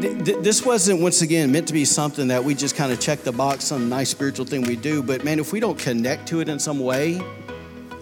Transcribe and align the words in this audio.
th- 0.00 0.24
th- 0.24 0.38
this 0.42 0.64
wasn't, 0.64 1.00
once 1.00 1.22
again, 1.22 1.52
meant 1.52 1.66
to 1.68 1.72
be 1.72 1.84
something 1.84 2.28
that 2.28 2.42
we 2.42 2.54
just 2.54 2.76
kind 2.76 2.92
of 2.92 3.00
check 3.00 3.22
the 3.22 3.32
box, 3.32 3.64
some 3.64 3.88
nice 3.88 4.10
spiritual 4.10 4.46
thing 4.46 4.62
we 4.62 4.76
do. 4.76 5.02
But 5.02 5.24
man, 5.24 5.38
if 5.38 5.52
we 5.52 5.60
don't 5.60 5.78
connect 5.78 6.28
to 6.28 6.40
it 6.40 6.48
in 6.48 6.58
some 6.58 6.78
way, 6.80 7.20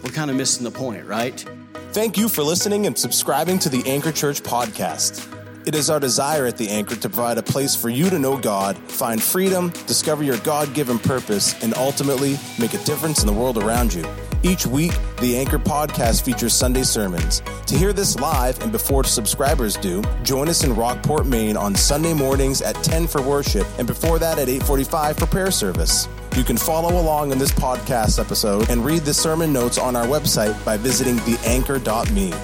we're 0.02 0.12
kind 0.12 0.30
of 0.30 0.36
missing 0.36 0.64
the 0.64 0.70
point, 0.70 1.06
right? 1.06 1.44
Thank 1.92 2.18
you 2.18 2.28
for 2.28 2.42
listening 2.42 2.86
and 2.86 2.96
subscribing 2.96 3.58
to 3.60 3.68
the 3.68 3.82
Anchor 3.86 4.12
Church 4.12 4.42
podcast. 4.42 5.32
It 5.66 5.74
is 5.74 5.90
our 5.90 5.98
desire 5.98 6.46
at 6.46 6.56
the 6.56 6.68
Anchor 6.68 6.94
to 6.94 7.08
provide 7.08 7.38
a 7.38 7.42
place 7.42 7.74
for 7.74 7.88
you 7.88 8.08
to 8.10 8.18
know 8.18 8.36
God, 8.36 8.76
find 8.76 9.20
freedom, 9.20 9.70
discover 9.88 10.22
your 10.22 10.38
God 10.38 10.72
given 10.74 10.98
purpose, 10.98 11.60
and 11.62 11.74
ultimately 11.74 12.38
make 12.58 12.74
a 12.74 12.78
difference 12.84 13.20
in 13.22 13.26
the 13.26 13.32
world 13.32 13.58
around 13.58 13.92
you. 13.92 14.06
Each 14.44 14.64
week, 14.64 14.92
the 15.20 15.36
Anchor 15.36 15.58
podcast 15.58 16.22
features 16.22 16.54
Sunday 16.54 16.82
sermons. 16.82 17.42
To 17.66 17.76
hear 17.76 17.92
this 17.92 18.18
live 18.18 18.60
and 18.62 18.70
before 18.70 19.04
subscribers 19.04 19.76
do, 19.76 20.02
join 20.22 20.48
us 20.48 20.64
in 20.64 20.74
Rockport, 20.74 21.26
Maine 21.26 21.56
on 21.56 21.74
Sunday 21.74 22.14
mornings 22.14 22.62
at 22.62 22.74
10 22.82 23.06
for 23.06 23.22
worship 23.22 23.66
and 23.78 23.86
before 23.86 24.18
that 24.18 24.38
at 24.38 24.48
8:45 24.48 25.16
for 25.16 25.26
prayer 25.26 25.50
service. 25.50 26.08
You 26.36 26.44
can 26.44 26.58
follow 26.58 27.00
along 27.00 27.32
in 27.32 27.38
this 27.38 27.52
podcast 27.52 28.18
episode 28.18 28.68
and 28.68 28.84
read 28.84 29.02
the 29.02 29.14
sermon 29.14 29.52
notes 29.52 29.78
on 29.78 29.96
our 29.96 30.06
website 30.06 30.54
by 30.64 30.76
visiting 30.76 31.16
theanchor.me. 31.16 32.34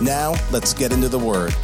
Now, 0.00 0.34
let's 0.50 0.72
get 0.72 0.92
into 0.92 1.08
the 1.08 1.18
word. 1.18 1.54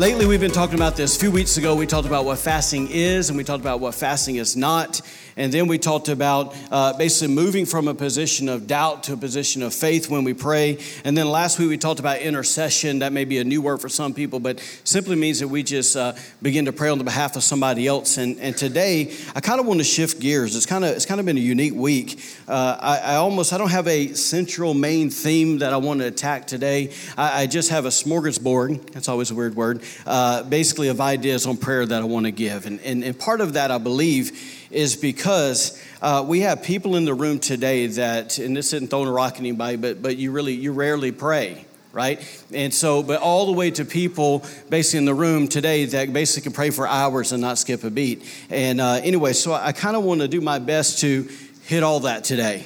Lately, 0.00 0.24
we've 0.24 0.40
been 0.40 0.50
talking 0.50 0.76
about 0.76 0.96
this. 0.96 1.14
A 1.14 1.20
few 1.20 1.30
weeks 1.30 1.58
ago, 1.58 1.74
we 1.74 1.86
talked 1.86 2.06
about 2.06 2.24
what 2.24 2.38
fasting 2.38 2.88
is, 2.90 3.28
and 3.28 3.36
we 3.36 3.44
talked 3.44 3.60
about 3.60 3.80
what 3.80 3.94
fasting 3.94 4.36
is 4.36 4.56
not. 4.56 5.02
And 5.36 5.52
then 5.52 5.68
we 5.68 5.78
talked 5.78 6.08
about 6.08 6.56
uh, 6.70 6.96
basically 6.96 7.34
moving 7.34 7.64
from 7.66 7.88
a 7.88 7.94
position 7.94 8.48
of 8.48 8.66
doubt 8.66 9.04
to 9.04 9.12
a 9.12 9.16
position 9.16 9.62
of 9.62 9.72
faith 9.72 10.10
when 10.10 10.24
we 10.24 10.34
pray. 10.34 10.78
And 11.04 11.16
then 11.16 11.28
last 11.28 11.58
week 11.58 11.68
we 11.68 11.78
talked 11.78 12.00
about 12.00 12.18
intercession. 12.18 12.98
That 13.00 13.12
may 13.12 13.24
be 13.24 13.38
a 13.38 13.44
new 13.44 13.62
word 13.62 13.80
for 13.80 13.88
some 13.88 14.12
people, 14.12 14.40
but 14.40 14.60
simply 14.84 15.16
means 15.16 15.40
that 15.40 15.48
we 15.48 15.62
just 15.62 15.96
uh, 15.96 16.14
begin 16.42 16.64
to 16.64 16.72
pray 16.72 16.88
on 16.88 16.98
the 16.98 17.04
behalf 17.04 17.36
of 17.36 17.42
somebody 17.42 17.86
else. 17.86 18.18
And, 18.18 18.38
and 18.38 18.56
today 18.56 19.14
I 19.34 19.40
kind 19.40 19.60
of 19.60 19.66
want 19.66 19.80
to 19.80 19.84
shift 19.84 20.20
gears. 20.20 20.56
It's 20.56 20.66
kind 20.66 20.84
of 20.84 20.90
it's 20.90 21.06
kind 21.06 21.20
of 21.20 21.26
been 21.26 21.38
a 21.38 21.40
unique 21.40 21.74
week. 21.74 22.22
Uh, 22.48 22.76
I, 22.80 22.98
I, 22.98 23.14
almost 23.16 23.52
I 23.52 23.58
don't 23.58 23.70
have 23.70 23.88
a 23.88 24.14
central 24.14 24.74
main 24.74 25.10
theme 25.10 25.58
that 25.58 25.72
I 25.72 25.76
want 25.76 26.00
to 26.00 26.06
attack 26.06 26.46
today. 26.46 26.92
I, 27.16 27.42
I 27.42 27.46
just 27.46 27.70
have 27.70 27.84
a 27.84 27.90
smorgasbord. 27.90 28.92
That's 28.92 29.08
always 29.08 29.30
a 29.30 29.34
weird 29.34 29.56
word. 29.56 29.82
Uh, 30.06 30.42
basically, 30.44 30.88
of 30.88 31.00
ideas 31.00 31.46
on 31.46 31.56
prayer 31.56 31.84
that 31.84 32.02
I 32.02 32.04
want 32.04 32.26
to 32.26 32.32
give. 32.32 32.66
And, 32.66 32.80
and, 32.80 33.04
and 33.04 33.18
part 33.18 33.40
of 33.40 33.54
that 33.54 33.70
I 33.70 33.78
believe 33.78 34.68
is 34.70 34.96
because 34.96 35.80
uh, 36.02 36.24
we 36.26 36.40
have 36.40 36.62
people 36.62 36.96
in 36.96 37.04
the 37.04 37.14
room 37.14 37.38
today 37.38 37.86
that, 37.86 38.38
and 38.38 38.56
this 38.56 38.72
isn't 38.72 38.88
throwing 38.88 39.08
a 39.08 39.12
rock 39.12 39.34
at 39.34 39.40
anybody, 39.40 39.76
but, 39.76 40.02
but 40.02 40.16
you 40.16 40.32
really, 40.32 40.54
you 40.54 40.72
rarely 40.72 41.12
pray 41.12 41.64
right? 41.92 42.44
And 42.52 42.72
so, 42.72 43.02
but 43.02 43.20
all 43.20 43.46
the 43.46 43.52
way 43.52 43.70
to 43.72 43.84
people 43.84 44.44
basically 44.68 44.98
in 44.98 45.04
the 45.06 45.14
room 45.14 45.48
today 45.48 45.86
that 45.86 46.12
basically 46.12 46.42
can 46.42 46.52
pray 46.52 46.70
for 46.70 46.86
hours 46.86 47.32
and 47.32 47.40
not 47.40 47.58
skip 47.58 47.82
a 47.84 47.90
beat. 47.90 48.22
And 48.48 48.80
uh, 48.80 49.00
anyway, 49.02 49.32
so 49.32 49.52
I 49.52 49.72
kind 49.72 49.96
of 49.96 50.04
want 50.04 50.20
to 50.20 50.28
do 50.28 50.40
my 50.40 50.58
best 50.58 51.00
to 51.00 51.28
hit 51.64 51.82
all 51.82 52.00
that 52.00 52.24
today. 52.24 52.64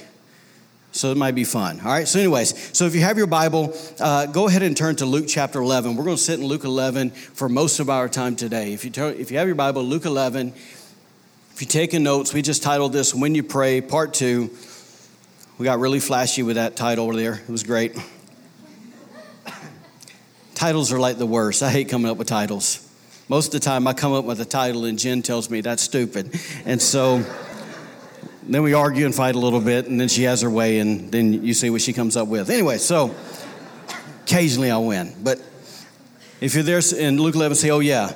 So 1.05 1.10
it 1.10 1.19
might 1.19 1.34
be 1.34 1.44
fun. 1.44 1.80
All 1.80 1.88
right. 1.88 2.08
So, 2.08 2.19
anyways, 2.19 2.74
so 2.74 2.86
if 2.86 2.94
you 2.94 3.02
have 3.02 3.19
your 3.19 3.27
Bible, 3.27 3.77
uh, 4.00 4.24
go 4.24 4.48
ahead 4.48 4.62
and 4.62 4.74
turn 4.74 4.97
to 4.97 5.05
Luke 5.05 5.27
chapter 5.28 5.61
11. 5.61 5.96
We're 5.96 6.05
going 6.05 6.16
to 6.16 6.22
sit 6.22 6.41
in 6.41 6.46
Luke 6.46 6.64
11 6.64 7.11
for 7.11 7.46
most 7.46 7.78
of 7.78 7.91
our 7.91 8.08
time 8.08 8.36
today. 8.36 8.72
If 8.72 8.86
you, 8.86 8.91
turn, 8.91 9.14
if 9.19 9.30
you 9.30 9.36
have 9.36 9.46
your 9.46 9.55
Bible, 9.55 9.83
Luke 9.83 10.06
11, 10.06 10.55
if 10.55 11.56
you're 11.61 11.69
taking 11.69 12.05
notes, 12.05 12.33
we 12.33 12.41
just 12.41 12.62
titled 12.62 12.94
this 12.94 13.14
When 13.14 13.34
You 13.34 13.42
Pray, 13.42 13.83
Part 13.83 14.14
Two. 14.14 14.48
We 15.58 15.64
got 15.64 15.78
really 15.78 16.00
flashy 16.00 16.42
with 16.42 16.56
that 16.56 16.74
title 16.74 17.12
there. 17.12 17.34
It 17.34 17.50
was 17.50 17.64
great. 17.64 17.94
titles 20.55 20.91
are 20.91 20.98
like 20.98 21.18
the 21.18 21.27
worst. 21.27 21.62
I 21.62 21.68
hate 21.68 21.91
coming 21.91 22.11
up 22.11 22.16
with 22.16 22.28
titles. 22.28 22.80
Most 23.28 23.48
of 23.48 23.61
the 23.61 23.61
time, 23.61 23.86
I 23.86 23.92
come 23.92 24.14
up 24.14 24.24
with 24.24 24.41
a 24.41 24.46
title, 24.46 24.86
and 24.86 24.98
Jen 24.98 25.20
tells 25.20 25.50
me 25.50 25.61
that's 25.61 25.83
stupid. 25.83 26.41
And 26.64 26.80
so 26.80 27.22
then 28.48 28.62
we 28.62 28.74
argue 28.74 29.06
and 29.06 29.14
fight 29.14 29.34
a 29.34 29.38
little 29.38 29.60
bit, 29.60 29.86
and 29.86 30.00
then 30.00 30.08
she 30.08 30.24
has 30.24 30.42
her 30.42 30.50
way, 30.50 30.78
and 30.78 31.10
then 31.10 31.44
you 31.44 31.55
see 31.55 31.70
what 31.70 31.80
she 31.80 31.92
comes 31.92 32.16
up 32.16 32.28
with. 32.28 32.50
Anyway, 32.50 32.78
so 32.78 33.14
occasionally 34.24 34.70
I'll 34.70 34.84
win. 34.84 35.14
But 35.22 35.40
if 36.40 36.54
you're 36.54 36.62
there 36.62 36.80
in 36.98 37.16
Luke 37.18 37.34
11, 37.34 37.56
say, 37.56 37.70
Oh, 37.70 37.80
yeah. 37.80 38.12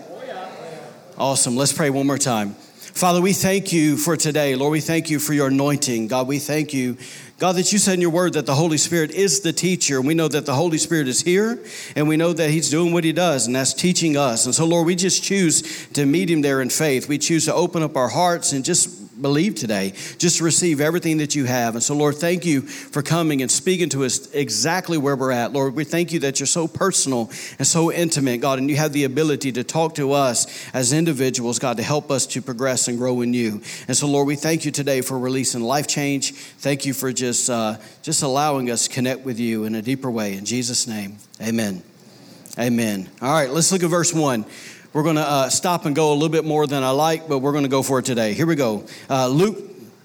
Awesome. 1.17 1.57
Let's 1.57 1.73
pray 1.73 1.91
one 1.91 2.07
more 2.07 2.19
time. 2.19 2.55
Father, 2.99 3.21
we 3.21 3.33
thank 3.33 3.73
you 3.73 3.97
for 3.97 4.17
today. 4.17 4.55
Lord, 4.55 4.73
we 4.73 4.81
thank 4.81 5.09
you 5.09 5.19
for 5.19 5.33
your 5.33 5.49
anointing. 5.49 6.09
God, 6.09 6.27
we 6.27 6.39
thank 6.39 6.75
you, 6.75 6.97
God, 7.39 7.55
that 7.55 7.73
you 7.73 7.79
said 7.79 7.95
in 7.95 8.01
your 8.01 8.11
word 8.11 8.33
that 8.33 8.45
the 8.45 8.55
Holy 8.55 8.77
Spirit 8.77 9.13
is 9.13 9.41
the 9.41 9.53
teacher. 9.53 9.99
And 9.99 10.07
we 10.07 10.15
know 10.15 10.29
that 10.29 10.47
the 10.47 10.55
Holy 10.55 10.79
Spirit 10.79 11.07
is 11.07 11.23
here, 11.23 11.59
and 11.95 12.09
we 12.09 12.17
know 12.17 12.33
that 12.33 12.51
he's 12.51 12.71
doing 12.71 12.93
what 12.93 13.05
he 13.05 13.13
does, 13.13 13.47
and 13.47 13.55
that's 13.55 13.73
teaching 13.73 14.17
us. 14.17 14.47
And 14.47 14.55
so, 14.55 14.65
Lord, 14.65 14.87
we 14.87 14.97
just 14.97 15.23
choose 15.23 15.87
to 15.89 16.07
meet 16.07 16.29
him 16.29 16.43
there 16.43 16.61
in 16.61 16.71
faith. 16.71 17.09
We 17.09 17.19
choose 17.19 17.45
to 17.45 17.55
open 17.55 17.83
up 17.83 17.97
our 17.97 18.09
hearts 18.09 18.53
and 18.53 18.65
just 18.65 19.08
believe 19.21 19.55
today, 19.55 19.93
just 20.19 20.41
receive 20.41 20.81
everything 20.81 21.19
that 21.19 21.35
you 21.35 21.45
have. 21.45 21.75
And 21.75 21.83
so, 21.83 21.95
Lord, 21.95 22.17
thank 22.17 22.45
you 22.45 22.63
for 22.63 23.03
coming 23.03 23.43
and 23.43 23.51
speaking 23.51 23.89
to 23.91 24.05
us 24.05 24.33
exactly 24.33 24.99
where 24.99 25.17
we're 25.17 25.33
at. 25.33 25.53
Lord, 25.53 25.75
we 25.75 25.85
thank 25.85 26.13
you 26.13 26.21
that 26.21 26.41
you're 26.41 26.47
so 26.47 26.69
personal 26.69 27.31
and 27.59 27.67
so 27.67 27.93
intimate, 27.93 28.41
God, 28.41 28.59
and 28.59 28.71
you 28.71 28.77
have 28.77 28.93
the 28.93 29.05
ability 29.05 29.53
to 29.53 29.65
talk 29.65 29.95
to 29.97 30.13
us 30.13 30.69
as 30.73 30.93
individuals, 30.93 31.59
God, 31.59 31.77
to 31.79 31.83
help 31.83 32.11
us 32.11 32.27
to 32.29 32.43
progress 32.43 32.89
and 32.89 32.99
grow 32.99 33.21
in 33.21 33.35
you. 33.35 33.63
And 33.89 33.97
so, 33.97 34.07
Lord, 34.07 34.27
we 34.27 34.37
thank 34.37 34.65
you 34.65 34.71
today 34.71 35.01
for 35.01 35.19
releasing 35.19 35.63
life 35.63 35.87
change. 35.87 36.33
Thank 36.33 36.87
you 36.87 36.95
for 36.95 37.13
just, 37.13 37.51
uh, 37.51 37.79
just 38.03 38.23
allowing 38.23 38.71
us 38.71 38.89
connect 38.89 39.25
with 39.25 39.39
you 39.39 39.65
in 39.65 39.75
a 39.75 39.83
deeper 39.83 40.11
way. 40.11 40.35
In 40.35 40.45
Jesus' 40.45 40.87
name, 40.87 41.19
amen. 41.43 41.83
Amen. 42.59 43.09
All 43.23 43.33
right, 43.33 43.51
let's 43.51 43.71
look 43.71 43.85
at 43.85 43.91
verse 43.91 44.13
1. 44.13 44.45
We're 44.95 45.03
going 45.03 45.17
to 45.17 45.23
uh, 45.23 45.51
stop 45.51 45.85
and 45.85 45.95
go 45.95 46.13
a 46.13 46.15
little 46.15 46.31
bit 46.31 46.47
more 46.47 46.67
than 46.67 46.83
I 46.83 46.91
like, 46.91 47.29
but 47.29 47.41
we're 47.41 47.53
going 47.53 47.65
to 47.65 47.71
go 47.71 47.83
for 47.83 47.99
it 47.99 48.07
today. 48.07 48.33
Here 48.33 48.47
we 48.47 48.55
go. 48.55 48.87
Uh, 49.11 49.29
Luke 49.29 49.59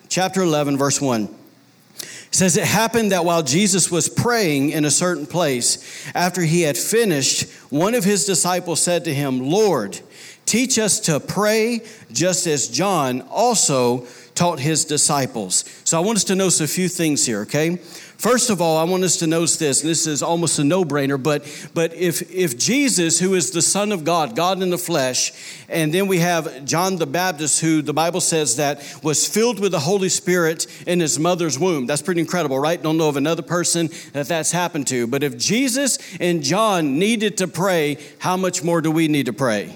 chapter 0.10 0.42
11, 0.42 0.78
verse 0.78 1.00
1. 1.00 1.24
It 1.24 2.10
says, 2.32 2.58
It 2.58 2.66
happened 2.66 3.14
that 3.14 3.24
while 3.24 3.44
Jesus 3.44 3.90
was 3.90 4.10
praying 4.10 4.72
in 4.72 4.84
a 4.84 4.92
certain 4.92 5.26
place, 5.26 6.12
after 6.14 6.42
he 6.42 6.64
had 6.64 6.78
finished, 6.78 7.50
one 7.70 7.94
of 7.94 8.04
his 8.04 8.26
disciples 8.26 8.82
said 8.82 9.06
to 9.06 9.14
him, 9.14 9.40
Lord, 9.50 10.02
teach 10.46 10.78
us 10.78 11.00
to 11.02 11.22
pray 11.22 11.80
just 12.12 12.46
as 12.46 12.68
John 12.68 13.22
also 13.30 14.06
taught 14.36 14.60
his 14.60 14.86
disciples. 14.86 15.66
So 15.84 15.98
I 15.98 16.02
want 16.06 16.18
us 16.18 16.24
to 16.26 16.36
notice 16.36 16.62
a 16.62 16.68
few 16.68 16.88
things 16.88 17.26
here, 17.26 17.42
okay? 17.42 17.80
First 18.24 18.50
of 18.50 18.62
all, 18.62 18.78
I 18.78 18.86
want 18.86 19.04
us 19.04 19.18
to 19.18 19.28
notice 19.28 19.58
this, 19.58 19.82
and 19.82 19.90
this 19.90 20.08
is 20.08 20.24
almost 20.24 20.58
a 20.58 20.64
no-brainer, 20.64 21.22
but 21.22 21.44
but 21.74 21.94
if 21.94 22.32
if 22.32 22.58
Jesus, 22.58 23.20
who 23.20 23.34
is 23.34 23.52
the 23.52 23.62
Son 23.62 23.92
of 23.92 24.06
God, 24.06 24.34
God 24.34 24.62
in 24.62 24.70
the 24.70 24.78
flesh, 24.78 25.34
and 25.68 25.94
then 25.94 26.08
we 26.08 26.20
have 26.20 26.64
John 26.64 26.96
the 26.96 27.06
Baptist, 27.06 27.60
who 27.60 27.82
the 27.82 27.94
Bible 27.94 28.22
says 28.22 28.56
that 28.56 28.82
was 29.04 29.28
filled 29.28 29.60
with 29.60 29.74
the 29.74 29.80
Holy 29.80 30.08
Spirit 30.08 30.68
in 30.88 31.02
his 31.02 31.20
mother's 31.20 31.60
womb. 31.60 31.86
That's 31.86 32.02
pretty 32.02 32.22
incredible, 32.22 32.58
right? 32.60 32.82
Don't 32.82 32.98
know 32.98 33.10
of 33.10 33.18
another 33.18 33.42
person 33.42 33.90
that 34.14 34.30
that's 34.30 34.52
happened 34.52 34.88
to. 34.88 35.06
But 35.06 35.22
if 35.22 35.38
Jesus 35.38 36.00
and 36.22 36.42
John 36.42 36.98
needed 36.98 37.38
to 37.40 37.48
pray, 37.50 37.98
how 38.20 38.38
much 38.38 38.64
more 38.64 38.80
do 38.80 38.90
we 38.90 39.10
need 39.10 39.26
to 39.26 39.34
pray? 39.34 39.76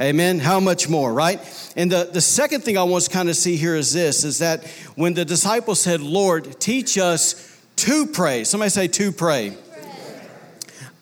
Amen. 0.00 0.38
How 0.38 0.60
much 0.60 0.88
more, 0.88 1.12
right? 1.12 1.38
And 1.76 1.92
the, 1.92 2.08
the 2.10 2.22
second 2.22 2.62
thing 2.62 2.78
I 2.78 2.84
want 2.84 3.04
to 3.04 3.10
kind 3.10 3.28
of 3.28 3.36
see 3.36 3.56
here 3.56 3.76
is 3.76 3.92
this 3.92 4.24
is 4.24 4.38
that 4.38 4.66
when 4.94 5.12
the 5.12 5.26
disciples 5.26 5.78
said, 5.78 6.00
Lord, 6.00 6.58
teach 6.58 6.96
us 6.96 7.60
to 7.76 8.06
pray. 8.06 8.44
Somebody 8.44 8.70
say 8.70 8.88
to 8.88 9.12
pray. 9.12 9.54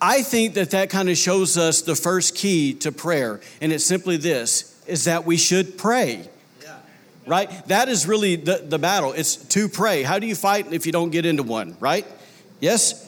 I 0.01 0.23
think 0.23 0.55
that 0.55 0.71
that 0.71 0.91
kind 0.91 1.09
of 1.09 1.17
shows 1.17 1.57
us 1.57 1.83
the 1.83 1.95
first 1.95 2.35
key 2.35 2.75
to 2.75 2.91
prayer, 2.91 3.41
and 3.61 3.73
it's 3.73 3.85
simply 3.85 4.17
this 4.17 4.81
is 4.87 5.05
that 5.05 5.25
we 5.25 5.37
should 5.37 5.79
pray. 5.79 6.29
Right? 7.27 7.51
That 7.67 7.89
is 7.89 8.07
really 8.07 8.37
the, 8.37 8.65
the 8.67 8.79
battle. 8.79 9.13
It's 9.13 9.37
to 9.37 9.69
pray. 9.69 10.03
How 10.03 10.19
do 10.19 10.27
you 10.27 10.35
fight 10.35 10.73
if 10.73 10.87
you 10.87 10.93
don't 10.93 11.11
get 11.11 11.27
into 11.27 11.43
one, 11.43 11.77
right? 11.79 12.07
Yes? 12.59 13.08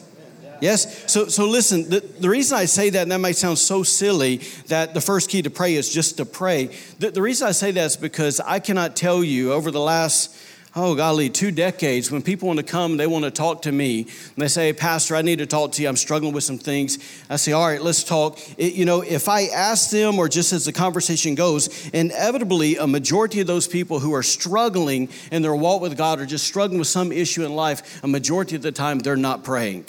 Yes? 0.61 1.11
So, 1.11 1.27
so 1.27 1.47
listen, 1.47 1.89
the, 1.89 1.99
the 1.99 2.29
reason 2.29 2.57
I 2.57 2.65
say 2.65 2.89
that, 2.91 3.01
and 3.01 3.11
that 3.11 3.19
might 3.19 3.35
sound 3.35 3.57
so 3.57 3.83
silly, 3.83 4.37
that 4.67 4.93
the 4.93 5.01
first 5.01 5.29
key 5.29 5.41
to 5.41 5.49
pray 5.49 5.75
is 5.75 5.91
just 5.91 6.17
to 6.17 6.25
pray. 6.25 6.69
The, 6.99 7.11
the 7.11 7.21
reason 7.21 7.47
I 7.47 7.51
say 7.51 7.71
that 7.71 7.85
is 7.85 7.97
because 7.97 8.39
I 8.39 8.59
cannot 8.59 8.95
tell 8.95 9.23
you 9.23 9.51
over 9.51 9.71
the 9.71 9.79
last 9.79 10.37
oh 10.75 10.95
golly, 10.95 11.29
two 11.29 11.51
decades, 11.51 12.11
when 12.11 12.21
people 12.21 12.47
want 12.47 12.57
to 12.57 12.63
come, 12.63 12.97
they 12.97 13.07
want 13.07 13.25
to 13.25 13.31
talk 13.31 13.63
to 13.63 13.71
me. 13.71 14.01
And 14.01 14.37
they 14.37 14.47
say, 14.47 14.71
Pastor, 14.71 15.15
I 15.15 15.21
need 15.21 15.39
to 15.39 15.45
talk 15.45 15.73
to 15.73 15.81
you. 15.81 15.89
I'm 15.89 15.97
struggling 15.97 16.33
with 16.33 16.43
some 16.43 16.57
things. 16.57 16.97
I 17.29 17.35
say, 17.35 17.51
all 17.51 17.67
right, 17.67 17.81
let's 17.81 18.03
talk. 18.03 18.39
It, 18.57 18.73
you 18.73 18.85
know, 18.85 19.01
if 19.01 19.27
I 19.27 19.47
ask 19.47 19.89
them, 19.89 20.17
or 20.17 20.29
just 20.29 20.53
as 20.53 20.65
the 20.65 20.73
conversation 20.73 21.35
goes, 21.35 21.89
inevitably, 21.89 22.77
a 22.77 22.87
majority 22.87 23.41
of 23.41 23.47
those 23.47 23.67
people 23.67 23.99
who 23.99 24.13
are 24.13 24.23
struggling 24.23 25.09
in 25.31 25.41
their 25.41 25.55
walk 25.55 25.81
with 25.81 25.97
God 25.97 26.19
or 26.19 26.25
just 26.25 26.47
struggling 26.47 26.79
with 26.79 26.87
some 26.87 27.11
issue 27.11 27.43
in 27.43 27.53
life, 27.53 28.03
a 28.03 28.07
majority 28.07 28.55
of 28.55 28.61
the 28.61 28.71
time, 28.71 28.99
they're 28.99 29.17
not 29.17 29.43
praying. 29.43 29.85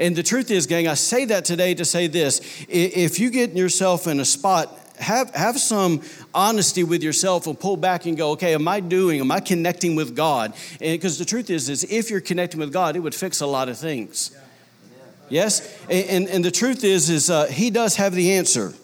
And 0.00 0.16
the 0.16 0.22
truth 0.24 0.50
is, 0.50 0.66
gang, 0.66 0.88
I 0.88 0.94
say 0.94 1.26
that 1.26 1.44
today 1.44 1.74
to 1.74 1.84
say 1.84 2.08
this. 2.08 2.40
If 2.68 3.20
you 3.20 3.30
get 3.30 3.52
yourself 3.52 4.06
in 4.06 4.18
a 4.18 4.24
spot 4.24 4.76
have, 5.00 5.34
have 5.34 5.58
some 5.58 6.02
honesty 6.34 6.84
with 6.84 7.02
yourself 7.02 7.46
and 7.46 7.58
pull 7.58 7.76
back 7.76 8.06
and 8.06 8.16
go, 8.16 8.32
okay, 8.32 8.54
am 8.54 8.68
I 8.68 8.80
doing, 8.80 9.20
am 9.20 9.30
I 9.30 9.40
connecting 9.40 9.96
with 9.96 10.14
God? 10.14 10.52
Because 10.78 11.18
the 11.18 11.24
truth 11.24 11.50
is, 11.50 11.68
is 11.68 11.84
if 11.84 12.10
you're 12.10 12.20
connecting 12.20 12.60
with 12.60 12.72
God, 12.72 12.96
it 12.96 13.00
would 13.00 13.14
fix 13.14 13.40
a 13.40 13.46
lot 13.46 13.68
of 13.68 13.78
things. 13.78 14.36
Yes? 15.28 15.78
And, 15.88 16.08
and, 16.08 16.28
and 16.28 16.44
the 16.44 16.50
truth 16.50 16.84
is, 16.84 17.08
is 17.08 17.30
uh, 17.30 17.46
He 17.46 17.70
does 17.70 17.96
have 17.96 18.14
the 18.14 18.32
answer. 18.32 18.74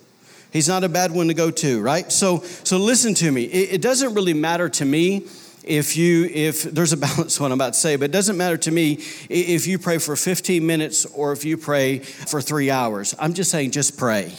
He's 0.52 0.68
not 0.68 0.84
a 0.84 0.88
bad 0.88 1.12
one 1.12 1.28
to 1.28 1.34
go 1.34 1.50
to, 1.50 1.82
right? 1.82 2.10
So, 2.10 2.38
so 2.40 2.78
listen 2.78 3.14
to 3.14 3.30
me. 3.30 3.44
It, 3.44 3.74
it 3.74 3.82
doesn't 3.82 4.14
really 4.14 4.34
matter 4.34 4.68
to 4.70 4.84
me 4.84 5.26
if 5.66 5.96
you 5.96 6.24
if 6.26 6.62
there's 6.62 6.92
a 6.92 6.96
balance 7.08 7.38
what 7.38 7.46
i'm 7.46 7.52
about 7.52 7.74
to 7.74 7.78
say 7.78 7.96
but 7.96 8.06
it 8.06 8.12
doesn't 8.12 8.36
matter 8.36 8.56
to 8.56 8.70
me 8.70 8.92
if 9.28 9.66
you 9.66 9.78
pray 9.78 9.98
for 9.98 10.16
15 10.16 10.64
minutes 10.66 11.04
or 11.06 11.32
if 11.32 11.44
you 11.44 11.56
pray 11.56 11.98
for 11.98 12.40
three 12.40 12.70
hours 12.70 13.14
i'm 13.18 13.34
just 13.34 13.50
saying 13.50 13.70
just 13.70 13.98
pray 13.98 14.32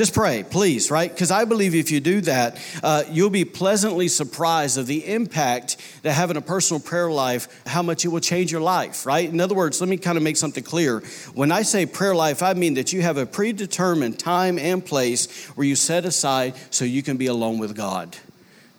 just 0.00 0.14
pray, 0.14 0.44
please, 0.48 0.90
right? 0.90 1.10
Because 1.10 1.30
I 1.30 1.44
believe 1.44 1.74
if 1.74 1.90
you 1.90 2.00
do 2.00 2.20
that, 2.22 2.58
uh, 2.82 3.02
you'll 3.10 3.28
be 3.28 3.44
pleasantly 3.44 4.06
surprised 4.06 4.78
of 4.78 4.86
the 4.86 5.04
impact 5.04 5.76
that 6.02 6.12
having 6.12 6.36
a 6.36 6.40
personal 6.40 6.80
prayer 6.80 7.10
life, 7.10 7.48
how 7.66 7.82
much 7.82 8.04
it 8.04 8.08
will 8.08 8.20
change 8.20 8.52
your 8.52 8.60
life, 8.60 9.04
right? 9.04 9.28
In 9.28 9.40
other 9.40 9.54
words, 9.54 9.80
let 9.80 9.90
me 9.90 9.96
kind 9.96 10.16
of 10.16 10.22
make 10.22 10.36
something 10.36 10.62
clear. 10.62 11.00
When 11.34 11.50
I 11.50 11.62
say 11.62 11.86
prayer 11.86 12.14
life, 12.14 12.42
I 12.42 12.54
mean 12.54 12.74
that 12.74 12.92
you 12.92 13.02
have 13.02 13.16
a 13.16 13.26
predetermined 13.26 14.18
time 14.18 14.58
and 14.58 14.82
place 14.82 15.46
where 15.48 15.66
you 15.66 15.74
set 15.74 16.04
aside 16.04 16.54
so 16.70 16.84
you 16.84 17.02
can 17.02 17.16
be 17.16 17.26
alone 17.26 17.58
with 17.58 17.76
God. 17.76 18.16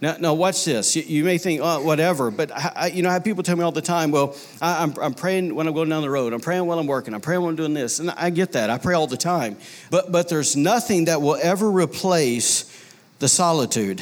Now, 0.01 0.15
now 0.19 0.33
watch 0.33 0.65
this. 0.65 0.95
You, 0.95 1.03
you 1.03 1.23
may 1.23 1.37
think, 1.37 1.61
oh, 1.63 1.81
whatever, 1.83 2.31
but 2.31 2.51
I, 2.51 2.87
you 2.87 3.03
know, 3.03 3.09
I 3.09 3.13
have 3.13 3.23
people 3.23 3.43
tell 3.43 3.55
me 3.55 3.63
all 3.63 3.71
the 3.71 3.83
time, 3.83 4.09
well, 4.09 4.35
I, 4.59 4.81
am 4.81 4.93
I'm, 4.97 5.03
I'm 5.03 5.13
praying 5.13 5.53
when 5.53 5.67
I'm 5.67 5.75
going 5.75 5.89
down 5.89 6.01
the 6.01 6.09
road. 6.09 6.33
I'm 6.33 6.41
praying 6.41 6.65
while 6.65 6.79
I'm 6.79 6.87
working. 6.87 7.13
I'm 7.13 7.21
praying 7.21 7.41
when 7.41 7.51
I'm 7.51 7.55
doing 7.55 7.75
this. 7.75 7.99
And 7.99 8.09
I 8.09 8.31
get 8.31 8.53
that. 8.53 8.71
I 8.71 8.79
pray 8.79 8.95
all 8.95 9.05
the 9.05 9.15
time. 9.15 9.57
But, 9.91 10.11
but 10.11 10.27
there's 10.27 10.55
nothing 10.55 11.05
that 11.05 11.21
will 11.21 11.37
ever 11.41 11.69
replace 11.69 12.65
the 13.19 13.27
solitude 13.27 14.01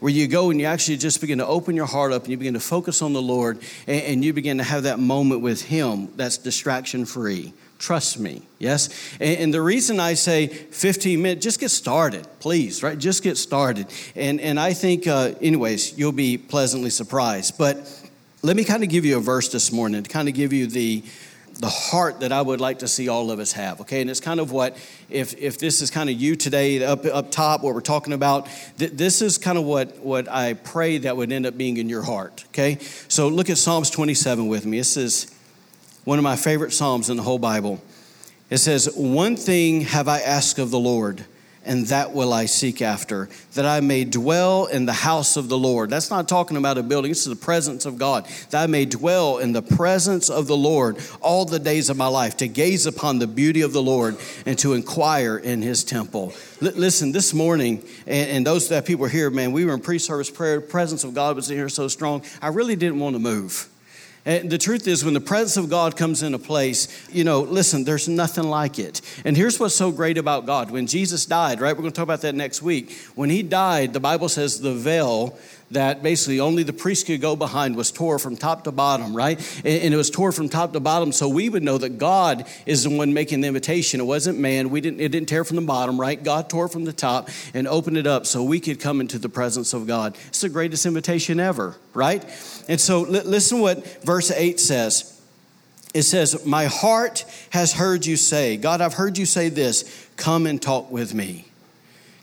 where 0.00 0.10
you 0.10 0.26
go 0.26 0.50
and 0.50 0.58
you 0.58 0.66
actually 0.66 0.96
just 0.96 1.20
begin 1.20 1.38
to 1.38 1.46
open 1.46 1.76
your 1.76 1.86
heart 1.86 2.12
up 2.12 2.22
and 2.22 2.32
you 2.32 2.36
begin 2.36 2.54
to 2.54 2.60
focus 2.60 3.00
on 3.00 3.12
the 3.12 3.22
Lord 3.22 3.58
and, 3.86 4.02
and 4.02 4.24
you 4.24 4.32
begin 4.32 4.58
to 4.58 4.64
have 4.64 4.82
that 4.82 4.98
moment 4.98 5.42
with 5.42 5.62
Him 5.62 6.08
that's 6.16 6.38
distraction 6.38 7.04
free. 7.04 7.52
Trust 7.80 8.20
me, 8.20 8.42
yes? 8.58 8.90
And, 9.20 9.38
and, 9.40 9.54
the 9.54 9.62
reason 9.62 10.00
I 10.00 10.12
say 10.12 10.48
15 10.48 11.22
minutes, 11.22 11.42
just 11.42 11.58
get 11.58 11.70
started, 11.70 12.26
please, 12.38 12.82
right? 12.82 12.98
Just 12.98 13.22
get 13.22 13.38
started. 13.38 13.86
And, 14.14 14.38
and 14.38 14.60
I 14.60 14.74
think, 14.74 15.06
uh, 15.06 15.32
anyways, 15.40 15.98
you'll 15.98 16.12
be 16.12 16.36
pleasantly 16.36 16.90
surprised. 16.90 17.56
But 17.56 17.78
let 18.42 18.54
me 18.54 18.64
kind 18.64 18.82
of 18.82 18.90
give 18.90 19.06
you 19.06 19.16
a 19.16 19.20
verse 19.20 19.48
this 19.48 19.72
morning 19.72 20.02
to 20.02 20.10
kind 20.10 20.28
of 20.28 20.34
give 20.34 20.52
you 20.52 20.66
the, 20.66 21.02
the 21.54 21.70
heart 21.70 22.20
that 22.20 22.32
I 22.32 22.42
would 22.42 22.60
like 22.60 22.80
to 22.80 22.86
see 22.86 23.08
all 23.08 23.30
of 23.30 23.38
us 23.38 23.52
have, 23.52 23.80
okay? 23.80 24.02
And 24.02 24.10
it's 24.10 24.20
kind 24.20 24.40
of 24.40 24.52
what, 24.52 24.76
if, 25.08 25.34
if 25.38 25.58
this 25.58 25.80
is 25.80 25.90
kind 25.90 26.10
of 26.10 26.20
you 26.20 26.36
today, 26.36 26.84
up, 26.84 27.06
up 27.06 27.30
top, 27.30 27.62
what 27.62 27.74
we're 27.74 27.80
talking 27.80 28.12
about, 28.12 28.46
th- 28.76 28.92
this 28.92 29.22
is 29.22 29.38
kind 29.38 29.56
of 29.56 29.64
what, 29.64 30.00
what 30.00 30.28
I 30.28 30.52
pray 30.52 30.98
that 30.98 31.16
would 31.16 31.32
end 31.32 31.46
up 31.46 31.56
being 31.56 31.78
in 31.78 31.88
your 31.88 32.02
heart, 32.02 32.44
okay? 32.48 32.76
So 33.08 33.28
look 33.28 33.48
at 33.48 33.56
Psalms 33.56 33.88
27 33.88 34.48
with 34.48 34.66
me. 34.66 34.80
It 34.80 34.84
says, 34.84 35.34
one 36.04 36.18
of 36.18 36.24
my 36.24 36.36
favorite 36.36 36.72
Psalms 36.72 37.10
in 37.10 37.16
the 37.16 37.22
whole 37.22 37.38
Bible. 37.38 37.82
It 38.50 38.58
says, 38.58 38.92
One 38.96 39.36
thing 39.36 39.82
have 39.82 40.08
I 40.08 40.20
asked 40.20 40.58
of 40.58 40.70
the 40.70 40.78
Lord, 40.78 41.24
and 41.64 41.86
that 41.86 42.12
will 42.12 42.32
I 42.32 42.46
seek 42.46 42.82
after, 42.82 43.28
that 43.54 43.66
I 43.66 43.80
may 43.80 44.04
dwell 44.04 44.66
in 44.66 44.86
the 44.86 44.92
house 44.92 45.36
of 45.36 45.48
the 45.48 45.58
Lord. 45.58 45.90
That's 45.90 46.10
not 46.10 46.26
talking 46.26 46.56
about 46.56 46.78
a 46.78 46.82
building, 46.82 47.12
it's 47.12 47.26
the 47.26 47.36
presence 47.36 47.86
of 47.86 47.96
God. 47.96 48.26
That 48.50 48.62
I 48.62 48.66
may 48.66 48.86
dwell 48.86 49.38
in 49.38 49.52
the 49.52 49.62
presence 49.62 50.30
of 50.30 50.48
the 50.48 50.56
Lord 50.56 50.98
all 51.20 51.44
the 51.44 51.60
days 51.60 51.90
of 51.90 51.96
my 51.96 52.08
life, 52.08 52.38
to 52.38 52.48
gaze 52.48 52.86
upon 52.86 53.20
the 53.20 53.28
beauty 53.28 53.60
of 53.60 53.72
the 53.72 53.82
Lord 53.82 54.16
and 54.46 54.58
to 54.60 54.72
inquire 54.72 55.36
in 55.36 55.62
his 55.62 55.84
temple. 55.84 56.32
L- 56.60 56.72
listen, 56.74 57.12
this 57.12 57.32
morning, 57.32 57.84
and, 58.06 58.30
and 58.30 58.46
those 58.46 58.68
that 58.70 58.84
people 58.84 59.06
here, 59.06 59.30
man, 59.30 59.52
we 59.52 59.64
were 59.64 59.74
in 59.74 59.80
pre 59.80 59.98
service 59.98 60.30
prayer, 60.30 60.56
the 60.56 60.66
presence 60.66 61.04
of 61.04 61.14
God 61.14 61.36
was 61.36 61.50
in 61.50 61.56
here 61.56 61.68
so 61.68 61.86
strong. 61.86 62.24
I 62.42 62.48
really 62.48 62.74
didn't 62.74 62.98
want 62.98 63.14
to 63.14 63.20
move. 63.20 63.69
And 64.26 64.50
the 64.50 64.58
truth 64.58 64.86
is, 64.86 65.02
when 65.02 65.14
the 65.14 65.20
presence 65.20 65.56
of 65.56 65.70
God 65.70 65.96
comes 65.96 66.22
into 66.22 66.38
place, 66.38 66.88
you 67.10 67.24
know, 67.24 67.40
listen, 67.40 67.84
there's 67.84 68.06
nothing 68.06 68.44
like 68.44 68.78
it. 68.78 69.00
And 69.24 69.34
here's 69.34 69.58
what's 69.58 69.74
so 69.74 69.90
great 69.90 70.18
about 70.18 70.44
God. 70.44 70.70
When 70.70 70.86
Jesus 70.86 71.24
died, 71.24 71.60
right, 71.60 71.74
we're 71.74 71.82
going 71.82 71.92
to 71.92 71.96
talk 71.96 72.04
about 72.04 72.20
that 72.20 72.34
next 72.34 72.60
week. 72.60 72.92
When 73.14 73.30
he 73.30 73.42
died, 73.42 73.94
the 73.94 74.00
Bible 74.00 74.28
says 74.28 74.60
the 74.60 74.74
veil 74.74 75.38
that 75.70 76.02
basically 76.02 76.40
only 76.40 76.62
the 76.62 76.72
priest 76.72 77.06
could 77.06 77.20
go 77.20 77.36
behind 77.36 77.76
was 77.76 77.92
tore 77.92 78.18
from 78.18 78.36
top 78.36 78.64
to 78.64 78.72
bottom, 78.72 79.14
right? 79.16 79.38
And, 79.64 79.94
it 79.94 79.96
was 79.96 80.10
tore 80.10 80.32
from 80.32 80.48
top 80.48 80.72
to 80.72 80.80
bottom 80.80 81.12
so 81.12 81.28
we 81.28 81.48
would 81.48 81.62
know 81.62 81.78
that 81.78 81.98
God 81.98 82.46
is 82.66 82.84
the 82.84 82.90
one 82.90 83.14
making 83.14 83.40
the 83.40 83.48
invitation. 83.48 84.00
It 84.00 84.04
wasn't 84.04 84.38
man. 84.38 84.70
We 84.70 84.80
didn't, 84.80 85.00
it 85.00 85.10
didn't 85.10 85.28
tear 85.28 85.44
from 85.44 85.56
the 85.56 85.62
bottom, 85.62 86.00
right? 86.00 86.20
God 86.20 86.50
tore 86.50 86.68
from 86.68 86.84
the 86.84 86.92
top 86.92 87.28
and 87.54 87.68
opened 87.68 87.96
it 87.96 88.06
up 88.06 88.26
so 88.26 88.42
we 88.42 88.58
could 88.58 88.80
come 88.80 89.00
into 89.00 89.18
the 89.18 89.28
presence 89.28 89.72
of 89.72 89.86
God. 89.86 90.16
It's 90.28 90.40
the 90.40 90.48
greatest 90.48 90.86
invitation 90.86 91.38
ever, 91.38 91.76
right? 91.94 92.24
And 92.68 92.80
so 92.80 93.02
listen 93.02 93.60
what 93.60 93.86
verse 94.02 94.30
8 94.30 94.58
says. 94.58 95.16
It 95.92 96.02
says, 96.02 96.46
My 96.46 96.66
heart 96.66 97.24
has 97.50 97.72
heard 97.72 98.06
you 98.06 98.16
say, 98.16 98.56
God, 98.56 98.80
I've 98.80 98.94
heard 98.94 99.18
you 99.18 99.26
say 99.26 99.48
this, 99.48 100.08
come 100.16 100.46
and 100.46 100.60
talk 100.60 100.90
with 100.90 101.14
me. 101.14 101.46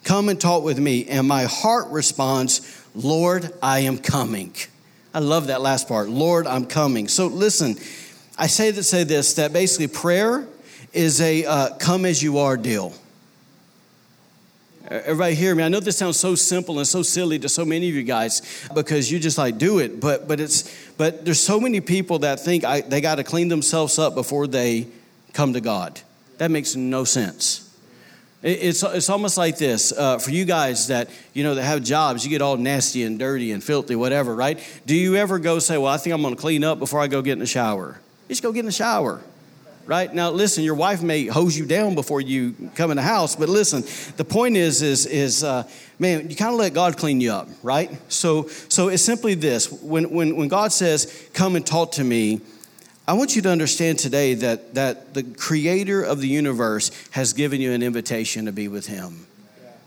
Come 0.03 0.29
and 0.29 0.39
talk 0.39 0.63
with 0.63 0.79
me. 0.79 1.05
And 1.07 1.27
my 1.27 1.43
heart 1.43 1.87
responds, 1.89 2.86
Lord, 2.97 3.53
I 3.61 3.81
am 3.81 3.99
coming. 3.99 4.55
I 5.13 5.19
love 5.19 5.47
that 5.47 5.61
last 5.61 5.87
part. 5.87 6.09
Lord, 6.09 6.47
I'm 6.47 6.65
coming. 6.65 7.07
So 7.07 7.27
listen, 7.27 7.75
I 8.39 8.47
say 8.47 8.71
to 8.71 8.81
say 8.81 9.03
this 9.03 9.35
that 9.35 9.53
basically 9.53 9.87
prayer 9.87 10.47
is 10.93 11.21
a 11.21 11.45
uh, 11.45 11.77
come 11.77 12.05
as 12.05 12.23
you 12.23 12.39
are 12.39 12.57
deal. 12.57 12.95
Everybody 14.89 15.35
hear 15.35 15.53
me? 15.53 15.63
I 15.63 15.67
know 15.67 15.79
this 15.79 15.97
sounds 15.97 16.17
so 16.17 16.33
simple 16.33 16.79
and 16.79 16.87
so 16.87 17.03
silly 17.03 17.37
to 17.39 17.49
so 17.49 17.65
many 17.65 17.87
of 17.87 17.93
you 17.93 18.03
guys 18.03 18.67
because 18.73 19.11
you 19.11 19.19
just 19.19 19.37
like 19.37 19.59
do 19.59 19.77
it, 19.77 19.99
but 19.99 20.27
but 20.27 20.39
it's 20.39 20.73
but 20.97 21.23
there's 21.23 21.39
so 21.39 21.59
many 21.59 21.81
people 21.81 22.19
that 22.19 22.39
think 22.39 22.63
I, 22.63 22.81
they 22.81 22.99
got 22.99 23.15
to 23.15 23.23
clean 23.23 23.47
themselves 23.47 23.99
up 23.99 24.15
before 24.15 24.47
they 24.47 24.87
come 25.33 25.53
to 25.53 25.61
God. 25.61 26.01
That 26.39 26.49
makes 26.49 26.75
no 26.75 27.03
sense. 27.03 27.66
It's, 28.47 28.81
it's 28.81 29.09
almost 29.09 29.37
like 29.37 29.57
this 29.57 29.91
uh, 29.91 30.19
for 30.19 30.31
you 30.31 30.45
guys 30.45 30.87
that 30.87 31.09
you 31.33 31.43
know 31.43 31.55
that 31.55 31.63
have 31.63 31.83
jobs. 31.83 32.23
You 32.23 32.29
get 32.29 32.41
all 32.41 32.55
nasty 32.55 33.03
and 33.03 33.19
dirty 33.19 33.51
and 33.51 33.61
filthy, 33.61 33.93
whatever, 33.95 34.33
right? 34.33 34.57
Do 34.85 34.95
you 34.95 35.17
ever 35.17 35.37
go 35.37 35.59
say, 35.59 35.77
"Well, 35.77 35.91
I 35.91 35.97
think 35.97 36.13
I'm 36.13 36.21
going 36.21 36.33
to 36.33 36.39
clean 36.39 36.63
up 36.63 36.79
before 36.79 37.01
I 37.01 37.07
go 37.07 37.21
get 37.21 37.33
in 37.33 37.39
the 37.39 37.45
shower"? 37.45 37.99
Just 38.29 38.41
go 38.41 38.53
get 38.53 38.61
in 38.61 38.65
the 38.65 38.71
shower, 38.71 39.21
right? 39.85 40.13
Now, 40.13 40.31
listen, 40.31 40.63
your 40.63 40.75
wife 40.75 41.03
may 41.03 41.25
hose 41.25 41.57
you 41.57 41.65
down 41.65 41.93
before 41.93 42.21
you 42.21 42.55
come 42.75 42.89
in 42.89 42.95
the 42.95 43.03
house, 43.03 43.35
but 43.35 43.49
listen, 43.49 43.83
the 44.15 44.23
point 44.23 44.55
is, 44.55 44.81
is, 44.81 45.05
is, 45.05 45.43
uh, 45.43 45.63
man, 45.99 46.29
you 46.29 46.35
kind 46.37 46.53
of 46.53 46.59
let 46.59 46.73
God 46.73 46.97
clean 46.97 47.19
you 47.19 47.33
up, 47.33 47.49
right? 47.63 47.91
So, 48.07 48.47
so 48.69 48.87
it's 48.87 49.03
simply 49.03 49.33
this: 49.33 49.69
when, 49.69 50.09
when, 50.09 50.37
when 50.37 50.47
God 50.47 50.71
says, 50.71 51.29
"Come 51.33 51.57
and 51.57 51.65
talk 51.65 51.91
to 51.93 52.03
me," 52.03 52.39
I 53.09 53.13
want 53.13 53.37
you 53.37 53.41
to 53.43 53.49
understand 53.49 53.99
today 53.99 54.33
that, 54.33 54.73
that 54.73 55.13
the 55.13 55.23
creator 55.23 56.03
of 56.03 56.19
the 56.19 56.27
universe 56.27 56.91
has 57.11 57.31
given 57.31 57.61
you 57.61 57.71
an 57.71 57.81
invitation 57.81 58.45
to 58.47 58.51
be 58.51 58.67
with 58.67 58.85
him. 58.85 59.27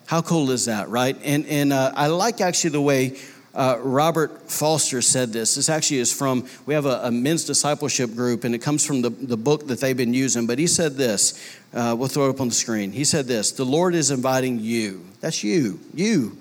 How 0.06 0.22
cool 0.22 0.50
is 0.50 0.64
that, 0.64 0.88
right? 0.88 1.14
And, 1.22 1.44
and 1.44 1.70
uh, 1.70 1.92
I 1.94 2.06
like 2.06 2.40
actually 2.40 2.70
the 2.70 2.80
way 2.80 3.18
uh, 3.54 3.76
Robert 3.82 4.50
Foster 4.50 5.02
said 5.02 5.34
this. 5.34 5.56
This 5.56 5.68
actually 5.68 5.98
is 5.98 6.10
from, 6.10 6.48
we 6.64 6.72
have 6.72 6.86
a, 6.86 7.00
a, 7.04 7.10
men's 7.10 7.44
discipleship 7.44 8.14
group, 8.14 8.44
and 8.44 8.54
it 8.54 8.60
comes 8.60 8.86
from 8.86 9.02
the, 9.02 9.10
the 9.10 9.36
book 9.36 9.66
that 9.66 9.80
they've 9.80 9.96
been 9.96 10.14
using. 10.14 10.46
But 10.46 10.58
he 10.58 10.66
said 10.66 10.96
this, 10.96 11.58
uh, 11.74 11.94
we'll 11.98 12.08
throw 12.08 12.28
it 12.28 12.30
up 12.30 12.40
on 12.40 12.48
the 12.48 12.54
screen. 12.54 12.90
He 12.90 13.04
said 13.04 13.26
this 13.26 13.52
The 13.52 13.64
Lord 13.64 13.94
is 13.94 14.10
inviting 14.10 14.60
you, 14.60 15.04
that's 15.20 15.44
you, 15.44 15.78
you, 15.92 16.38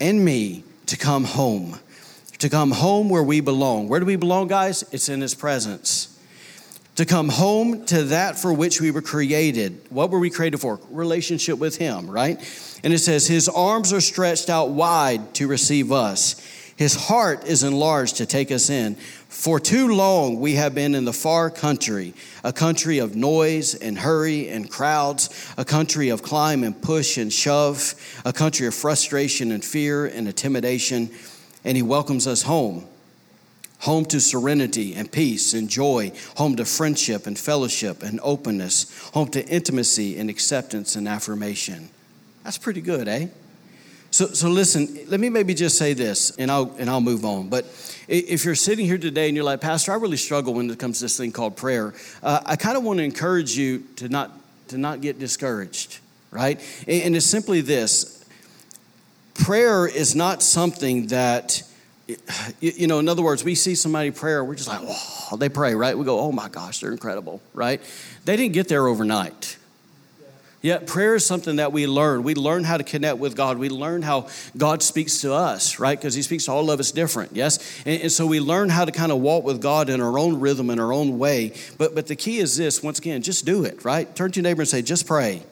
and 0.00 0.24
me 0.24 0.64
to 0.86 0.96
come 0.96 1.24
home, 1.24 1.78
to 2.38 2.48
come 2.48 2.70
home 2.70 3.10
where 3.10 3.22
we 3.22 3.40
belong. 3.40 3.88
Where 3.88 4.00
do 4.00 4.06
we 4.06 4.16
belong, 4.16 4.48
guys? 4.48 4.84
It's 4.90 5.10
in 5.10 5.20
His 5.20 5.34
presence 5.34 6.13
to 6.96 7.04
come 7.04 7.28
home 7.28 7.84
to 7.86 8.04
that 8.04 8.38
for 8.38 8.52
which 8.52 8.80
we 8.80 8.90
were 8.90 9.02
created. 9.02 9.80
What 9.90 10.10
were 10.10 10.18
we 10.18 10.30
created 10.30 10.58
for? 10.58 10.78
Relationship 10.90 11.58
with 11.58 11.76
Him, 11.76 12.08
right? 12.08 12.38
And 12.84 12.92
it 12.92 12.98
says, 12.98 13.26
His 13.26 13.48
arms 13.48 13.92
are 13.92 14.00
stretched 14.00 14.48
out 14.48 14.70
wide 14.70 15.34
to 15.34 15.48
receive 15.48 15.90
us. 15.90 16.40
His 16.76 16.94
heart 16.94 17.44
is 17.44 17.62
enlarged 17.62 18.16
to 18.16 18.26
take 18.26 18.50
us 18.50 18.68
in. 18.68 18.96
For 19.28 19.60
too 19.60 19.94
long 19.94 20.40
we 20.40 20.54
have 20.54 20.74
been 20.74 20.94
in 20.94 21.04
the 21.04 21.12
far 21.12 21.50
country, 21.50 22.14
a 22.42 22.52
country 22.52 22.98
of 22.98 23.16
noise 23.16 23.74
and 23.74 23.98
hurry 23.98 24.48
and 24.48 24.70
crowds, 24.70 25.52
a 25.56 25.64
country 25.64 26.08
of 26.08 26.22
climb 26.22 26.62
and 26.64 26.80
push 26.80 27.16
and 27.16 27.32
shove, 27.32 27.94
a 28.24 28.32
country 28.32 28.66
of 28.66 28.74
frustration 28.74 29.50
and 29.50 29.64
fear 29.64 30.06
and 30.06 30.26
intimidation. 30.28 31.10
And 31.64 31.76
He 31.76 31.82
welcomes 31.82 32.26
us 32.26 32.42
home 32.42 32.86
home 33.84 34.06
to 34.06 34.18
serenity 34.18 34.94
and 34.94 35.12
peace 35.12 35.52
and 35.52 35.68
joy, 35.68 36.10
home 36.36 36.56
to 36.56 36.64
friendship 36.64 37.26
and 37.26 37.38
fellowship 37.38 38.02
and 38.02 38.18
openness, 38.22 39.10
home 39.12 39.28
to 39.28 39.46
intimacy 39.46 40.18
and 40.18 40.30
acceptance 40.30 40.96
and 40.96 41.06
affirmation. 41.06 41.90
That's 42.44 42.56
pretty 42.56 42.80
good, 42.80 43.08
eh? 43.08 43.26
So, 44.10 44.28
so 44.28 44.48
listen, 44.48 45.00
let 45.08 45.20
me 45.20 45.28
maybe 45.28 45.52
just 45.52 45.76
say 45.76 45.92
this 45.92 46.34
and 46.36 46.50
I'll, 46.50 46.74
and 46.78 46.88
I'll 46.88 47.02
move 47.02 47.26
on. 47.26 47.50
But 47.50 47.66
if 48.08 48.46
you're 48.46 48.54
sitting 48.54 48.86
here 48.86 48.96
today 48.96 49.26
and 49.26 49.36
you're 49.36 49.44
like, 49.44 49.60
Pastor, 49.60 49.92
I 49.92 49.96
really 49.96 50.16
struggle 50.16 50.54
when 50.54 50.70
it 50.70 50.78
comes 50.78 51.00
to 51.00 51.04
this 51.04 51.18
thing 51.18 51.30
called 51.32 51.54
prayer, 51.54 51.92
uh, 52.22 52.40
I 52.46 52.56
kind 52.56 52.78
of 52.78 52.84
want 52.84 53.00
to 53.00 53.02
encourage 53.02 53.54
you 53.54 53.80
to 53.96 54.08
not, 54.08 54.30
to 54.68 54.78
not 54.78 55.02
get 55.02 55.18
discouraged, 55.18 55.98
right? 56.30 56.58
And 56.88 57.14
it's 57.14 57.26
simply 57.26 57.60
this 57.60 58.24
prayer 59.34 59.86
is 59.86 60.14
not 60.14 60.42
something 60.42 61.08
that 61.08 61.64
you 62.60 62.86
know, 62.86 62.98
in 62.98 63.08
other 63.08 63.22
words, 63.22 63.44
we 63.44 63.54
see 63.54 63.74
somebody 63.74 64.10
prayer, 64.10 64.44
we're 64.44 64.54
just 64.54 64.68
like, 64.68 64.80
oh, 64.82 65.36
they 65.38 65.48
pray, 65.48 65.74
right? 65.74 65.96
We 65.96 66.04
go, 66.04 66.20
oh 66.20 66.32
my 66.32 66.48
gosh, 66.48 66.80
they're 66.80 66.92
incredible, 66.92 67.40
right? 67.54 67.80
They 68.24 68.36
didn't 68.36 68.52
get 68.52 68.68
there 68.68 68.86
overnight. 68.86 69.56
Yeah, 70.60 70.78
prayer 70.78 71.14
is 71.14 71.26
something 71.26 71.56
that 71.56 71.72
we 71.72 71.86
learn. 71.86 72.22
We 72.22 72.34
learn 72.34 72.64
how 72.64 72.78
to 72.78 72.84
connect 72.84 73.18
with 73.18 73.36
God. 73.36 73.58
We 73.58 73.68
learn 73.68 74.00
how 74.00 74.28
God 74.56 74.82
speaks 74.82 75.20
to 75.20 75.34
us, 75.34 75.78
right? 75.78 75.98
Because 75.98 76.14
He 76.14 76.22
speaks 76.22 76.46
to 76.46 76.52
all 76.52 76.70
of 76.70 76.80
us 76.80 76.90
different, 76.90 77.36
yes? 77.36 77.82
And, 77.84 78.02
and, 78.02 78.12
so 78.12 78.26
we 78.26 78.40
learn 78.40 78.70
how 78.70 78.86
to 78.86 78.92
kind 78.92 79.12
of 79.12 79.20
walk 79.20 79.44
with 79.44 79.60
God 79.60 79.90
in 79.90 80.00
our 80.00 80.18
own 80.18 80.40
rhythm, 80.40 80.70
in 80.70 80.78
our 80.78 80.90
own 80.90 81.18
way. 81.18 81.52
But, 81.76 81.94
but 81.94 82.06
the 82.06 82.16
key 82.16 82.38
is 82.38 82.56
this 82.56 82.82
once 82.82 82.98
again, 82.98 83.20
just 83.20 83.44
do 83.44 83.64
it, 83.64 83.84
right? 83.84 84.14
Turn 84.16 84.30
to 84.32 84.40
your 84.40 84.44
neighbor 84.44 84.62
and 84.62 84.68
say, 84.68 84.80
just 84.80 85.06
pray. 85.06 85.42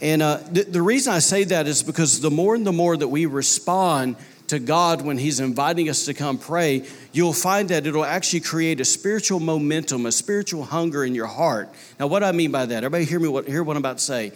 And 0.00 0.22
uh, 0.22 0.38
the 0.48 0.80
reason 0.80 1.12
I 1.12 1.18
say 1.18 1.42
that 1.44 1.66
is 1.66 1.82
because 1.82 2.20
the 2.20 2.30
more 2.30 2.54
and 2.54 2.64
the 2.64 2.72
more 2.72 2.96
that 2.96 3.08
we 3.08 3.26
respond 3.26 4.14
to 4.48 4.58
God 4.58 5.02
when 5.02 5.18
He's 5.18 5.40
inviting 5.40 5.88
us 5.88 6.04
to 6.06 6.14
come 6.14 6.38
pray, 6.38 6.84
you'll 7.12 7.32
find 7.32 7.68
that 7.70 7.86
it'll 7.86 8.04
actually 8.04 8.40
create 8.40 8.80
a 8.80 8.84
spiritual 8.84 9.40
momentum, 9.40 10.06
a 10.06 10.12
spiritual 10.12 10.64
hunger 10.64 11.04
in 11.04 11.14
your 11.14 11.26
heart. 11.26 11.68
Now, 11.98 12.06
what 12.06 12.22
I 12.22 12.32
mean 12.32 12.50
by 12.50 12.66
that? 12.66 12.84
Everybody 12.84 13.04
hear 13.04 13.20
me 13.20 13.28
what 13.28 13.46
hear 13.46 13.62
what 13.62 13.76
I'm 13.76 13.82
about 13.82 13.98
to 13.98 14.04
say. 14.04 14.32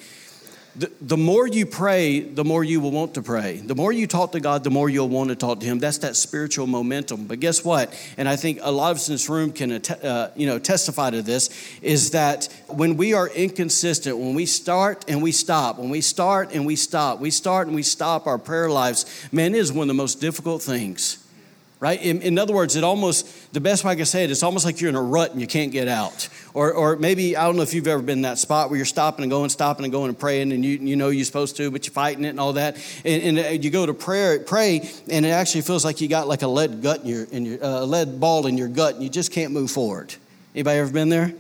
The, 0.75 0.91
the 1.03 1.19
more 1.19 1.47
you 1.47 1.67
pray, 1.67 2.21
the 2.21 2.45
more 2.45 2.65
you 2.65 2.81
will 2.81 2.93
want 2.93 3.15
to 3.15 3.23
pray. 3.23 3.59
The 3.59 3.75
more 3.75 3.93
you 3.93 4.07
talk 4.07 4.33
to 4.33 4.41
God, 4.41 4.65
the 4.65 4.71
more 4.71 4.89
you'll 4.89 5.09
want 5.09 5.29
to 5.29 5.37
talk 5.37 5.61
to 5.61 5.67
Him. 5.67 5.79
That's 5.79 5.99
that 5.99 6.17
spiritual 6.17 6.67
momentum. 6.67 7.27
But 7.27 7.41
guess 7.41 7.63
what? 7.63 7.93
And 8.17 8.27
I 8.27 8.37
think 8.37 8.59
a 8.63 8.73
lot 8.73 8.91
of 8.91 8.97
us 8.97 9.09
in 9.09 9.15
this 9.15 9.29
room 9.29 9.53
can 9.53 9.73
uh, 9.73 10.31
you 10.35 10.47
know, 10.47 10.59
testify 10.59 11.11
to 11.11 11.21
this 11.21 11.51
is 11.83 12.13
that 12.13 12.49
when 12.69 12.97
we 12.97 13.13
are 13.13 13.29
inconsistent, 13.29 14.17
when 14.17 14.35
we 14.35 14.47
start 14.47 15.05
and 15.09 15.23
we 15.23 15.33
stop, 15.33 15.79
when 15.79 15.91
we 15.91 16.01
start 16.01 16.53
and 16.55 16.65
we 16.65 16.77
stop, 16.77 17.21
we 17.21 17.31
start 17.31 17.67
and 17.67 17.77
we 17.77 17.83
stop 17.83 18.27
our 18.27 18.39
prayer 18.39 18.71
lives, 18.71 19.05
man, 19.31 19.55
is 19.55 19.73
one 19.73 19.85
of 19.85 19.89
the 19.89 19.95
most 19.95 20.21
difficult 20.21 20.63
things 20.63 21.22
right? 21.83 22.01
In, 22.01 22.23
in, 22.23 22.39
other 22.39 22.55
words, 22.55 22.77
it 22.77 22.85
almost, 22.85 23.53
the 23.53 23.61
best 23.61 23.83
way 23.83 23.91
I 23.91 23.97
can 23.97 24.07
say 24.07 24.23
it, 24.23 24.31
it's 24.31 24.45
almost 24.45 24.65
like 24.65 24.81
you're 24.81 24.89
in 24.89 24.95
a 24.95 25.03
rut 25.03 25.33
and 25.33 25.41
you 25.41 25.49
can't 25.49 25.73
get 25.73 25.89
out. 25.89 26.29
Or, 26.55 26.73
or 26.73 26.95
maybe, 26.95 27.37
I 27.37 27.45
don't 27.45 27.57
know 27.57 27.63
if 27.63 27.75
you've 27.75 27.89
ever 27.89 28.01
been 28.01 28.19
in 28.19 28.23
that 28.23 28.39
spot 28.39 28.71
where 28.71 28.77
you're 28.77 28.87
stopping 28.87 29.25
and 29.25 29.31
going, 29.33 29.51
stopping 29.51 29.85
and 29.85 29.93
going 29.93 30.09
and 30.09 30.17
praying 30.17 30.53
and 30.53 30.65
you, 30.65 30.79
you 30.79 30.95
know 30.95 31.09
you're 31.09 31.25
supposed 31.25 31.57
to, 31.57 31.73
but 31.73 31.85
you're 31.85 31.93
fighting 31.93 32.25
it 32.25 32.29
and 32.29 32.39
all 32.39 32.53
that. 32.53 32.77
And, 33.05 33.37
and 33.37 33.47
uh, 33.47 33.49
you 33.51 33.69
go 33.71 33.85
to 33.85 33.95
prayer, 33.95 34.39
pray, 34.39 34.89
and 35.11 35.27
it 35.27 35.31
actually 35.31 35.63
feels 35.63 35.85
like 35.85 36.01
you 36.01 36.07
got 36.07 36.29
like 36.29 36.43
a 36.43 36.47
lead 36.47 36.83
gut 36.83 37.01
in 37.01 37.07
your, 37.09 37.25
in 37.25 37.45
your 37.45 37.65
uh, 37.65 37.81
lead 37.81 38.21
ball 38.21 38.47
in 38.47 38.57
your 38.57 38.69
gut 38.69 38.95
and 38.95 39.03
you 39.03 39.11
just 39.11 39.33
can't 39.33 39.53
move 39.53 39.73
forward. 39.73 40.15
Anybody 40.55 40.79
ever 40.79 40.93
been 40.93 41.09
there? 41.09 41.35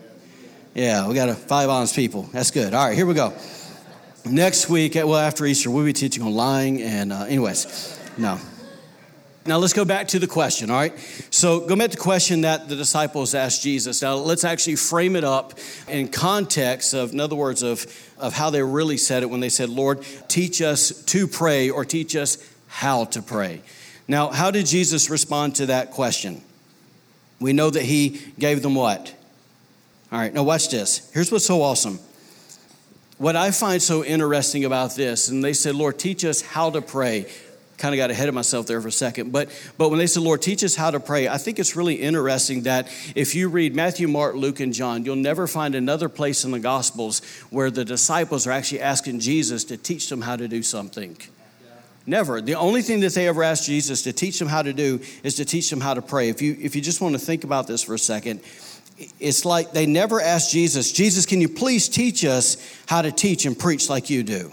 Yeah, 0.74 1.06
we 1.06 1.14
got 1.14 1.28
a 1.28 1.34
five 1.34 1.68
honest 1.68 1.94
people. 1.94 2.22
That's 2.32 2.50
good. 2.50 2.74
All 2.74 2.84
right, 2.84 2.96
here 2.96 3.06
we 3.06 3.14
go. 3.14 3.32
Next 4.24 4.68
week, 4.68 4.96
well, 4.96 5.14
after 5.14 5.46
Easter, 5.46 5.70
we'll 5.70 5.84
be 5.84 5.92
teaching 5.92 6.24
on 6.24 6.34
lying 6.34 6.82
and, 6.82 7.12
uh, 7.12 7.26
anyways, 7.26 7.96
no. 8.18 8.40
Now 9.44 9.58
let's 9.58 9.72
go 9.72 9.84
back 9.84 10.06
to 10.08 10.20
the 10.20 10.28
question, 10.28 10.70
all 10.70 10.76
right? 10.76 10.96
So 11.30 11.66
go 11.66 11.74
back 11.74 11.90
to 11.90 11.96
the 11.96 12.02
question 12.02 12.42
that 12.42 12.68
the 12.68 12.76
disciples 12.76 13.34
asked 13.34 13.62
Jesus. 13.62 14.00
Now 14.00 14.14
let's 14.14 14.44
actually 14.44 14.76
frame 14.76 15.16
it 15.16 15.24
up 15.24 15.54
in 15.88 16.08
context 16.08 16.94
of, 16.94 17.12
in 17.12 17.18
other 17.18 17.34
words, 17.34 17.64
of, 17.64 17.84
of 18.18 18.34
how 18.34 18.50
they 18.50 18.62
really 18.62 18.96
said 18.96 19.24
it 19.24 19.30
when 19.30 19.40
they 19.40 19.48
said, 19.48 19.68
Lord, 19.68 20.06
teach 20.28 20.62
us 20.62 21.02
to 21.06 21.26
pray 21.26 21.70
or 21.70 21.84
teach 21.84 22.14
us 22.14 22.38
how 22.68 23.04
to 23.06 23.20
pray. 23.20 23.62
Now, 24.06 24.28
how 24.28 24.52
did 24.52 24.66
Jesus 24.66 25.10
respond 25.10 25.56
to 25.56 25.66
that 25.66 25.90
question? 25.90 26.40
We 27.40 27.52
know 27.52 27.68
that 27.70 27.82
he 27.82 28.20
gave 28.38 28.62
them 28.62 28.76
what? 28.76 29.12
All 30.12 30.20
right, 30.20 30.32
now 30.32 30.44
watch 30.44 30.68
this. 30.68 31.10
Here's 31.12 31.32
what's 31.32 31.46
so 31.46 31.62
awesome. 31.62 31.98
What 33.18 33.34
I 33.34 33.50
find 33.50 33.82
so 33.82 34.04
interesting 34.04 34.64
about 34.64 34.94
this, 34.94 35.28
and 35.28 35.42
they 35.42 35.52
said, 35.52 35.74
Lord, 35.74 35.98
teach 35.98 36.24
us 36.24 36.42
how 36.42 36.70
to 36.70 36.80
pray 36.80 37.26
kind 37.82 37.96
of 37.96 37.96
got 37.96 38.12
ahead 38.12 38.28
of 38.28 38.34
myself 38.34 38.68
there 38.68 38.80
for 38.80 38.86
a 38.86 38.92
second. 38.92 39.32
But, 39.32 39.50
but 39.76 39.88
when 39.88 39.98
they 39.98 40.06
said, 40.06 40.22
Lord, 40.22 40.40
teach 40.40 40.62
us 40.62 40.76
how 40.76 40.92
to 40.92 41.00
pray, 41.00 41.26
I 41.26 41.36
think 41.36 41.58
it's 41.58 41.74
really 41.74 41.96
interesting 41.96 42.62
that 42.62 42.86
if 43.16 43.34
you 43.34 43.48
read 43.48 43.74
Matthew, 43.74 44.06
Mark, 44.06 44.36
Luke, 44.36 44.60
and 44.60 44.72
John, 44.72 45.04
you'll 45.04 45.16
never 45.16 45.48
find 45.48 45.74
another 45.74 46.08
place 46.08 46.44
in 46.44 46.52
the 46.52 46.60
Gospels 46.60 47.22
where 47.50 47.72
the 47.72 47.84
disciples 47.84 48.46
are 48.46 48.52
actually 48.52 48.82
asking 48.82 49.18
Jesus 49.18 49.64
to 49.64 49.76
teach 49.76 50.08
them 50.08 50.20
how 50.22 50.36
to 50.36 50.46
do 50.46 50.62
something. 50.62 51.16
Never. 52.06 52.40
The 52.40 52.54
only 52.54 52.82
thing 52.82 53.00
that 53.00 53.14
they 53.14 53.26
ever 53.26 53.42
asked 53.42 53.66
Jesus 53.66 54.02
to 54.02 54.12
teach 54.12 54.38
them 54.38 54.46
how 54.46 54.62
to 54.62 54.72
do 54.72 55.00
is 55.24 55.34
to 55.34 55.44
teach 55.44 55.68
them 55.68 55.80
how 55.80 55.94
to 55.94 56.02
pray. 56.02 56.28
If 56.28 56.40
you, 56.40 56.56
if 56.60 56.76
you 56.76 56.82
just 56.82 57.00
want 57.00 57.16
to 57.16 57.18
think 57.18 57.42
about 57.42 57.66
this 57.66 57.82
for 57.82 57.94
a 57.94 57.98
second, 57.98 58.42
it's 59.18 59.44
like 59.44 59.72
they 59.72 59.86
never 59.86 60.20
asked 60.20 60.52
Jesus, 60.52 60.92
Jesus, 60.92 61.26
can 61.26 61.40
you 61.40 61.48
please 61.48 61.88
teach 61.88 62.24
us 62.24 62.58
how 62.86 63.02
to 63.02 63.10
teach 63.10 63.44
and 63.44 63.58
preach 63.58 63.90
like 63.90 64.08
you 64.08 64.22
do? 64.22 64.52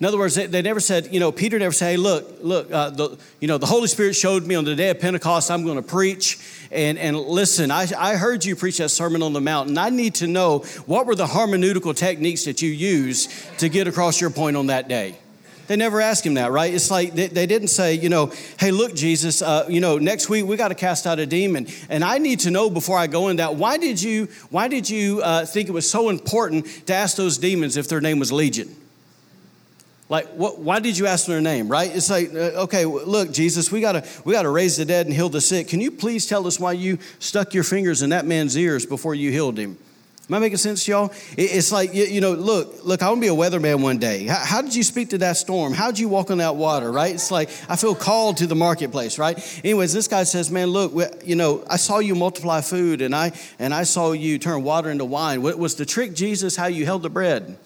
In 0.00 0.06
other 0.06 0.16
words, 0.16 0.34
they, 0.34 0.46
they, 0.46 0.62
never 0.62 0.80
said, 0.80 1.12
you 1.12 1.20
know, 1.20 1.30
Peter 1.30 1.58
never 1.58 1.74
said, 1.74 1.90
hey, 1.90 1.96
look, 1.98 2.38
look, 2.40 2.72
uh, 2.72 2.88
the, 2.88 3.18
you 3.38 3.46
know, 3.46 3.58
the 3.58 3.66
Holy 3.66 3.86
Spirit 3.86 4.14
showed 4.16 4.46
me 4.46 4.54
on 4.54 4.64
the 4.64 4.74
day 4.74 4.88
of 4.88 4.98
Pentecost, 4.98 5.50
I'm 5.50 5.62
going 5.62 5.76
to 5.76 5.82
preach. 5.82 6.38
And, 6.70 6.98
and 6.98 7.18
listen, 7.18 7.70
I, 7.70 7.86
I 7.98 8.16
heard 8.16 8.42
you 8.42 8.56
preach 8.56 8.78
that 8.78 8.88
Sermon 8.88 9.22
on 9.22 9.34
the 9.34 9.42
Mount, 9.42 9.68
and 9.68 9.78
I 9.78 9.90
need 9.90 10.14
to 10.16 10.26
know 10.26 10.60
what 10.86 11.04
were 11.04 11.14
the 11.14 11.26
hermeneutical 11.26 11.94
techniques 11.94 12.46
that 12.46 12.62
you 12.62 12.70
used 12.70 13.30
to 13.58 13.68
get 13.68 13.88
across 13.88 14.22
your 14.22 14.30
point 14.30 14.56
on 14.56 14.68
that 14.68 14.88
day. 14.88 15.16
They 15.66 15.76
never 15.76 16.00
asked 16.00 16.24
him 16.24 16.34
that, 16.34 16.50
right? 16.50 16.72
It's 16.72 16.90
like 16.90 17.12
they, 17.12 17.26
they 17.26 17.44
didn't 17.44 17.68
say, 17.68 17.92
you 17.94 18.08
know, 18.08 18.32
hey, 18.58 18.70
look, 18.70 18.94
Jesus, 18.94 19.42
uh, 19.42 19.66
you 19.68 19.82
know, 19.82 19.98
next 19.98 20.30
week 20.30 20.46
we 20.46 20.56
got 20.56 20.68
to 20.68 20.74
cast 20.74 21.06
out 21.06 21.18
a 21.18 21.26
demon, 21.26 21.66
and 21.90 22.02
I 22.02 22.16
need 22.16 22.40
to 22.40 22.50
know 22.50 22.70
before 22.70 22.96
I 22.96 23.06
go 23.06 23.28
in 23.28 23.36
that. 23.36 23.54
Why 23.54 23.76
did 23.76 24.00
you, 24.00 24.28
why 24.48 24.66
did 24.66 24.88
you 24.88 25.20
uh, 25.20 25.44
think 25.44 25.68
it 25.68 25.72
was 25.72 25.88
so 25.88 26.08
important 26.08 26.86
to 26.86 26.94
ask 26.94 27.18
those 27.18 27.36
demons 27.36 27.76
if 27.76 27.86
their 27.86 28.00
name 28.00 28.18
was 28.18 28.32
Legion? 28.32 28.74
Like, 30.10 30.26
what, 30.30 30.58
why 30.58 30.80
did 30.80 30.98
you 30.98 31.06
ask 31.06 31.26
their 31.26 31.40
name, 31.40 31.68
right? 31.68 31.94
It's 31.94 32.10
like, 32.10 32.34
uh, 32.34 32.64
okay, 32.64 32.84
look, 32.84 33.30
Jesus, 33.30 33.70
we 33.70 33.80
gotta, 33.80 34.04
we 34.24 34.32
gotta 34.32 34.50
raise 34.50 34.76
the 34.76 34.84
dead 34.84 35.06
and 35.06 35.14
heal 35.14 35.28
the 35.28 35.40
sick. 35.40 35.68
Can 35.68 35.80
you 35.80 35.92
please 35.92 36.26
tell 36.26 36.48
us 36.48 36.58
why 36.58 36.72
you 36.72 36.98
stuck 37.20 37.54
your 37.54 37.62
fingers 37.62 38.02
in 38.02 38.10
that 38.10 38.26
man's 38.26 38.58
ears 38.58 38.84
before 38.84 39.14
you 39.14 39.30
healed 39.30 39.56
him? 39.56 39.78
Am 40.28 40.34
I 40.34 40.38
making 40.40 40.58
sense, 40.58 40.86
y'all? 40.86 41.12
It's 41.36 41.70
like, 41.70 41.94
you 41.94 42.20
know, 42.20 42.32
look, 42.32 42.84
look, 42.84 43.02
I 43.02 43.08
want 43.08 43.18
to 43.18 43.20
be 43.20 43.28
a 43.28 43.36
weatherman 43.36 43.82
one 43.82 43.98
day. 43.98 44.26
How, 44.26 44.44
how, 44.44 44.62
did 44.62 44.74
you 44.74 44.82
speak 44.82 45.10
to 45.10 45.18
that 45.18 45.36
storm? 45.36 45.72
How 45.72 45.90
did 45.90 46.00
you 46.00 46.08
walk 46.08 46.32
on 46.32 46.38
that 46.38 46.56
water, 46.56 46.90
right? 46.90 47.14
It's 47.14 47.30
like, 47.30 47.48
I 47.68 47.76
feel 47.76 47.94
called 47.94 48.38
to 48.38 48.48
the 48.48 48.56
marketplace, 48.56 49.16
right? 49.16 49.38
Anyways, 49.64 49.92
this 49.92 50.08
guy 50.08 50.24
says, 50.24 50.50
man, 50.50 50.68
look, 50.68 50.92
you 51.24 51.36
know, 51.36 51.64
I 51.70 51.76
saw 51.76 52.00
you 52.00 52.16
multiply 52.16 52.62
food 52.62 53.00
and 53.00 53.14
I, 53.14 53.32
and 53.60 53.72
I 53.72 53.84
saw 53.84 54.10
you 54.10 54.40
turn 54.40 54.64
water 54.64 54.90
into 54.90 55.04
wine. 55.04 55.42
What 55.42 55.58
was 55.58 55.76
the 55.76 55.86
trick, 55.86 56.14
Jesus, 56.14 56.56
how 56.56 56.66
you 56.66 56.84
held 56.84 57.02
the 57.02 57.10
bread? 57.10 57.56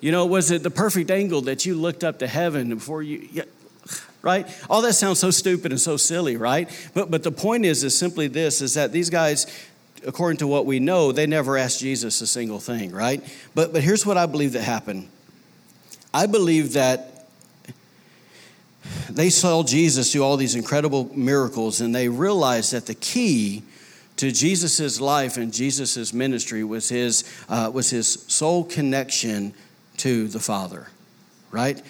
You 0.00 0.12
know, 0.12 0.26
was 0.26 0.50
it 0.50 0.62
the 0.62 0.70
perfect 0.70 1.10
angle 1.10 1.42
that 1.42 1.66
you 1.66 1.74
looked 1.74 2.04
up 2.04 2.20
to 2.20 2.26
heaven 2.26 2.70
before 2.70 3.02
you, 3.02 3.28
yeah, 3.32 3.44
right? 4.22 4.46
All 4.68 4.82
that 4.82 4.94
sounds 4.94 5.18
so 5.18 5.30
stupid 5.30 5.72
and 5.72 5.80
so 5.80 5.96
silly, 5.96 6.36
right? 6.36 6.68
But, 6.94 7.10
but 7.10 7.22
the 7.22 7.32
point 7.32 7.64
is, 7.64 7.84
is 7.84 7.96
simply 7.96 8.26
this, 8.26 8.60
is 8.60 8.74
that 8.74 8.92
these 8.92 9.10
guys, 9.10 9.46
according 10.06 10.38
to 10.38 10.46
what 10.46 10.66
we 10.66 10.78
know, 10.78 11.12
they 11.12 11.26
never 11.26 11.58
asked 11.58 11.80
Jesus 11.80 12.20
a 12.20 12.26
single 12.26 12.60
thing, 12.60 12.92
right? 12.92 13.22
But, 13.54 13.72
but 13.72 13.82
here's 13.82 14.06
what 14.06 14.16
I 14.16 14.26
believe 14.26 14.52
that 14.52 14.62
happened. 14.62 15.08
I 16.12 16.26
believe 16.26 16.72
that 16.72 17.26
they 19.08 19.30
saw 19.30 19.62
Jesus 19.62 20.12
do 20.12 20.22
all 20.22 20.36
these 20.36 20.54
incredible 20.54 21.10
miracles 21.14 21.80
and 21.80 21.94
they 21.94 22.08
realized 22.08 22.72
that 22.72 22.86
the 22.86 22.94
key 22.94 23.62
to 24.16 24.32
Jesus' 24.32 25.00
life 25.00 25.36
and 25.36 25.52
Jesus' 25.52 26.12
ministry 26.12 26.64
was 26.64 26.88
his, 26.88 27.24
uh, 27.48 27.70
was 27.72 27.90
his 27.90 28.24
soul 28.28 28.64
connection 28.64 29.54
to 30.00 30.28
the 30.28 30.40
Father, 30.40 30.88
right? 31.50 31.80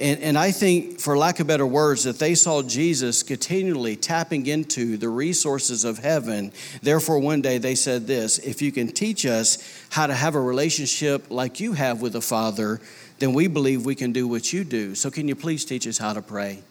And, 0.00 0.20
and 0.20 0.38
I 0.38 0.52
think, 0.52 1.00
for 1.00 1.18
lack 1.18 1.40
of 1.40 1.48
better 1.48 1.66
words, 1.66 2.04
that 2.04 2.20
they 2.20 2.34
saw 2.36 2.62
Jesus 2.62 3.24
continually 3.24 3.96
tapping 3.96 4.46
into 4.46 4.96
the 4.96 5.08
resources 5.08 5.84
of 5.84 5.98
heaven. 5.98 6.52
Therefore, 6.82 7.18
one 7.18 7.42
day 7.42 7.58
they 7.58 7.74
said 7.74 8.06
this 8.06 8.38
if 8.38 8.62
you 8.62 8.70
can 8.70 8.88
teach 8.88 9.26
us 9.26 9.58
how 9.90 10.06
to 10.06 10.14
have 10.14 10.36
a 10.36 10.40
relationship 10.40 11.30
like 11.30 11.58
you 11.58 11.72
have 11.72 12.00
with 12.00 12.12
the 12.12 12.20
Father, 12.20 12.80
then 13.18 13.32
we 13.32 13.48
believe 13.48 13.84
we 13.84 13.96
can 13.96 14.12
do 14.12 14.28
what 14.28 14.52
you 14.52 14.62
do. 14.62 14.94
So, 14.94 15.10
can 15.10 15.26
you 15.26 15.34
please 15.34 15.64
teach 15.64 15.86
us 15.86 15.98
how 15.98 16.12
to 16.12 16.22
pray? 16.22 16.62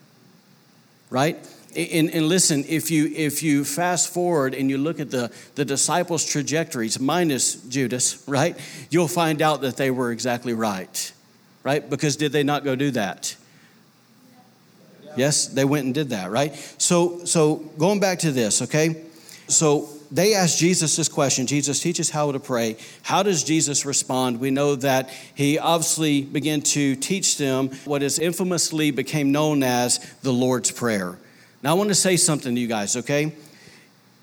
Right? 1.10 1.36
And, 1.76 2.10
and, 2.10 2.28
listen, 2.28 2.64
if 2.66 2.90
you 2.90 3.12
if 3.14 3.42
you 3.42 3.62
fast 3.64 4.12
forward 4.12 4.54
and 4.54 4.70
you 4.70 4.78
look 4.78 5.00
at 5.00 5.10
the, 5.10 5.30
the 5.54 5.64
disciples' 5.64 6.24
trajectories, 6.24 6.98
minus 6.98 7.54
Judas, 7.54 8.22
right, 8.28 8.56
you'll 8.90 9.08
find 9.08 9.42
out 9.42 9.60
that 9.60 9.76
they 9.76 9.90
were 9.90 10.10
exactly 10.10 10.54
right. 10.54 11.12
Right? 11.62 11.88
Because 11.88 12.16
did 12.16 12.32
they 12.32 12.42
not 12.42 12.64
go 12.64 12.74
do 12.74 12.90
that? 12.92 13.36
Yes, 15.16 15.46
they 15.48 15.64
went 15.64 15.84
and 15.84 15.94
did 15.94 16.10
that, 16.10 16.30
right? 16.30 16.54
So 16.78 17.24
so 17.24 17.56
going 17.76 18.00
back 18.00 18.20
to 18.20 18.32
this, 18.32 18.62
okay? 18.62 19.04
So 19.48 19.88
they 20.10 20.34
asked 20.34 20.58
Jesus 20.58 20.96
this 20.96 21.08
question 21.08 21.46
Jesus, 21.46 21.80
teach 21.80 22.00
us 22.00 22.10
how 22.10 22.32
to 22.32 22.40
pray. 22.40 22.76
How 23.02 23.22
does 23.22 23.44
Jesus 23.44 23.84
respond? 23.84 24.40
We 24.40 24.50
know 24.50 24.74
that 24.76 25.10
he 25.34 25.58
obviously 25.58 26.22
began 26.22 26.62
to 26.62 26.96
teach 26.96 27.36
them 27.36 27.70
what 27.84 28.02
is 28.02 28.18
infamously 28.18 28.90
became 28.90 29.32
known 29.32 29.62
as 29.62 29.98
the 30.22 30.32
Lord's 30.32 30.70
Prayer. 30.70 31.18
Now, 31.62 31.72
I 31.72 31.74
want 31.74 31.88
to 31.88 31.94
say 31.94 32.16
something 32.16 32.54
to 32.54 32.60
you 32.60 32.68
guys, 32.68 32.96
okay? 32.96 33.32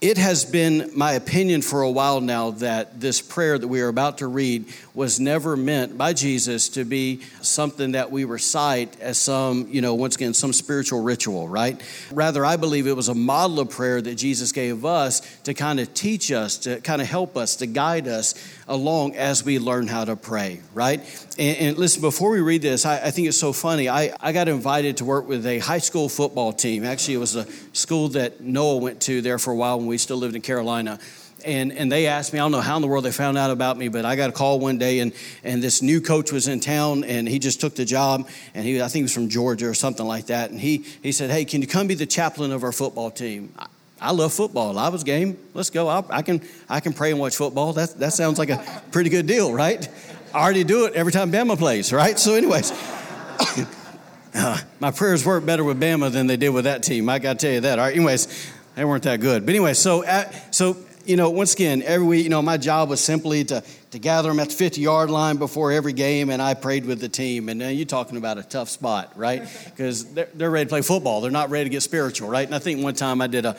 It 0.02 0.18
has 0.18 0.44
been 0.44 0.92
my 0.94 1.14
opinion 1.14 1.62
for 1.62 1.82
a 1.82 1.90
while 1.90 2.20
now 2.20 2.52
that 2.52 3.00
this 3.00 3.22
prayer 3.22 3.58
that 3.58 3.68
we 3.68 3.82
are 3.82 3.88
about 3.88 4.18
to 4.18 4.28
read 4.28 4.66
was 4.94 5.20
never 5.20 5.56
meant 5.56 5.98
by 5.98 6.14
Jesus 6.14 6.70
to 6.70 6.84
be 6.84 7.22
something 7.42 7.94
that 7.94 8.12
we 8.12 8.24
recite 8.24 9.00
as 9.00 9.18
some, 9.18 9.68
you 9.70 9.82
know, 9.82 9.96
once 9.96 10.16
again, 10.16 10.34
some 10.34 10.54
spiritual 10.54 11.02
ritual, 11.02 11.48
right? 11.48 11.82
Rather, 12.12 12.46
I 12.46 12.58
believe 12.58 12.88
it 12.88 12.96
was 12.96 13.10
a 13.10 13.16
model 13.16 13.60
of 13.60 13.70
prayer 13.70 14.02
that 14.02 14.16
Jesus 14.16 14.52
gave 14.52 14.86
us 14.86 15.22
to 15.44 15.54
kind 15.54 15.80
of 15.80 15.94
teach 15.94 16.32
us, 16.32 16.58
to 16.60 16.82
kind 16.82 17.02
of 17.02 17.08
help 17.08 17.36
us, 17.38 17.58
to 17.58 17.66
guide 17.66 18.08
us 18.08 18.36
along 18.68 19.16
as 19.16 19.44
we 19.44 19.60
learn 19.60 19.88
how 19.88 20.06
to 20.06 20.16
pray, 20.16 20.62
right? 20.74 21.00
And, 21.38 21.58
and 21.58 21.78
listen, 21.78 22.02
before 22.02 22.32
we 22.32 22.42
read 22.42 22.62
this, 22.62 22.86
I, 22.86 23.08
I, 23.08 23.12
think 23.12 23.28
it's 23.28 23.38
so 23.38 23.54
funny. 23.54 23.90
I, 23.90 24.16
I 24.20 24.32
got 24.32 24.48
invited 24.48 24.98
to 24.98 25.06
work 25.06 25.28
with 25.28 25.46
a 25.46 25.60
high 25.60 25.80
school 25.80 26.10
football 26.10 26.52
team. 26.52 26.84
Actually, 26.84 27.16
it 27.16 27.20
was 27.20 27.36
a 27.36 27.46
school 27.74 28.10
that 28.10 28.42
Noah 28.42 28.78
went 28.78 29.02
to 29.02 29.22
there 29.22 29.38
for 29.38 29.52
a 29.52 29.56
while 29.56 29.78
when 29.78 29.88
we 29.88 29.95
still 29.98 30.18
lived 30.18 30.36
in 30.36 30.42
Carolina 30.42 31.00
and, 31.46 31.72
and 31.72 31.92
they 31.92 32.08
asked 32.08 32.34
me, 32.34 32.40
I 32.40 32.44
don't 32.44 32.52
know 32.52 32.62
how 32.62 32.75
in 32.75 32.82
the 32.82 32.88
world 32.88 33.06
they 33.06 33.12
found 33.12 33.38
out 33.38 33.52
about 33.52 33.78
me, 33.78 33.88
but 33.88 34.04
I 34.04 34.16
got 34.16 34.30
a 34.30 34.34
call 34.34 34.60
one 34.60 34.78
day 34.78 35.00
and, 35.00 35.14
and 35.44 35.62
this 35.62 35.82
new 35.82 36.02
coach 36.02 36.32
was 36.32 36.48
in 36.48 36.60
town 36.60 37.04
and 37.04 37.28
he 37.28 37.40
just 37.40 37.62
took 37.62 37.75
the 37.75 37.86
job 37.86 38.28
and 38.54 38.66
he, 38.66 38.82
I 38.82 38.88
think 38.88 38.94
he 38.94 39.02
was 39.04 39.14
from 39.14 39.30
Georgia 39.30 39.68
or 39.68 39.74
something 39.74 40.06
like 40.06 40.28
that. 40.28 40.50
And 40.50 40.60
he, 40.60 40.80
he 41.04 41.12
said, 41.12 41.30
hey, 41.30 41.46
can 41.46 41.62
you 41.62 41.68
come 41.68 41.88
be 41.88 41.94
the 41.94 42.06
chaplain 42.06 42.52
of 42.52 42.64
our 42.64 42.72
football 42.72 43.12
team? 43.12 43.54
I, 43.58 43.68
I 44.02 44.12
love 44.12 44.34
football. 44.34 44.78
I 44.78 44.90
was 44.90 45.04
game. 45.04 45.38
Let's 45.54 45.70
go. 45.70 45.88
I, 45.88 46.04
I, 46.10 46.22
can, 46.22 46.42
I 46.68 46.80
can 46.80 46.94
pray 46.94 47.12
and 47.12 47.20
watch 47.20 47.36
football. 47.36 47.74
That, 47.74 48.00
that 48.00 48.14
sounds 48.14 48.40
like 48.40 48.50
a 48.50 48.84
pretty 48.92 49.10
good 49.10 49.28
deal, 49.28 49.54
right? 49.54 49.88
I 50.34 50.42
already 50.42 50.64
do 50.64 50.86
it 50.86 50.94
every 50.94 51.12
time 51.12 51.32
Bama 51.32 51.58
plays, 51.58 51.94
right? 51.94 52.18
So 52.18 52.34
anyways, 52.34 52.72
uh, 54.36 54.58
my 54.80 54.92
prayers 54.92 55.25
work 55.25 55.46
better 55.46 55.64
with 55.64 55.80
Bama 55.80 56.12
than 56.12 56.28
they 56.28 56.38
did 56.38 56.50
with 56.50 56.66
that 56.66 56.84
team. 56.84 57.08
I 57.08 57.20
got 57.20 57.40
to 57.40 57.46
tell 57.46 57.54
you 57.54 57.62
that. 57.62 57.80
All 57.80 57.86
right. 57.86 57.96
Anyways, 57.96 58.28
they 58.75 58.86
weren't 58.86 59.03
that 59.03 59.20
good. 59.20 59.46
But 59.46 59.51
anyway, 59.51 59.74
so, 59.74 60.05
uh, 60.05 60.29
so 60.51 60.77
you 61.05 61.15
know, 61.15 61.29
once 61.29 61.53
again, 61.53 61.84
every 61.84 62.05
week, 62.05 62.24
you 62.24 62.29
know, 62.29 62.41
my 62.41 62.58
job 62.58 62.89
was 62.89 63.01
simply 63.01 63.44
to, 63.46 63.63
to 63.91 64.00
gather 64.00 64.29
them 64.29 64.39
at 64.39 64.50
the 64.50 64.55
50 64.55 64.82
yard 64.82 65.10
line 65.10 65.38
before 65.38 65.72
every 65.72 65.94
game, 65.94 66.29
and 66.29 66.41
I 66.41 66.55
prayed 66.55 66.86
with 66.86 67.00
the 67.00 67.10
team. 67.10 67.48
And 67.48 67.60
now 67.60 67.70
you're 67.70 67.86
talking 67.86 68.17
about 68.17 68.38
a 68.38 68.44
tough 68.44 68.70
spot, 68.70 69.13
right? 69.15 69.44
Because 69.65 70.05
they're, 70.13 70.29
they're 70.34 70.50
ready 70.50 70.65
to 70.65 70.70
play 70.70 70.82
football. 70.82 71.22
They're 71.22 71.32
not 71.32 71.50
ready 71.50 71.65
to 71.65 71.70
get 71.70 71.84
spiritual, 71.84 72.29
right? 72.29 72.46
And 72.46 72.55
I 72.55 72.60
think 72.60 72.82
one 72.82 72.94
time 72.94 73.22
I 73.22 73.27
did 73.27 73.46
a, 73.46 73.58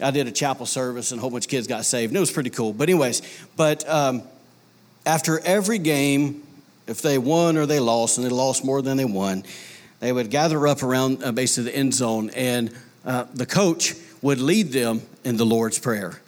I 0.00 0.10
did 0.10 0.26
a 0.26 0.32
chapel 0.32 0.66
service, 0.66 1.12
and 1.12 1.20
a 1.20 1.22
whole 1.22 1.30
bunch 1.30 1.46
of 1.46 1.50
kids 1.50 1.66
got 1.66 1.84
saved. 1.84 2.10
And 2.10 2.16
it 2.16 2.20
was 2.20 2.32
pretty 2.32 2.50
cool. 2.50 2.72
But, 2.72 2.88
anyways, 2.88 3.22
but 3.56 3.88
um, 3.88 4.22
after 5.06 5.38
every 5.40 5.78
game, 5.78 6.42
if 6.86 7.02
they 7.02 7.18
won 7.18 7.56
or 7.56 7.66
they 7.66 7.78
lost, 7.80 8.18
and 8.18 8.26
they 8.26 8.30
lost 8.30 8.64
more 8.64 8.82
than 8.82 8.96
they 8.96 9.04
won, 9.04 9.44
they 10.00 10.12
would 10.12 10.30
gather 10.30 10.66
up 10.66 10.82
around 10.82 11.22
uh, 11.22 11.32
basically 11.32 11.70
the 11.70 11.78
end 11.78 11.94
zone, 11.94 12.30
and 12.30 12.74
uh, 13.04 13.24
the 13.32 13.46
coach 13.46 13.94
would 14.24 14.40
lead 14.40 14.72
them 14.72 15.02
in 15.22 15.36
the 15.36 15.44
Lord's 15.44 15.78
Prayer 15.78 16.18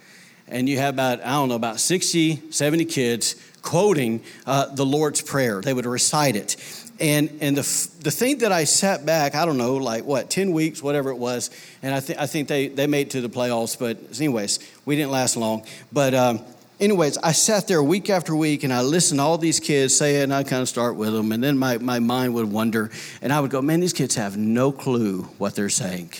and 0.47 0.69
you 0.69 0.77
have 0.77 0.93
about, 0.93 1.19
I 1.21 1.31
don't 1.31 1.49
know, 1.49 1.55
about 1.55 1.79
60, 1.79 2.51
70 2.51 2.85
kids 2.85 3.35
quoting 3.63 4.21
uh, 4.45 4.67
the 4.67 4.85
Lord's 4.85 5.19
Prayer. 5.19 5.61
They 5.61 5.73
would 5.73 5.87
recite 5.87 6.35
it. 6.35 6.55
And, 6.99 7.39
and 7.41 7.57
the, 7.57 7.89
the 8.01 8.11
thing 8.11 8.39
that 8.39 8.51
I 8.51 8.65
sat 8.65 9.03
back, 9.03 9.33
I 9.33 9.45
don't 9.45 9.57
know, 9.57 9.75
like 9.77 10.03
what, 10.05 10.29
10 10.29 10.51
weeks, 10.51 10.81
whatever 10.83 11.09
it 11.09 11.17
was, 11.17 11.49
and 11.81 11.93
I, 11.93 11.99
th- 11.99 12.19
I 12.19 12.27
think 12.27 12.47
they, 12.47 12.67
they 12.67 12.85
made 12.85 13.07
it 13.07 13.09
to 13.11 13.21
the 13.21 13.29
playoffs, 13.29 13.77
but 13.77 13.97
anyways, 14.17 14.59
we 14.85 14.95
didn't 14.95 15.11
last 15.11 15.35
long. 15.35 15.65
But, 15.91 16.13
um, 16.13 16.41
anyways, 16.79 17.17
I 17.17 17.31
sat 17.31 17.67
there 17.67 17.81
week 17.81 18.11
after 18.11 18.35
week 18.35 18.63
and 18.63 18.71
I 18.71 18.83
listened 18.83 19.19
to 19.19 19.23
all 19.23 19.39
these 19.39 19.59
kids 19.59 19.97
say 19.97 20.21
it, 20.21 20.23
and 20.23 20.33
I 20.33 20.43
kind 20.43 20.61
of 20.61 20.69
start 20.69 20.97
with 20.97 21.13
them, 21.13 21.31
and 21.31 21.43
then 21.43 21.57
my, 21.57 21.79
my 21.79 21.97
mind 21.97 22.35
would 22.35 22.51
wonder, 22.51 22.91
and 23.23 23.33
I 23.33 23.39
would 23.39 23.49
go, 23.49 23.59
man, 23.59 23.79
these 23.79 23.93
kids 23.93 24.13
have 24.15 24.37
no 24.37 24.71
clue 24.71 25.23
what 25.39 25.55
they're 25.55 25.69
saying 25.69 26.11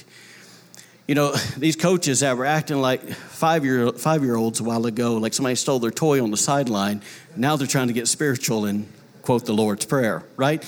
you 1.07 1.15
know, 1.15 1.31
these 1.57 1.75
coaches 1.75 2.19
that 2.19 2.37
were 2.37 2.45
acting 2.45 2.79
like 2.81 3.01
five 3.07 3.65
year 3.65 3.91
five 3.93 4.23
year 4.23 4.35
olds 4.35 4.59
a 4.59 4.63
while 4.63 4.85
ago, 4.85 5.15
like 5.15 5.33
somebody 5.33 5.55
stole 5.55 5.79
their 5.79 5.91
toy 5.91 6.21
on 6.21 6.31
the 6.31 6.37
sideline. 6.37 7.01
Now 7.35 7.55
they're 7.55 7.67
trying 7.67 7.87
to 7.87 7.93
get 7.93 8.07
spiritual 8.07 8.65
and 8.65 8.91
quote 9.21 9.45
the 9.45 9.53
Lord's 9.53 9.85
Prayer, 9.85 10.23
right? 10.35 10.63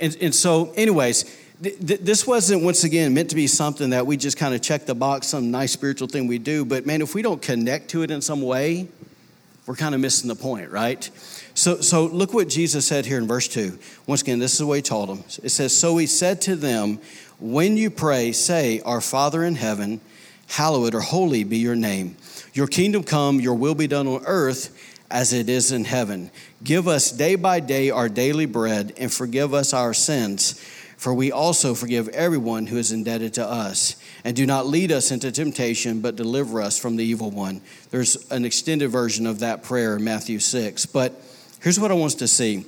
And, 0.00 0.16
and 0.20 0.34
so, 0.34 0.72
anyways, 0.72 1.24
th- 1.62 1.86
th- 1.86 2.00
this 2.00 2.26
wasn't 2.26 2.62
once 2.62 2.84
again 2.84 3.14
meant 3.14 3.30
to 3.30 3.36
be 3.36 3.46
something 3.46 3.90
that 3.90 4.06
we 4.06 4.16
just 4.16 4.36
kind 4.36 4.54
of 4.54 4.60
check 4.60 4.86
the 4.86 4.94
box, 4.94 5.28
some 5.28 5.50
nice 5.50 5.72
spiritual 5.72 6.08
thing 6.08 6.26
we 6.26 6.38
do. 6.38 6.64
But 6.64 6.86
man, 6.86 7.00
if 7.02 7.14
we 7.14 7.22
don't 7.22 7.40
connect 7.40 7.90
to 7.90 8.02
it 8.02 8.10
in 8.10 8.20
some 8.20 8.42
way, 8.42 8.88
we're 9.66 9.76
kind 9.76 9.94
of 9.94 10.00
missing 10.00 10.28
the 10.28 10.34
point, 10.34 10.70
right? 10.70 11.08
So, 11.54 11.80
so 11.80 12.04
look 12.06 12.34
what 12.34 12.48
Jesus 12.48 12.86
said 12.86 13.06
here 13.06 13.16
in 13.16 13.26
verse 13.26 13.48
2. 13.48 13.78
Once 14.06 14.20
again, 14.22 14.38
this 14.38 14.52
is 14.52 14.58
the 14.58 14.66
way 14.66 14.78
he 14.78 14.82
told 14.82 15.08
them. 15.08 15.24
It 15.42 15.50
says, 15.50 15.74
So 15.76 15.96
he 15.96 16.06
said 16.06 16.42
to 16.42 16.56
them, 16.56 17.00
when 17.38 17.76
you 17.76 17.90
pray, 17.90 18.32
say, 18.32 18.80
Our 18.80 19.00
Father 19.00 19.44
in 19.44 19.56
heaven, 19.56 20.00
hallowed 20.48 20.94
or 20.94 21.00
holy 21.00 21.44
be 21.44 21.58
your 21.58 21.76
name. 21.76 22.16
Your 22.52 22.66
kingdom 22.66 23.02
come, 23.02 23.40
your 23.40 23.54
will 23.54 23.74
be 23.74 23.86
done 23.86 24.06
on 24.06 24.22
earth 24.26 24.76
as 25.10 25.32
it 25.32 25.48
is 25.48 25.72
in 25.72 25.84
heaven. 25.84 26.30
Give 26.62 26.88
us 26.88 27.10
day 27.10 27.34
by 27.34 27.60
day 27.60 27.90
our 27.90 28.08
daily 28.08 28.46
bread 28.46 28.92
and 28.96 29.12
forgive 29.12 29.54
us 29.54 29.72
our 29.72 29.94
sins, 29.94 30.60
for 30.96 31.12
we 31.12 31.30
also 31.30 31.74
forgive 31.74 32.08
everyone 32.08 32.66
who 32.66 32.78
is 32.78 32.92
indebted 32.92 33.34
to 33.34 33.46
us. 33.46 33.96
And 34.24 34.34
do 34.34 34.46
not 34.46 34.66
lead 34.66 34.90
us 34.90 35.10
into 35.10 35.30
temptation, 35.30 36.00
but 36.00 36.16
deliver 36.16 36.62
us 36.62 36.78
from 36.78 36.96
the 36.96 37.04
evil 37.04 37.30
one. 37.30 37.60
There's 37.90 38.30
an 38.30 38.44
extended 38.44 38.88
version 38.88 39.26
of 39.26 39.40
that 39.40 39.62
prayer 39.62 39.96
in 39.96 40.04
Matthew 40.04 40.38
6. 40.38 40.86
But 40.86 41.20
here's 41.60 41.78
what 41.78 41.90
I 41.90 41.94
want 41.94 42.12
us 42.12 42.18
to 42.20 42.28
see 42.28 42.64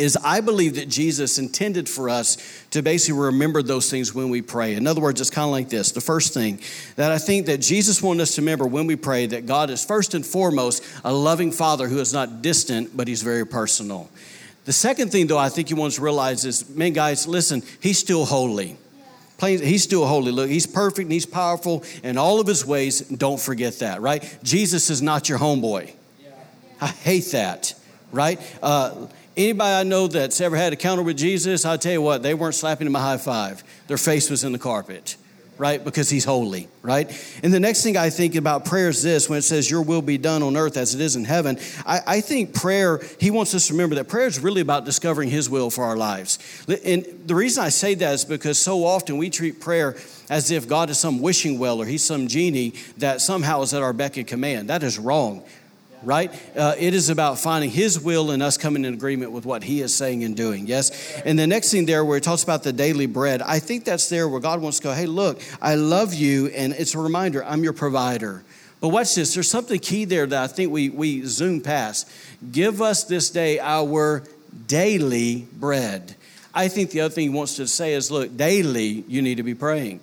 is 0.00 0.16
I 0.16 0.40
believe 0.40 0.76
that 0.76 0.88
Jesus 0.88 1.38
intended 1.38 1.88
for 1.88 2.08
us 2.08 2.38
to 2.70 2.82
basically 2.82 3.20
remember 3.20 3.62
those 3.62 3.90
things 3.90 4.14
when 4.14 4.30
we 4.30 4.42
pray. 4.42 4.74
In 4.74 4.86
other 4.86 5.00
words, 5.00 5.20
it's 5.20 5.30
kind 5.30 5.44
of 5.44 5.52
like 5.52 5.68
this. 5.68 5.92
The 5.92 6.00
first 6.00 6.34
thing 6.34 6.60
that 6.96 7.12
I 7.12 7.18
think 7.18 7.46
that 7.46 7.58
Jesus 7.58 8.02
wanted 8.02 8.22
us 8.22 8.34
to 8.34 8.40
remember 8.40 8.66
when 8.66 8.86
we 8.86 8.96
pray 8.96 9.26
that 9.26 9.46
God 9.46 9.70
is 9.70 9.84
first 9.84 10.14
and 10.14 10.24
foremost 10.24 10.82
a 11.04 11.12
loving 11.12 11.52
Father 11.52 11.86
who 11.86 11.98
is 11.98 12.12
not 12.12 12.42
distant, 12.42 12.96
but 12.96 13.06
He's 13.06 13.22
very 13.22 13.46
personal. 13.46 14.10
The 14.64 14.72
second 14.72 15.12
thing, 15.12 15.26
though, 15.26 15.38
I 15.38 15.48
think 15.48 15.70
you 15.70 15.76
want 15.76 15.94
to 15.94 16.02
realize 16.02 16.44
is, 16.44 16.68
man, 16.70 16.92
guys, 16.92 17.28
listen, 17.28 17.62
He's 17.80 17.98
still 17.98 18.24
holy. 18.24 18.76
He's 19.40 19.82
still 19.82 20.06
holy. 20.06 20.32
Look, 20.32 20.50
he's 20.50 20.66
perfect 20.66 21.06
and 21.06 21.12
he's 21.12 21.26
powerful 21.26 21.82
in 22.02 22.18
all 22.18 22.40
of 22.40 22.46
his 22.46 22.66
ways. 22.66 23.00
Don't 23.00 23.40
forget 23.40 23.78
that, 23.78 24.02
right? 24.02 24.38
Jesus 24.42 24.90
is 24.90 25.00
not 25.00 25.28
your 25.28 25.38
homeboy. 25.38 25.94
I 26.80 26.86
hate 26.86 27.30
that, 27.32 27.74
right? 28.12 28.40
Uh, 28.62 29.06
Anybody 29.40 29.74
I 29.74 29.84
know 29.84 30.06
that's 30.06 30.38
ever 30.42 30.54
had 30.54 30.74
a 30.74 30.76
encounter 30.76 31.02
with 31.02 31.16
Jesus, 31.16 31.64
I 31.64 31.78
tell 31.78 31.92
you 31.92 32.02
what, 32.02 32.22
they 32.22 32.34
weren't 32.34 32.54
slapping 32.54 32.86
him 32.86 32.94
a 32.94 33.00
high 33.00 33.16
five. 33.16 33.64
Their 33.86 33.96
face 33.96 34.28
was 34.28 34.44
in 34.44 34.52
the 34.52 34.58
carpet, 34.58 35.16
right? 35.56 35.82
Because 35.82 36.10
he's 36.10 36.26
holy, 36.26 36.68
right? 36.82 37.10
And 37.42 37.50
the 37.50 37.58
next 37.58 37.82
thing 37.82 37.96
I 37.96 38.10
think 38.10 38.34
about 38.34 38.66
prayer 38.66 38.90
is 38.90 39.02
this 39.02 39.30
when 39.30 39.38
it 39.38 39.42
says, 39.42 39.70
Your 39.70 39.80
will 39.80 40.02
be 40.02 40.18
done 40.18 40.42
on 40.42 40.58
earth 40.58 40.76
as 40.76 40.94
it 40.94 41.00
is 41.00 41.16
in 41.16 41.24
heaven. 41.24 41.58
I, 41.86 42.00
I 42.06 42.20
think 42.20 42.52
prayer, 42.52 43.00
he 43.18 43.30
wants 43.30 43.54
us 43.54 43.68
to 43.68 43.72
remember 43.72 43.94
that 43.94 44.08
prayer 44.08 44.26
is 44.26 44.38
really 44.38 44.60
about 44.60 44.84
discovering 44.84 45.30
his 45.30 45.48
will 45.48 45.70
for 45.70 45.84
our 45.84 45.96
lives. 45.96 46.38
And 46.84 47.06
the 47.24 47.34
reason 47.34 47.64
I 47.64 47.70
say 47.70 47.94
that 47.94 48.12
is 48.12 48.26
because 48.26 48.58
so 48.58 48.84
often 48.84 49.16
we 49.16 49.30
treat 49.30 49.58
prayer 49.58 49.96
as 50.28 50.50
if 50.50 50.68
God 50.68 50.90
is 50.90 50.98
some 50.98 51.18
wishing 51.18 51.58
well 51.58 51.80
or 51.80 51.86
he's 51.86 52.04
some 52.04 52.28
genie 52.28 52.74
that 52.98 53.22
somehow 53.22 53.62
is 53.62 53.72
at 53.72 53.80
our 53.80 53.94
beck 53.94 54.18
and 54.18 54.26
command. 54.26 54.68
That 54.68 54.82
is 54.82 54.98
wrong 54.98 55.44
right? 56.02 56.32
Uh, 56.56 56.74
it 56.78 56.94
is 56.94 57.10
about 57.10 57.38
finding 57.38 57.70
His 57.70 58.00
will 58.00 58.30
and 58.30 58.42
us 58.42 58.56
coming 58.56 58.84
in 58.84 58.94
agreement 58.94 59.32
with 59.32 59.44
what 59.44 59.62
He 59.62 59.80
is 59.80 59.94
saying 59.94 60.24
and 60.24 60.36
doing, 60.36 60.66
yes? 60.66 61.20
And 61.24 61.38
the 61.38 61.46
next 61.46 61.70
thing 61.70 61.86
there, 61.86 62.04
where 62.04 62.16
it 62.16 62.22
talks 62.22 62.42
about 62.42 62.62
the 62.62 62.72
daily 62.72 63.06
bread, 63.06 63.42
I 63.42 63.58
think 63.58 63.84
that's 63.84 64.08
there 64.08 64.28
where 64.28 64.40
God 64.40 64.60
wants 64.60 64.78
to 64.78 64.84
go, 64.84 64.92
hey, 64.92 65.06
look, 65.06 65.40
I 65.60 65.74
love 65.74 66.14
you, 66.14 66.48
and 66.48 66.72
it's 66.72 66.94
a 66.94 66.98
reminder, 66.98 67.44
I'm 67.44 67.62
your 67.62 67.72
provider. 67.72 68.42
But 68.80 68.88
watch 68.88 69.14
this, 69.14 69.34
there's 69.34 69.50
something 69.50 69.78
key 69.78 70.06
there 70.06 70.26
that 70.26 70.42
I 70.42 70.46
think 70.46 70.72
we, 70.72 70.88
we 70.88 71.22
zoom 71.26 71.60
past. 71.60 72.10
Give 72.50 72.80
us 72.80 73.04
this 73.04 73.28
day 73.30 73.58
our 73.60 74.24
daily 74.66 75.46
bread. 75.52 76.16
I 76.54 76.68
think 76.68 76.90
the 76.90 77.02
other 77.02 77.14
thing 77.14 77.30
He 77.30 77.36
wants 77.36 77.56
to 77.56 77.66
say 77.66 77.92
is, 77.92 78.10
look, 78.10 78.36
daily 78.36 79.04
you 79.06 79.22
need 79.22 79.36
to 79.36 79.42
be 79.42 79.54
praying. 79.54 80.00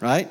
Right? 0.00 0.28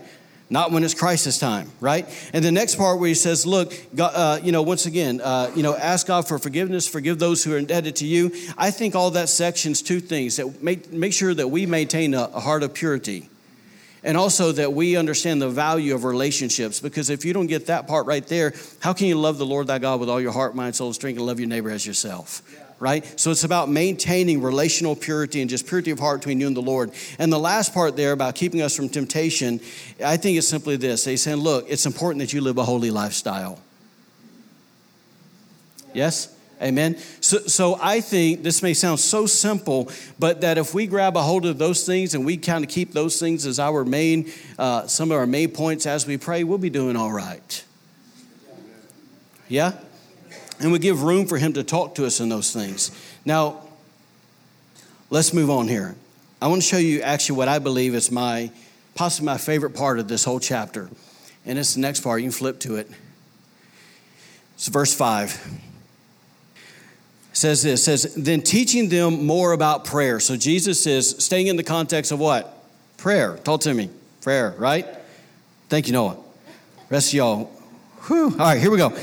Not 0.54 0.72
when 0.72 0.84
it's 0.84 0.94
crisis 0.94 1.40
time, 1.40 1.72
right? 1.80 2.08
And 2.32 2.46
the 2.46 2.52
next 2.52 2.76
part 2.76 3.00
where 3.00 3.08
he 3.08 3.16
says, 3.16 3.44
look, 3.44 3.74
God, 3.96 4.12
uh, 4.14 4.40
you 4.44 4.52
know, 4.52 4.62
once 4.62 4.86
again, 4.86 5.20
uh, 5.20 5.52
you 5.56 5.64
know, 5.64 5.76
ask 5.76 6.06
God 6.06 6.28
for 6.28 6.38
forgiveness, 6.38 6.88
forgive 6.88 7.18
those 7.18 7.44
who 7.44 7.56
are 7.56 7.58
indebted 7.58 7.96
to 7.98 8.06
you. 8.06 8.32
I 8.56 8.70
think 8.70 8.94
all 8.94 9.10
that 9.12 9.30
section's 9.30 9.82
two 9.82 10.00
things 10.00 10.36
that 10.36 10.62
make, 10.62 10.94
make 10.94 11.12
sure 11.12 11.34
that 11.34 11.48
we 11.48 11.66
maintain 11.66 12.14
a, 12.14 12.26
a 12.26 12.40
heart 12.40 12.62
of 12.62 12.72
purity 12.76 13.30
and 14.04 14.16
also 14.16 14.52
that 14.52 14.74
we 14.74 14.96
understand 14.96 15.42
the 15.42 15.50
value 15.50 15.96
of 15.96 16.04
relationships 16.04 16.80
because 16.80 17.10
if 17.10 17.26
you 17.26 17.34
don't 17.34 17.48
get 17.48 17.66
that 17.66 17.88
part 17.88 18.06
right 18.06 18.28
there, 18.28 18.54
how 18.80 18.94
can 18.94 19.08
you 19.08 19.16
love 19.16 19.40
the 19.40 19.48
Lord 19.48 19.66
thy 19.66 19.80
God 19.80 20.00
with 20.00 20.10
all 20.10 20.22
your 20.22 20.34
heart, 20.34 20.56
mind, 20.56 20.76
soul, 20.76 20.90
and 20.90 20.96
strength 20.96 21.18
and 21.18 21.26
love 21.26 21.40
your 21.40 21.50
neighbor 21.50 21.72
as 21.72 21.84
yourself? 21.84 22.44
Yeah 22.54 22.63
right? 22.84 23.18
So 23.18 23.32
it's 23.32 23.46
about 23.46 23.70
maintaining 23.70 24.42
relational 24.42 24.94
purity 24.94 25.40
and 25.40 25.50
just 25.50 25.66
purity 25.66 25.90
of 25.90 26.00
heart 26.00 26.20
between 26.20 26.42
you 26.42 26.48
and 26.48 26.56
the 26.56 26.62
Lord. 26.62 26.92
And 27.18 27.32
the 27.32 27.40
last 27.40 27.74
part 27.74 27.96
there 27.96 28.12
about 28.12 28.36
keeping 28.36 28.62
us 28.62 28.76
from 28.76 28.90
temptation, 28.90 29.62
I 30.04 30.18
think 30.18 30.38
it's 30.38 30.50
simply 30.50 30.76
this. 30.76 31.06
He's 31.06 31.22
saying, 31.22 31.38
look, 31.38 31.66
it's 31.70 31.86
important 31.86 32.20
that 32.20 32.34
you 32.34 32.42
live 32.42 32.58
a 32.58 32.66
holy 32.66 32.92
lifestyle. 32.92 33.62
Yes? 35.94 36.36
Amen. 36.62 36.98
So, 37.22 37.38
so 37.40 37.80
I 37.82 38.02
think 38.02 38.44
this 38.44 38.62
may 38.62 38.74
sound 38.74 39.00
so 39.00 39.28
simple, 39.28 39.90
but 40.20 40.42
that 40.42 40.58
if 40.58 40.74
we 40.74 40.86
grab 40.86 41.16
a 41.16 41.22
hold 41.22 41.46
of 41.46 41.58
those 41.58 41.86
things 41.86 42.14
and 42.14 42.26
we 42.26 42.36
kind 42.36 42.66
of 42.66 42.70
keep 42.70 42.92
those 42.92 43.18
things 43.18 43.46
as 43.46 43.60
our 43.60 43.86
main, 43.86 44.30
uh, 44.60 44.88
some 44.88 45.10
of 45.10 45.18
our 45.18 45.26
main 45.26 45.52
points 45.52 45.86
as 45.86 46.06
we 46.06 46.18
pray, 46.18 46.44
we'll 46.44 46.58
be 46.58 46.70
doing 46.70 46.98
all 46.98 47.14
right. 47.14 47.64
Yeah? 49.48 49.72
And 50.64 50.72
we 50.72 50.80
give 50.80 51.04
room 51.04 51.28
for 51.28 51.38
Him 51.38 51.54
to 51.54 51.64
talk 51.64 51.96
to 51.96 52.06
us 52.06 52.22
in 52.22 52.30
those 52.30 52.54
things. 52.54 52.92
Now, 53.26 53.62
let's 55.10 55.34
move 55.34 55.50
on 55.50 55.68
here. 55.68 55.96
I 56.42 56.48
want 56.48 56.62
to 56.62 56.68
show 56.68 56.78
you 56.78 57.02
actually 57.02 57.38
what 57.38 57.50
I 57.50 57.60
believe 57.60 57.94
is 57.94 58.10
my, 58.12 58.50
possibly 58.96 59.26
my 59.26 59.38
favorite 59.38 59.76
part 59.76 60.00
of 60.00 60.08
this 60.08 60.24
whole 60.24 60.40
chapter. 60.40 60.90
And 61.46 61.60
it's 61.60 61.76
the 61.76 61.82
next 61.82 62.00
part. 62.00 62.22
You 62.22 62.30
can 62.30 62.32
flip 62.32 62.60
to 62.62 62.78
it. 62.78 62.90
It's 64.56 64.68
verse 64.68 64.94
5 64.94 65.60
says 67.34 67.64
this 67.64 67.84
says 67.84 68.14
then 68.16 68.42
teaching 68.42 68.90
them 68.90 69.26
more 69.26 69.54
about 69.54 69.86
prayer 69.86 70.20
so 70.20 70.38
jesus 70.38 70.86
is 70.86 71.10
staying 71.18 71.48
in 71.48 71.56
the 71.56 71.64
context 71.64 72.12
of 72.12 72.20
what 72.20 72.64
prayer 72.98 73.38
talk 73.38 73.60
to 73.60 73.74
me 73.74 73.90
prayer 74.22 74.54
right 74.60 74.86
thank 75.68 75.88
you 75.88 75.94
noah 75.94 76.16
rest 76.92 77.10
of 77.10 77.16
y'all 77.16 77.46
Whew. 78.06 78.26
all 78.26 78.38
right 78.38 78.62
here 78.62 78.70
we 78.70 78.78
go 78.78 78.94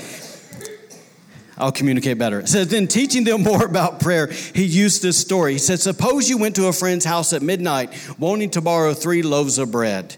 I'll 1.61 1.73
communicate 1.73 2.19
better. 2.19 2.41
It 2.41 2.49
says, 2.49 2.69
then 2.69 2.87
teaching 2.87 3.25
them 3.25 3.43
more 3.51 3.65
about 3.65 4.01
prayer, 4.01 4.27
he 4.27 4.65
used 4.65 5.03
this 5.03 5.19
story. 5.19 5.53
He 5.53 5.59
said, 5.59 5.81
Suppose 5.81 6.29
you 6.29 6.39
went 6.39 6.57
to 6.57 6.67
a 6.67 6.73
friend's 6.73 7.05
house 7.05 7.33
at 7.33 7.43
midnight 7.43 7.93
wanting 8.19 8.51
to 8.51 8.61
borrow 8.61 8.95
three 8.95 9.23
loaves 9.23 9.59
of 9.59 9.71
bread. 9.71 10.17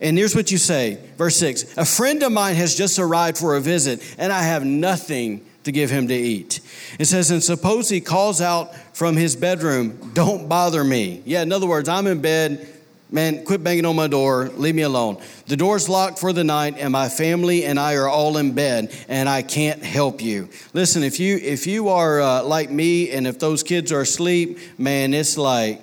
And 0.00 0.16
here's 0.16 0.34
what 0.34 0.52
you 0.52 0.58
say, 0.58 0.98
verse 1.16 1.36
6 1.36 1.76
A 1.76 1.84
friend 1.84 2.22
of 2.22 2.32
mine 2.32 2.56
has 2.56 2.74
just 2.74 2.98
arrived 2.98 3.38
for 3.38 3.56
a 3.56 3.60
visit, 3.60 4.02
and 4.18 4.32
I 4.32 4.42
have 4.42 4.64
nothing 4.64 5.44
to 5.64 5.72
give 5.72 5.90
him 5.90 6.08
to 6.08 6.14
eat. 6.14 6.60
It 6.98 7.06
says, 7.06 7.30
and 7.30 7.42
suppose 7.42 7.88
he 7.88 8.00
calls 8.00 8.40
out 8.40 8.74
from 8.94 9.16
his 9.16 9.36
bedroom, 9.36 10.12
Don't 10.14 10.48
bother 10.48 10.84
me. 10.84 11.22
Yeah, 11.24 11.42
in 11.42 11.52
other 11.52 11.66
words, 11.66 11.88
I'm 11.88 12.06
in 12.06 12.20
bed. 12.20 12.66
Man, 13.10 13.44
quit 13.44 13.64
banging 13.64 13.86
on 13.86 13.96
my 13.96 14.06
door. 14.06 14.50
Leave 14.50 14.74
me 14.74 14.82
alone. 14.82 15.16
The 15.46 15.56
door's 15.56 15.88
locked 15.88 16.18
for 16.18 16.32
the 16.32 16.44
night, 16.44 16.76
and 16.78 16.92
my 16.92 17.08
family 17.08 17.64
and 17.64 17.80
I 17.80 17.94
are 17.94 18.08
all 18.08 18.36
in 18.36 18.52
bed, 18.52 18.94
and 19.08 19.28
I 19.28 19.40
can't 19.40 19.82
help 19.82 20.20
you. 20.20 20.50
Listen, 20.74 21.02
if 21.02 21.18
you 21.18 21.36
if 21.38 21.66
you 21.66 21.88
are 21.88 22.20
uh, 22.20 22.42
like 22.42 22.70
me, 22.70 23.10
and 23.10 23.26
if 23.26 23.38
those 23.38 23.62
kids 23.62 23.92
are 23.92 24.02
asleep, 24.02 24.58
man, 24.76 25.14
it's 25.14 25.38
like 25.38 25.80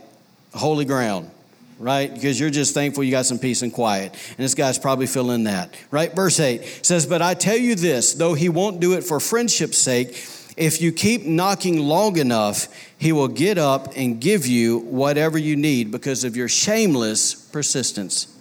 holy 0.54 0.86
ground 0.86 1.32
right? 1.80 2.14
Because 2.14 2.40
you're 2.40 2.50
just 2.50 2.74
thankful 2.74 3.04
you 3.04 3.12
got 3.12 3.26
some 3.26 3.40
peace 3.40 3.62
and 3.62 3.74
quiet. 3.74 4.14
And 4.14 4.38
this 4.38 4.56
guy's 4.56 4.80
probably 4.80 5.08
feeling 5.08 5.44
that, 5.44 5.76
right? 5.92 6.14
Verse 6.14 6.40
8 6.40 6.86
says, 6.86 7.06
But 7.06 7.22
I 7.22 7.34
tell 7.34 7.58
you 7.58 7.76
this, 7.76 8.14
though 8.14 8.34
he 8.34 8.50
won't 8.50 8.80
do 8.80 8.94
it 8.94 9.04
for 9.04 9.20
friendship's 9.20 9.78
sake, 9.78 10.10
if 10.58 10.82
you 10.82 10.92
keep 10.92 11.26
knocking 11.26 11.80
long 11.80 12.18
enough, 12.18 12.68
he 13.06 13.12
will 13.12 13.28
get 13.28 13.60
up 13.60 13.94
and 13.96 14.20
give 14.20 14.48
you 14.48 14.80
whatever 14.80 15.38
you 15.38 15.56
need 15.56 15.92
because 15.92 16.24
of 16.24 16.36
your 16.36 16.50
shameless 16.50 17.36
persistence. 17.36 18.36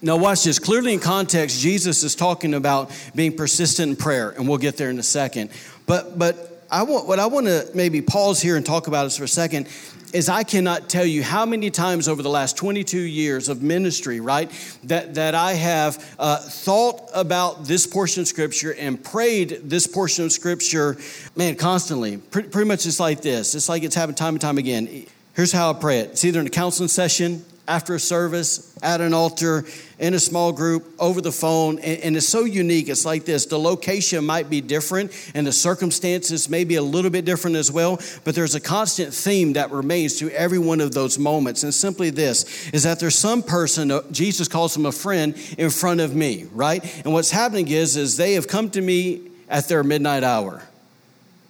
Now, 0.00 0.16
watch 0.16 0.44
this. 0.44 0.60
Clearly, 0.60 0.92
in 0.92 1.00
context, 1.00 1.60
Jesus 1.60 2.04
is 2.04 2.14
talking 2.14 2.54
about 2.54 2.92
being 3.16 3.36
persistent 3.36 3.90
in 3.90 3.96
prayer, 3.96 4.30
and 4.30 4.48
we'll 4.48 4.58
get 4.58 4.76
there 4.76 4.90
in 4.90 4.98
a 5.00 5.02
second. 5.02 5.50
But, 5.86 6.16
but 6.16 6.64
I 6.70 6.84
want, 6.84 7.08
what 7.08 7.18
I 7.18 7.26
want 7.26 7.46
to 7.46 7.68
maybe 7.74 8.00
pause 8.00 8.40
here 8.40 8.56
and 8.56 8.64
talk 8.64 8.86
about 8.86 9.06
is 9.06 9.16
for 9.16 9.24
a 9.24 9.28
second 9.28 9.66
is 10.14 10.28
I 10.28 10.44
cannot 10.44 10.88
tell 10.88 11.04
you 11.04 11.24
how 11.24 11.44
many 11.44 11.70
times 11.70 12.06
over 12.06 12.22
the 12.22 12.30
last 12.30 12.56
22 12.56 12.98
years 13.00 13.48
of 13.48 13.62
ministry, 13.62 14.20
right, 14.20 14.48
that, 14.84 15.14
that 15.14 15.34
I 15.34 15.54
have 15.54 16.14
uh, 16.20 16.36
thought 16.38 17.10
about 17.12 17.64
this 17.64 17.84
portion 17.84 18.22
of 18.22 18.28
Scripture 18.28 18.72
and 18.78 19.02
prayed 19.02 19.58
this 19.64 19.88
portion 19.88 20.24
of 20.24 20.30
Scripture, 20.30 20.96
man, 21.34 21.56
constantly. 21.56 22.18
Pretty, 22.18 22.48
pretty 22.48 22.68
much 22.68 22.86
it's 22.86 23.00
like 23.00 23.22
this. 23.22 23.56
It's 23.56 23.68
like 23.68 23.82
it's 23.82 23.96
happened 23.96 24.16
time 24.16 24.34
and 24.34 24.40
time 24.40 24.56
again. 24.56 25.04
Here's 25.34 25.50
how 25.50 25.70
I 25.70 25.74
pray 25.74 25.98
it 25.98 26.10
it's 26.10 26.24
either 26.24 26.38
in 26.38 26.46
a 26.46 26.50
counseling 26.50 26.88
session, 26.88 27.44
after 27.66 27.94
a 27.94 28.00
service, 28.00 28.76
at 28.82 29.00
an 29.00 29.14
altar, 29.14 29.64
in 29.98 30.12
a 30.12 30.18
small 30.18 30.52
group, 30.52 30.84
over 30.98 31.20
the 31.20 31.32
phone. 31.32 31.78
And, 31.78 32.00
and, 32.00 32.16
it's 32.16 32.28
so 32.28 32.44
unique. 32.44 32.88
It's 32.88 33.06
like 33.06 33.24
this 33.24 33.46
the 33.46 33.58
location 33.58 34.24
might 34.24 34.50
be 34.50 34.60
different, 34.60 35.12
and 35.34 35.46
the 35.46 35.52
circumstances 35.52 36.50
may 36.50 36.64
be 36.64 36.74
a 36.74 36.82
little 36.82 37.10
bit 37.10 37.24
different 37.24 37.56
as 37.56 37.72
well, 37.72 38.00
but 38.24 38.34
there's 38.34 38.54
a 38.54 38.60
constant 38.60 39.14
theme 39.14 39.54
that 39.54 39.70
remains 39.70 40.18
to 40.18 40.30
every 40.30 40.58
one 40.58 40.80
of 40.80 40.92
those 40.92 41.18
moments. 41.18 41.62
And 41.62 41.72
simply 41.72 42.10
this 42.10 42.70
is 42.72 42.82
that 42.82 43.00
there's 43.00 43.16
some 43.16 43.42
person, 43.42 43.90
uh, 43.90 44.02
Jesus 44.10 44.46
calls 44.48 44.76
him 44.76 44.84
a 44.86 44.92
friend, 44.92 45.34
in 45.56 45.70
front 45.70 46.00
of 46.00 46.14
me, 46.14 46.46
right? 46.52 46.84
And 47.04 47.12
what's 47.14 47.30
happening 47.30 47.68
is, 47.68 47.96
is 47.96 48.16
they 48.16 48.34
have 48.34 48.46
come 48.46 48.70
to 48.70 48.80
me 48.80 49.30
at 49.48 49.68
their 49.68 49.82
midnight 49.82 50.22
hour. 50.22 50.62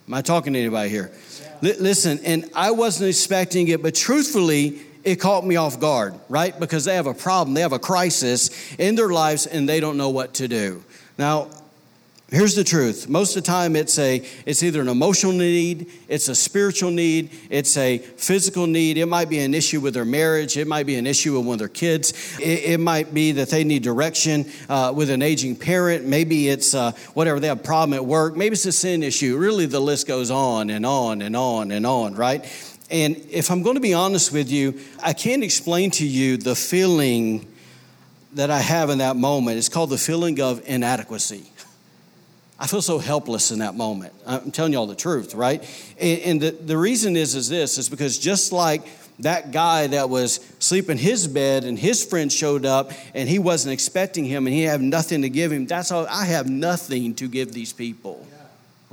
Am 0.07 0.13
I 0.13 0.21
talking 0.21 0.53
to 0.53 0.59
anybody 0.59 0.89
here? 0.89 1.11
Yeah. 1.61 1.71
L- 1.71 1.81
listen, 1.81 2.19
and 2.23 2.49
I 2.53 2.71
wasn't 2.71 3.09
expecting 3.09 3.67
it, 3.67 3.81
but 3.81 3.95
truthfully, 3.95 4.81
it 5.05 5.17
caught 5.17 5.45
me 5.45 5.55
off 5.55 5.79
guard, 5.79 6.15
right? 6.27 6.59
Because 6.59 6.83
they 6.83 6.95
have 6.95 7.07
a 7.07 7.13
problem, 7.13 7.53
they 7.53 7.61
have 7.61 7.73
a 7.73 7.79
crisis 7.79 8.75
in 8.77 8.95
their 8.95 9.09
lives 9.09 9.45
and 9.45 9.69
they 9.69 9.79
don't 9.79 9.97
know 9.97 10.09
what 10.09 10.33
to 10.35 10.47
do. 10.47 10.83
Now, 11.17 11.47
here's 12.29 12.55
the 12.55 12.63
truth. 12.63 13.07
Most 13.07 13.37
of 13.37 13.43
the 13.43 13.47
time 13.47 13.75
it's 13.75 13.99
a 13.99 14.25
it's 14.47 14.63
either 14.63 14.81
an 14.81 14.87
emotional 14.87 15.31
need, 15.31 15.91
it's 16.07 16.27
a 16.27 16.33
spiritual 16.33 16.89
need, 16.89 17.29
it's 17.51 17.77
a 17.77 17.99
physical 17.99 18.65
need. 18.65 18.97
It 18.97 19.05
might 19.05 19.29
be 19.29 19.37
an 19.39 19.53
issue 19.53 19.79
with 19.79 19.93
their 19.93 20.05
marriage, 20.05 20.57
it 20.57 20.67
might 20.67 20.87
be 20.87 20.95
an 20.95 21.05
issue 21.05 21.37
with 21.37 21.45
one 21.45 21.53
of 21.53 21.59
their 21.59 21.67
kids. 21.67 22.37
It, 22.39 22.63
it 22.71 22.79
might 22.79 23.13
be 23.13 23.31
that 23.33 23.49
they 23.49 23.63
need 23.63 23.83
direction 23.83 24.51
uh, 24.67 24.91
with 24.95 25.11
an 25.11 25.21
aging 25.21 25.55
parent. 25.55 26.03
Maybe 26.05 26.49
it's 26.49 26.73
uh, 26.73 26.93
whatever, 27.13 27.39
they 27.39 27.47
have 27.47 27.59
a 27.59 27.63
problem 27.63 27.93
at 27.93 28.03
work. 28.03 28.35
Maybe 28.35 28.53
it's 28.53 28.65
a 28.65 28.71
sin 28.71 29.03
issue. 29.03 29.37
Really 29.37 29.67
the 29.67 29.79
list 29.79 30.07
goes 30.07 30.31
on 30.31 30.71
and 30.71 30.83
on 30.83 31.21
and 31.21 31.35
on 31.35 31.71
and 31.71 31.85
on, 31.85 32.15
right? 32.15 32.43
And 32.89 33.17
if 33.31 33.49
I'm 33.49 33.63
going 33.63 33.75
to 33.75 33.81
be 33.81 33.93
honest 33.93 34.31
with 34.31 34.51
you, 34.51 34.79
I 35.01 35.13
can't 35.13 35.43
explain 35.43 35.91
to 35.91 36.05
you 36.05 36.37
the 36.37 36.55
feeling 36.55 37.51
that 38.33 38.51
I 38.51 38.59
have 38.59 38.89
in 38.89 38.99
that 38.99 39.15
moment. 39.15 39.57
It's 39.57 39.69
called 39.69 39.89
the 39.89 39.97
feeling 39.97 40.39
of 40.41 40.61
inadequacy. 40.67 41.45
I 42.59 42.67
feel 42.67 42.81
so 42.81 42.99
helpless 42.99 43.51
in 43.51 43.59
that 43.59 43.75
moment. 43.75 44.13
I'm 44.25 44.51
telling 44.51 44.71
you 44.73 44.79
all 44.79 44.87
the 44.87 44.95
truth, 44.95 45.35
right? 45.35 45.61
And, 45.99 46.19
and 46.21 46.41
the, 46.41 46.51
the 46.51 46.77
reason 46.77 47.15
is, 47.15 47.35
is 47.35 47.49
this, 47.49 47.77
is 47.77 47.89
because 47.89 48.17
just 48.17 48.51
like 48.51 48.83
that 49.19 49.51
guy 49.51 49.87
that 49.87 50.09
was 50.09 50.39
sleeping 50.59 50.97
his 50.97 51.27
bed 51.27 51.63
and 51.63 51.79
his 51.79 52.05
friend 52.05 52.31
showed 52.31 52.65
up 52.65 52.91
and 53.13 53.27
he 53.27 53.39
wasn't 53.39 53.73
expecting 53.73 54.25
him 54.25 54.47
and 54.47 54.53
he 54.53 54.63
had 54.63 54.81
nothing 54.81 55.23
to 55.23 55.29
give 55.29 55.51
him, 55.51 55.65
that's 55.65 55.91
all, 55.91 56.05
I 56.07 56.25
have 56.25 56.49
nothing 56.49 57.15
to 57.15 57.27
give 57.27 57.51
these 57.51 57.73
people 57.73 58.25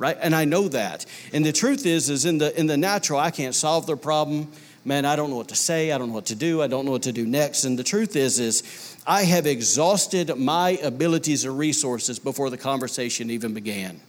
right? 0.02 0.18
And 0.20 0.34
I 0.34 0.44
know 0.44 0.66
that. 0.68 1.06
And 1.32 1.46
the 1.46 1.52
truth 1.52 1.86
is, 1.86 2.10
is 2.10 2.24
in 2.24 2.38
the 2.38 2.58
in 2.58 2.66
the 2.66 2.76
natural, 2.76 3.20
I 3.20 3.30
can't 3.30 3.54
solve 3.54 3.86
their 3.86 3.96
problem. 3.96 4.48
Man, 4.84 5.04
I 5.04 5.14
don't 5.14 5.30
know 5.30 5.36
what 5.36 5.48
to 5.48 5.54
say. 5.54 5.92
I 5.92 5.98
don't 5.98 6.08
know 6.08 6.14
what 6.14 6.26
to 6.26 6.34
do. 6.34 6.60
I 6.60 6.66
don't 6.66 6.84
know 6.84 6.90
what 6.90 7.04
to 7.04 7.12
do 7.12 7.24
next. 7.24 7.64
And 7.64 7.78
the 7.78 7.84
truth 7.84 8.16
is, 8.16 8.40
is 8.40 8.96
I 9.06 9.22
have 9.22 9.46
exhausted 9.46 10.36
my 10.36 10.70
abilities 10.82 11.44
and 11.44 11.56
resources 11.56 12.18
before 12.18 12.50
the 12.50 12.58
conversation 12.58 13.30
even 13.30 13.54
began. 13.54 14.00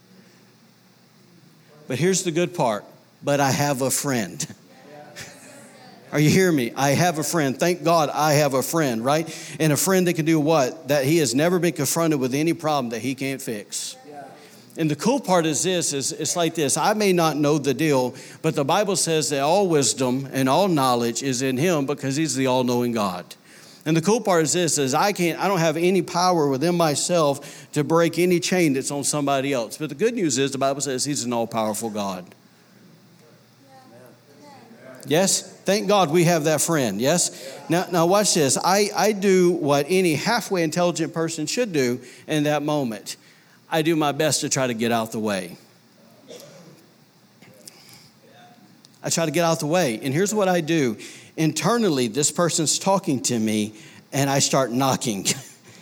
But 1.86 2.00
here's 2.00 2.24
the 2.24 2.32
good 2.32 2.56
part. 2.56 2.84
But 3.22 3.38
I 3.38 3.52
have 3.52 3.82
a 3.82 3.90
friend. 3.90 4.44
Are 6.12 6.18
you 6.18 6.28
hearing 6.28 6.56
me? 6.56 6.72
I 6.74 6.90
have 6.90 7.18
a 7.18 7.24
friend. 7.24 7.58
Thank 7.58 7.84
God 7.84 8.10
I 8.10 8.32
have 8.32 8.54
a 8.54 8.62
friend, 8.62 9.04
right? 9.04 9.56
And 9.60 9.72
a 9.72 9.76
friend 9.76 10.08
that 10.08 10.14
can 10.14 10.24
do 10.24 10.40
what? 10.40 10.88
That 10.88 11.04
he 11.04 11.18
has 11.18 11.36
never 11.36 11.60
been 11.60 11.72
confronted 11.72 12.18
with 12.18 12.34
any 12.34 12.52
problem 12.52 12.90
that 12.90 13.00
he 13.00 13.14
can't 13.14 13.40
fix. 13.40 13.96
And 14.76 14.90
the 14.90 14.96
cool 14.96 15.20
part 15.20 15.46
is 15.46 15.62
this 15.62 15.92
is 15.92 16.10
it's 16.12 16.34
like 16.34 16.54
this. 16.56 16.76
I 16.76 16.94
may 16.94 17.12
not 17.12 17.36
know 17.36 17.58
the 17.58 17.74
deal, 17.74 18.14
but 18.42 18.56
the 18.56 18.64
Bible 18.64 18.96
says 18.96 19.30
that 19.30 19.40
all 19.40 19.68
wisdom 19.68 20.28
and 20.32 20.48
all 20.48 20.66
knowledge 20.66 21.22
is 21.22 21.42
in 21.42 21.56
him 21.56 21.86
because 21.86 22.16
he's 22.16 22.34
the 22.34 22.48
all-knowing 22.48 22.92
God. 22.92 23.36
And 23.86 23.96
the 23.96 24.00
cool 24.00 24.20
part 24.20 24.42
is 24.44 24.52
this 24.52 24.78
is 24.78 24.92
I 24.94 25.12
can't 25.12 25.38
I 25.38 25.46
don't 25.46 25.60
have 25.60 25.76
any 25.76 26.02
power 26.02 26.48
within 26.48 26.74
myself 26.74 27.70
to 27.72 27.84
break 27.84 28.18
any 28.18 28.40
chain 28.40 28.72
that's 28.72 28.90
on 28.90 29.04
somebody 29.04 29.52
else. 29.52 29.76
But 29.76 29.90
the 29.90 29.94
good 29.94 30.14
news 30.14 30.38
is 30.38 30.50
the 30.50 30.58
Bible 30.58 30.80
says 30.80 31.04
he's 31.04 31.24
an 31.24 31.32
all-powerful 31.32 31.90
God. 31.90 32.34
Yes? 35.06 35.42
Thank 35.64 35.86
God 35.86 36.10
we 36.10 36.24
have 36.24 36.44
that 36.44 36.60
friend. 36.60 37.00
Yes? 37.00 37.60
Now, 37.68 37.86
now 37.92 38.06
watch 38.06 38.34
this. 38.34 38.56
I, 38.56 38.90
I 38.96 39.12
do 39.12 39.52
what 39.52 39.86
any 39.88 40.14
halfway 40.14 40.62
intelligent 40.62 41.12
person 41.12 41.46
should 41.46 41.72
do 41.72 42.00
in 42.26 42.44
that 42.44 42.62
moment. 42.62 43.16
I 43.70 43.82
do 43.82 43.96
my 43.96 44.12
best 44.12 44.40
to 44.42 44.48
try 44.48 44.66
to 44.66 44.74
get 44.74 44.92
out 44.92 45.12
the 45.12 45.18
way. 45.18 45.56
I 49.02 49.10
try 49.10 49.26
to 49.26 49.30
get 49.30 49.44
out 49.44 49.60
the 49.60 49.66
way. 49.66 50.00
And 50.02 50.14
here's 50.14 50.34
what 50.34 50.48
I 50.48 50.60
do 50.60 50.96
internally, 51.36 52.08
this 52.08 52.30
person's 52.30 52.78
talking 52.78 53.20
to 53.22 53.38
me, 53.38 53.74
and 54.12 54.30
I 54.30 54.38
start 54.38 54.70
knocking. 54.70 55.26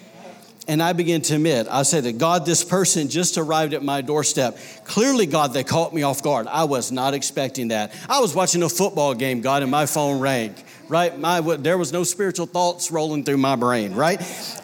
and 0.68 0.83
I 0.83 0.92
begin 0.92 1.23
to 1.23 1.35
admit, 1.35 1.66
I 1.71 1.83
say 1.83 2.01
that 2.01 2.18
God, 2.18 2.47
this 2.47 2.64
person 2.64 3.09
just 3.09 3.37
arrived 3.38 3.75
at 3.75 3.83
my 3.83 4.01
doorstep. 4.01 4.59
Clearly, 4.85 5.27
God, 5.27 5.53
they 5.53 5.62
caught 5.62 5.95
me 5.95 6.03
off 6.03 6.23
guard. 6.23 6.47
I 6.47 6.64
was 6.64 6.90
not 6.90 7.14
expecting 7.14 7.68
that. 7.68 7.92
I 8.09 8.21
was 8.21 8.35
watching 8.35 8.62
a 8.62 8.68
football 8.68 9.14
game, 9.14 9.40
God, 9.40 9.62
and 9.62 9.71
my 9.71 9.87
phone 9.87 10.21
rang 10.21 10.55
right? 10.92 11.18
My, 11.18 11.40
there 11.40 11.78
was 11.78 11.90
no 11.90 12.05
spiritual 12.05 12.44
thoughts 12.44 12.90
rolling 12.90 13.24
through 13.24 13.38
my 13.38 13.57
brain, 13.57 13.94
right? 13.94 14.20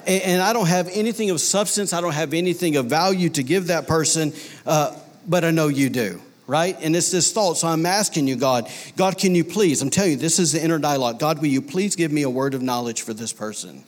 And, 0.07 0.23
and 0.23 0.43
I 0.43 0.53
don't 0.53 0.69
have 0.69 0.87
anything 0.93 1.31
of 1.31 1.41
substance. 1.41 1.95
I 1.95 2.03
don't 2.03 2.13
have 2.13 2.35
anything 2.35 2.77
of 2.77 2.85
value 2.85 3.31
to 3.31 3.43
give 3.43 3.69
that 3.69 3.89
person. 3.89 4.35
Uh, 4.67 4.95
but 5.27 5.43
I 5.43 5.51
know 5.51 5.69
you 5.69 5.89
do 5.89 6.21
right? 6.47 6.79
And 6.81 6.97
it's 6.97 7.11
this 7.11 7.31
thought. 7.31 7.59
So 7.59 7.69
I'm 7.69 7.85
asking 7.85 8.27
you, 8.27 8.35
God, 8.35 8.71
God, 8.97 9.19
can 9.19 9.35
you 9.35 9.45
please? 9.45 9.83
I'm 9.83 9.91
telling 9.91 10.13
you, 10.13 10.17
this 10.17 10.39
is 10.39 10.53
the 10.53 10.65
inner 10.65 10.79
dialogue. 10.79 11.19
God, 11.19 11.41
will 11.41 11.49
you 11.49 11.61
please 11.61 11.95
give 11.95 12.11
me 12.11 12.23
a 12.23 12.31
word 12.31 12.55
of 12.55 12.63
knowledge 12.63 13.03
for 13.03 13.13
this 13.13 13.35
person? 13.35 13.85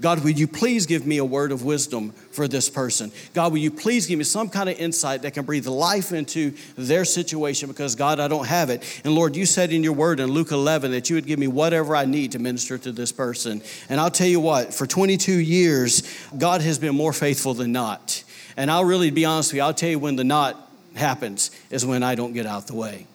God, 0.00 0.22
will 0.22 0.30
you 0.30 0.46
please 0.46 0.84
give 0.84 1.06
me 1.06 1.16
a 1.16 1.24
word 1.24 1.52
of 1.52 1.64
wisdom 1.64 2.10
for 2.30 2.46
this 2.46 2.68
person? 2.68 3.10
God, 3.32 3.52
will 3.52 3.58
you 3.58 3.70
please 3.70 4.06
give 4.06 4.18
me 4.18 4.24
some 4.24 4.50
kind 4.50 4.68
of 4.68 4.78
insight 4.78 5.22
that 5.22 5.32
can 5.32 5.46
breathe 5.46 5.66
life 5.66 6.12
into 6.12 6.52
their 6.76 7.06
situation 7.06 7.68
because, 7.68 7.94
God, 7.94 8.20
I 8.20 8.28
don't 8.28 8.46
have 8.46 8.68
it. 8.68 8.82
And 9.04 9.14
Lord, 9.14 9.36
you 9.36 9.46
said 9.46 9.72
in 9.72 9.82
your 9.82 9.94
word 9.94 10.20
in 10.20 10.30
Luke 10.30 10.50
11 10.52 10.90
that 10.90 11.08
you 11.08 11.16
would 11.16 11.26
give 11.26 11.38
me 11.38 11.48
whatever 11.48 11.96
I 11.96 12.04
need 12.04 12.32
to 12.32 12.38
minister 12.38 12.76
to 12.76 12.92
this 12.92 13.10
person. 13.10 13.62
And 13.88 13.98
I'll 13.98 14.10
tell 14.10 14.26
you 14.26 14.40
what, 14.40 14.74
for 14.74 14.86
22 14.86 15.32
years, 15.32 16.02
God 16.36 16.60
has 16.60 16.78
been 16.78 16.94
more 16.94 17.14
faithful 17.14 17.54
than 17.54 17.72
not. 17.72 18.22
And 18.58 18.70
I'll 18.70 18.84
really 18.84 19.10
be 19.10 19.24
honest 19.24 19.52
with 19.52 19.56
you, 19.56 19.62
I'll 19.62 19.74
tell 19.74 19.90
you 19.90 19.98
when 19.98 20.16
the 20.16 20.24
not 20.24 20.70
happens 20.94 21.50
is 21.70 21.86
when 21.86 22.02
I 22.02 22.14
don't 22.14 22.32
get 22.34 22.44
out 22.44 22.66
the 22.66 22.74
way. 22.74 23.06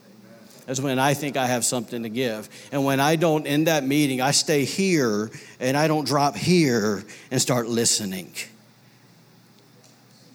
Is 0.67 0.79
when 0.79 0.99
I 0.99 1.13
think 1.13 1.37
I 1.37 1.47
have 1.47 1.65
something 1.65 2.03
to 2.03 2.09
give. 2.09 2.47
And 2.71 2.85
when 2.85 2.99
I 2.99 3.15
don't 3.15 3.45
end 3.47 3.67
that 3.67 3.83
meeting, 3.83 4.21
I 4.21 4.31
stay 4.31 4.63
here 4.63 5.31
and 5.59 5.75
I 5.75 5.87
don't 5.87 6.05
drop 6.05 6.35
here 6.35 7.03
and 7.31 7.41
start 7.41 7.67
listening. 7.67 8.33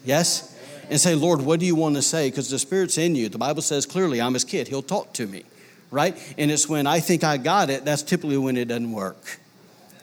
Yes? 0.05 0.53
And 0.91 1.01
say, 1.01 1.15
Lord, 1.15 1.41
what 1.41 1.61
do 1.61 1.67
you 1.67 1.75
want 1.75 1.97
to 1.97 2.03
say? 2.03 2.29
Because 2.29 2.51
the 2.51 2.59
Spirit's 2.59 2.99
in 2.99 3.15
you. 3.15 3.29
The 3.29 3.39
Bible 3.39 3.63
says 3.63 3.87
clearly, 3.87 4.21
I'm 4.21 4.35
his 4.35 4.45
kid. 4.45 4.69
He'll 4.69 4.83
talk 4.83 5.13
to 5.15 5.27
me, 5.27 5.45
right? 5.91 6.17
And 6.37 6.51
it's 6.51 6.69
when 6.69 6.87
I 6.87 7.01
think 7.01 7.25
I 7.25 7.37
got 7.37 7.71
it, 7.71 7.85
that's 7.85 8.03
typically 8.03 8.37
when 8.37 8.57
it 8.57 8.67
doesn't 8.67 8.93
work, 8.93 9.39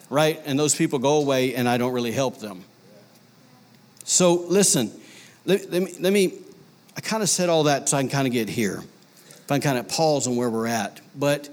right? 0.10 0.42
And 0.46 0.58
those 0.58 0.76
people 0.76 1.00
go 1.00 1.22
away 1.22 1.56
and 1.56 1.70
I 1.70 1.78
don't 1.78 1.94
really 1.94 2.12
help 2.12 2.40
them. 2.40 2.64
So 4.04 4.34
listen, 4.34 4.92
let, 5.46 5.70
let 5.72 5.84
me, 5.84 5.94
let 6.00 6.14
me 6.14 6.34
I 6.96 7.02
kind 7.02 7.24
of 7.24 7.30
said 7.30 7.50
all 7.50 7.64
that 7.64 7.90
so 7.90 7.98
I 7.98 8.02
can 8.02 8.10
kind 8.10 8.28
of 8.28 8.34
get 8.34 8.50
here. 8.50 8.84
I 9.54 9.60
kind 9.60 9.78
of 9.78 9.88
pause 9.88 10.28
on 10.28 10.36
where 10.36 10.50
we're 10.50 10.68
at. 10.68 11.00
But 11.16 11.50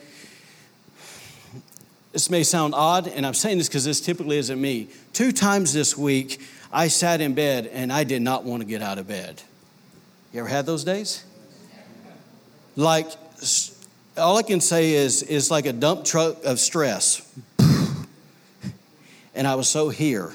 this 2.13 2.31
may 2.31 2.43
sound 2.43 2.75
odd, 2.75 3.07
and 3.07 3.27
I'm 3.27 3.35
saying 3.35 3.59
this 3.59 3.69
because 3.69 3.85
this 3.85 4.01
typically 4.01 4.39
isn't 4.39 4.61
me. 4.61 4.89
Two 5.13 5.33
times 5.33 5.73
this 5.73 5.97
week, 5.97 6.41
I 6.73 6.89
sat 6.89 7.21
in 7.21 7.35
bed 7.35 7.67
and 7.67 7.93
I 7.93 8.05
did 8.05 8.23
not 8.23 8.45
want 8.45 8.63
to 8.63 8.67
get 8.67 8.83
out 8.83 8.99
of 8.99 9.07
bed. 9.07 9.43
You 10.33 10.41
ever 10.41 10.49
had 10.49 10.67
those 10.67 10.85
days? 10.85 11.25
Like, 12.77 13.09
all 14.17 14.37
I 14.37 14.43
can 14.43 14.61
say 14.61 14.93
is, 14.93 15.23
it's 15.23 15.51
like 15.51 15.67
a 15.67 15.73
dump 15.73 16.05
truck 16.05 16.45
of 16.45 16.59
stress. 16.59 17.23
And 19.33 19.47
I 19.47 19.55
was 19.55 19.69
so 19.69 19.91
here. 19.91 20.35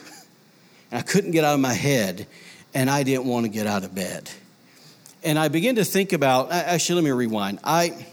And 0.90 1.00
I 1.00 1.02
couldn't 1.02 1.32
get 1.32 1.44
out 1.44 1.54
of 1.54 1.60
my 1.60 1.74
head, 1.74 2.28
and 2.74 2.90
I 2.90 3.04
didn't 3.04 3.26
want 3.26 3.46
to 3.46 3.50
get 3.50 3.68
out 3.68 3.84
of 3.84 3.94
bed 3.94 4.32
and 5.26 5.40
I 5.40 5.48
began 5.48 5.76
to 5.76 5.84
think 5.84 6.14
about. 6.14 6.52
Actually, 6.52 7.02
let 7.02 7.04
me 7.06 7.12
rewind. 7.12 7.60
I, 7.64 8.06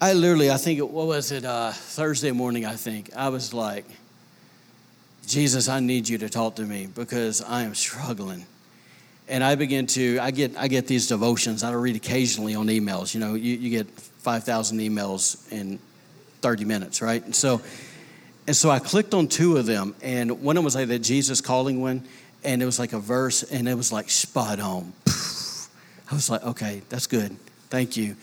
I 0.00 0.12
literally, 0.12 0.50
I 0.50 0.56
think 0.56 0.80
what 0.80 1.08
was 1.08 1.32
it? 1.32 1.44
Uh, 1.44 1.72
Thursday 1.72 2.30
morning, 2.30 2.64
I 2.64 2.76
think 2.76 3.14
I 3.16 3.28
was 3.28 3.52
like, 3.52 3.84
Jesus, 5.26 5.68
I 5.68 5.80
need 5.80 6.08
you 6.08 6.18
to 6.18 6.28
talk 6.28 6.56
to 6.56 6.62
me 6.62 6.86
because 6.86 7.42
I 7.42 7.62
am 7.62 7.74
struggling. 7.74 8.46
And 9.28 9.44
I 9.44 9.56
begin 9.56 9.86
to, 9.88 10.18
I 10.20 10.30
get, 10.30 10.56
I 10.56 10.68
get 10.68 10.86
these 10.86 11.08
devotions 11.08 11.62
I 11.62 11.72
read 11.72 11.96
occasionally 11.96 12.54
on 12.54 12.66
emails. 12.66 13.12
You 13.12 13.20
know, 13.20 13.34
you, 13.34 13.56
you 13.56 13.70
get 13.70 13.88
5,000 13.90 14.78
emails 14.78 15.50
in 15.52 15.78
30 16.42 16.64
minutes, 16.64 17.02
right? 17.02 17.24
And 17.24 17.34
so, 17.34 17.60
and 18.46 18.56
so 18.56 18.70
I 18.70 18.78
clicked 18.78 19.14
on 19.14 19.28
two 19.28 19.56
of 19.56 19.66
them, 19.66 19.94
and 20.02 20.42
one 20.42 20.56
of 20.56 20.60
them 20.60 20.64
was 20.64 20.74
like 20.74 20.88
the 20.88 20.98
Jesus 20.98 21.40
calling 21.40 21.80
one, 21.80 22.04
and 22.42 22.62
it 22.62 22.66
was 22.66 22.78
like 22.78 22.92
a 22.92 22.98
verse, 22.98 23.44
and 23.44 23.68
it 23.68 23.74
was 23.74 23.92
like 23.92 24.10
spot 24.10 24.58
on. 24.58 24.92
I 26.10 26.14
was 26.14 26.28
like, 26.28 26.42
okay, 26.42 26.82
that's 26.88 27.06
good. 27.06 27.36
Thank 27.68 27.96
you. 27.96 28.16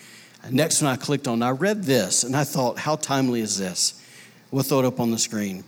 Next 0.49 0.81
one 0.81 0.91
I 0.91 0.97
clicked 0.97 1.27
on, 1.27 1.41
I 1.41 1.51
read 1.51 1.83
this 1.83 2.23
and 2.23 2.35
I 2.35 2.43
thought, 2.43 2.77
how 2.77 2.95
timely 2.95 3.41
is 3.41 3.57
this? 3.57 4.03
We'll 4.51 4.63
throw 4.63 4.79
it 4.79 4.85
up 4.85 4.99
on 4.99 5.11
the 5.11 5.17
screen. 5.17 5.63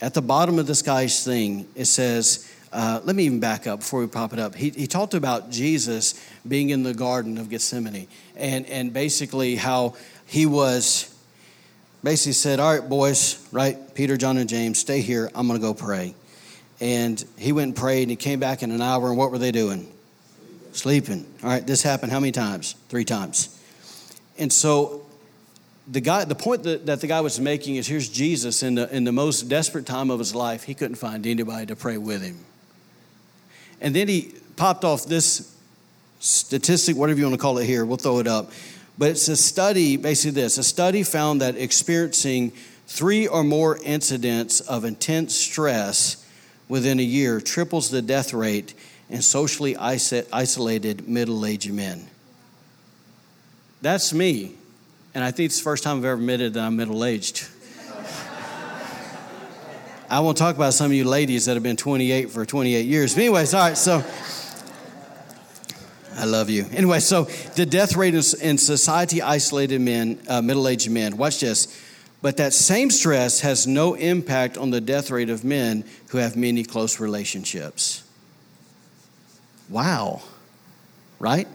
At 0.00 0.14
the 0.14 0.22
bottom 0.22 0.58
of 0.58 0.66
this 0.66 0.82
guy's 0.82 1.24
thing, 1.24 1.66
it 1.74 1.86
says, 1.86 2.50
uh, 2.72 3.00
let 3.04 3.16
me 3.16 3.24
even 3.24 3.40
back 3.40 3.66
up 3.66 3.80
before 3.80 4.00
we 4.00 4.06
pop 4.06 4.32
it 4.32 4.38
up. 4.38 4.54
He, 4.54 4.70
he 4.70 4.86
talked 4.86 5.14
about 5.14 5.50
Jesus 5.50 6.22
being 6.46 6.70
in 6.70 6.82
the 6.82 6.94
Garden 6.94 7.38
of 7.38 7.48
Gethsemane 7.48 8.06
and, 8.36 8.66
and 8.66 8.92
basically 8.92 9.56
how 9.56 9.94
he 10.26 10.46
was 10.46 11.14
basically 12.04 12.32
said, 12.32 12.60
All 12.60 12.78
right, 12.78 12.88
boys, 12.88 13.46
right? 13.52 13.94
Peter, 13.94 14.16
John, 14.16 14.36
and 14.36 14.48
James, 14.48 14.78
stay 14.78 15.00
here. 15.00 15.30
I'm 15.34 15.48
going 15.48 15.58
to 15.58 15.66
go 15.66 15.74
pray. 15.74 16.14
And 16.80 17.22
he 17.36 17.52
went 17.52 17.68
and 17.68 17.76
prayed 17.76 18.02
and 18.02 18.10
he 18.10 18.16
came 18.16 18.38
back 18.38 18.62
in 18.62 18.70
an 18.70 18.82
hour. 18.82 19.08
And 19.08 19.16
what 19.16 19.30
were 19.30 19.38
they 19.38 19.50
doing? 19.50 19.92
Sleeping. 20.72 21.26
All 21.42 21.50
right, 21.50 21.66
this 21.66 21.82
happened 21.82 22.12
how 22.12 22.20
many 22.20 22.32
times? 22.32 22.74
Three 22.88 23.04
times. 23.04 23.58
And 24.38 24.52
so 24.52 25.06
the 25.90 26.00
guy, 26.00 26.24
the 26.24 26.34
point 26.34 26.62
that, 26.64 26.86
that 26.86 27.00
the 27.00 27.06
guy 27.06 27.20
was 27.20 27.40
making 27.40 27.76
is 27.76 27.86
here's 27.86 28.08
Jesus 28.08 28.62
in 28.62 28.74
the, 28.76 28.94
in 28.94 29.04
the 29.04 29.12
most 29.12 29.48
desperate 29.48 29.86
time 29.86 30.10
of 30.10 30.18
his 30.18 30.34
life. 30.34 30.64
He 30.64 30.74
couldn't 30.74 30.96
find 30.96 31.26
anybody 31.26 31.66
to 31.66 31.76
pray 31.76 31.96
with 31.96 32.22
him. 32.22 32.44
And 33.80 33.94
then 33.94 34.08
he 34.08 34.34
popped 34.56 34.84
off 34.84 35.06
this 35.06 35.54
statistic, 36.20 36.96
whatever 36.96 37.18
you 37.18 37.26
want 37.26 37.34
to 37.34 37.42
call 37.42 37.58
it 37.58 37.64
here, 37.64 37.84
we'll 37.84 37.96
throw 37.96 38.18
it 38.18 38.26
up. 38.26 38.50
But 38.98 39.10
it's 39.10 39.28
a 39.28 39.36
study, 39.36 39.96
basically 39.96 40.42
this 40.42 40.58
a 40.58 40.64
study 40.64 41.04
found 41.04 41.40
that 41.40 41.56
experiencing 41.56 42.52
three 42.86 43.26
or 43.26 43.44
more 43.44 43.78
incidents 43.84 44.60
of 44.60 44.84
intense 44.84 45.34
stress 45.34 46.24
within 46.68 46.98
a 46.98 47.02
year 47.02 47.40
triples 47.40 47.90
the 47.90 48.02
death 48.02 48.34
rate 48.34 48.74
and 49.10 49.24
socially 49.24 49.76
isolated 49.76 51.08
middle 51.08 51.46
aged 51.46 51.72
men. 51.72 52.08
That's 53.80 54.12
me. 54.12 54.54
And 55.14 55.24
I 55.24 55.30
think 55.30 55.46
it's 55.46 55.58
the 55.58 55.64
first 55.64 55.84
time 55.84 55.98
I've 55.98 56.04
ever 56.04 56.20
admitted 56.20 56.54
that 56.54 56.64
I'm 56.64 56.76
middle 56.76 57.04
aged. 57.04 57.46
I 60.10 60.20
won't 60.20 60.36
talk 60.36 60.56
about 60.56 60.74
some 60.74 60.86
of 60.86 60.92
you 60.92 61.04
ladies 61.04 61.46
that 61.46 61.54
have 61.54 61.62
been 61.62 61.76
28 61.76 62.30
for 62.30 62.44
28 62.44 62.86
years. 62.86 63.14
But, 63.14 63.20
anyways, 63.20 63.54
all 63.54 63.60
right, 63.60 63.76
so 63.76 64.04
I 66.16 66.24
love 66.24 66.50
you. 66.50 66.66
Anyway, 66.72 67.00
so 67.00 67.24
the 67.54 67.64
death 67.64 67.96
rate 67.96 68.14
in 68.14 68.58
society 68.58 69.22
isolated 69.22 69.80
men, 69.80 70.20
uh, 70.28 70.42
middle 70.42 70.66
aged 70.66 70.90
men, 70.90 71.16
watch 71.16 71.40
this. 71.40 71.84
But 72.20 72.36
that 72.38 72.52
same 72.52 72.90
stress 72.90 73.40
has 73.40 73.66
no 73.66 73.94
impact 73.94 74.58
on 74.58 74.70
the 74.70 74.80
death 74.80 75.10
rate 75.10 75.30
of 75.30 75.44
men 75.44 75.84
who 76.08 76.18
have 76.18 76.36
many 76.36 76.64
close 76.64 76.98
relationships. 76.98 78.02
Wow. 79.68 80.22
Right? 81.18 81.48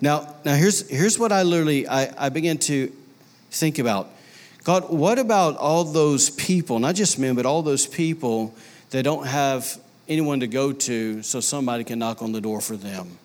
Now, 0.00 0.34
now 0.44 0.54
here's, 0.54 0.88
here's 0.88 1.18
what 1.18 1.32
I 1.32 1.42
literally, 1.42 1.86
I, 1.86 2.26
I 2.26 2.28
began 2.28 2.58
to 2.58 2.92
think 3.50 3.78
about. 3.78 4.10
God, 4.64 4.90
what 4.90 5.18
about 5.18 5.56
all 5.56 5.84
those 5.84 6.30
people, 6.30 6.78
not 6.78 6.94
just 6.94 7.18
men, 7.18 7.34
but 7.34 7.46
all 7.46 7.62
those 7.62 7.86
people 7.86 8.54
that 8.90 9.02
don't 9.02 9.26
have 9.26 9.80
anyone 10.08 10.40
to 10.40 10.46
go 10.46 10.72
to 10.72 11.22
so 11.22 11.40
somebody 11.40 11.84
can 11.84 11.98
knock 11.98 12.22
on 12.22 12.32
the 12.32 12.40
door 12.40 12.60
for 12.60 12.76
them? 12.76 13.18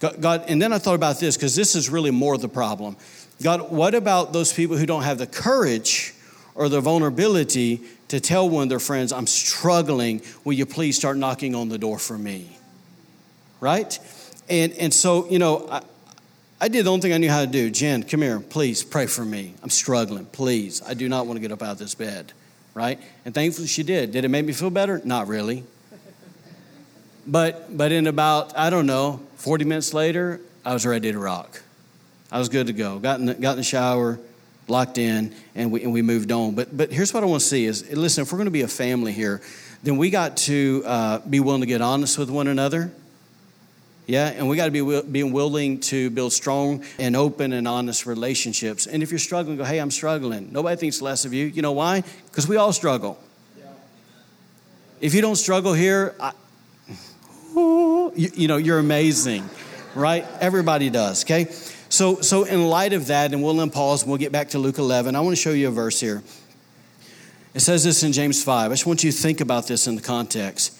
God, 0.00 0.20
God 0.20 0.44
and 0.48 0.60
then 0.60 0.72
I 0.72 0.78
thought 0.78 0.94
about 0.94 1.20
this 1.20 1.36
because 1.36 1.54
this 1.54 1.74
is 1.74 1.88
really 1.88 2.10
more 2.10 2.36
the 2.38 2.48
problem. 2.48 2.96
God, 3.42 3.70
what 3.70 3.94
about 3.94 4.32
those 4.32 4.52
people 4.52 4.76
who 4.76 4.86
don't 4.86 5.02
have 5.02 5.18
the 5.18 5.26
courage 5.26 6.14
or 6.54 6.68
the 6.68 6.80
vulnerability 6.80 7.82
to 8.08 8.20
tell 8.20 8.48
one 8.48 8.64
of 8.64 8.68
their 8.68 8.80
friends, 8.80 9.12
I'm 9.12 9.26
struggling, 9.26 10.22
will 10.44 10.54
you 10.54 10.66
please 10.66 10.96
start 10.96 11.16
knocking 11.16 11.54
on 11.54 11.68
the 11.68 11.78
door 11.78 11.98
for 11.98 12.16
me? 12.16 12.56
Right? 13.66 13.98
And, 14.48 14.72
and 14.74 14.94
so, 14.94 15.28
you 15.28 15.40
know, 15.40 15.66
I, 15.68 15.82
I 16.60 16.68
did 16.68 16.86
the 16.86 16.90
only 16.92 17.02
thing 17.02 17.12
I 17.12 17.18
knew 17.18 17.28
how 17.28 17.40
to 17.40 17.48
do. 17.48 17.68
Jen, 17.68 18.04
come 18.04 18.22
here, 18.22 18.38
please 18.38 18.84
pray 18.84 19.06
for 19.06 19.24
me. 19.24 19.54
I'm 19.60 19.70
struggling, 19.70 20.24
please. 20.26 20.82
I 20.86 20.94
do 20.94 21.08
not 21.08 21.26
want 21.26 21.36
to 21.38 21.40
get 21.40 21.50
up 21.50 21.64
out 21.64 21.72
of 21.72 21.78
this 21.78 21.96
bed, 21.96 22.32
right? 22.74 23.00
And 23.24 23.34
thankfully 23.34 23.66
she 23.66 23.82
did. 23.82 24.12
Did 24.12 24.24
it 24.24 24.28
make 24.28 24.44
me 24.44 24.52
feel 24.52 24.70
better? 24.70 25.00
Not 25.04 25.26
really. 25.26 25.64
But, 27.26 27.76
but 27.76 27.90
in 27.90 28.06
about, 28.06 28.56
I 28.56 28.70
don't 28.70 28.86
know, 28.86 29.20
40 29.34 29.64
minutes 29.64 29.92
later, 29.92 30.40
I 30.64 30.72
was 30.72 30.86
ready 30.86 31.10
to 31.10 31.18
rock. 31.18 31.60
I 32.30 32.38
was 32.38 32.48
good 32.48 32.68
to 32.68 32.72
go. 32.72 33.00
Got 33.00 33.18
in 33.18 33.26
the, 33.26 33.34
got 33.34 33.52
in 33.52 33.56
the 33.56 33.64
shower, 33.64 34.20
locked 34.68 34.96
in, 34.96 35.34
and 35.56 35.72
we, 35.72 35.82
and 35.82 35.92
we 35.92 36.02
moved 36.02 36.30
on. 36.30 36.54
But, 36.54 36.76
but 36.76 36.92
here's 36.92 37.12
what 37.12 37.24
I 37.24 37.26
want 37.26 37.42
to 37.42 37.48
see 37.48 37.64
is, 37.64 37.90
listen, 37.90 38.22
if 38.22 38.30
we're 38.30 38.38
going 38.38 38.46
to 38.46 38.52
be 38.52 38.62
a 38.62 38.68
family 38.68 39.10
here, 39.10 39.42
then 39.82 39.96
we 39.96 40.10
got 40.10 40.36
to 40.36 40.84
uh, 40.86 41.18
be 41.18 41.40
willing 41.40 41.62
to 41.62 41.66
get 41.66 41.80
honest 41.80 42.16
with 42.16 42.30
one 42.30 42.46
another 42.46 42.92
yeah, 44.06 44.28
and 44.28 44.48
we 44.48 44.56
got 44.56 44.66
to 44.66 44.70
be 44.70 45.02
being 45.02 45.32
willing 45.32 45.80
to 45.80 46.10
build 46.10 46.32
strong 46.32 46.84
and 46.98 47.16
open 47.16 47.52
and 47.52 47.66
honest 47.66 48.06
relationships. 48.06 48.86
And 48.86 49.02
if 49.02 49.10
you're 49.10 49.18
struggling, 49.18 49.56
go, 49.56 49.64
hey, 49.64 49.78
I'm 49.78 49.90
struggling. 49.90 50.52
Nobody 50.52 50.76
thinks 50.76 51.02
less 51.02 51.24
of 51.24 51.34
you. 51.34 51.46
You 51.46 51.60
know 51.60 51.72
why? 51.72 52.04
Because 52.26 52.46
we 52.46 52.56
all 52.56 52.72
struggle. 52.72 53.18
Yeah. 53.58 53.64
If 55.00 55.12
you 55.12 55.22
don't 55.22 55.34
struggle 55.34 55.72
here, 55.72 56.14
I, 56.20 56.32
you, 57.56 58.12
you 58.14 58.48
know, 58.48 58.58
you're 58.58 58.78
amazing, 58.78 59.48
right? 59.96 60.24
Everybody 60.40 60.88
does, 60.88 61.24
okay? 61.24 61.46
So, 61.88 62.20
so 62.20 62.44
in 62.44 62.68
light 62.68 62.92
of 62.92 63.08
that, 63.08 63.32
and 63.32 63.42
we'll 63.42 63.54
then 63.54 63.70
pause 63.70 64.02
and 64.02 64.10
we'll 64.10 64.18
get 64.18 64.30
back 64.30 64.50
to 64.50 64.60
Luke 64.60 64.78
11, 64.78 65.16
I 65.16 65.20
want 65.20 65.36
to 65.36 65.42
show 65.42 65.50
you 65.50 65.66
a 65.66 65.72
verse 65.72 65.98
here. 65.98 66.22
It 67.54 67.60
says 67.60 67.82
this 67.82 68.04
in 68.04 68.12
James 68.12 68.44
5. 68.44 68.70
I 68.70 68.74
just 68.74 68.86
want 68.86 69.02
you 69.02 69.10
to 69.10 69.16
think 69.16 69.40
about 69.40 69.66
this 69.66 69.88
in 69.88 69.96
the 69.96 70.02
context. 70.02 70.75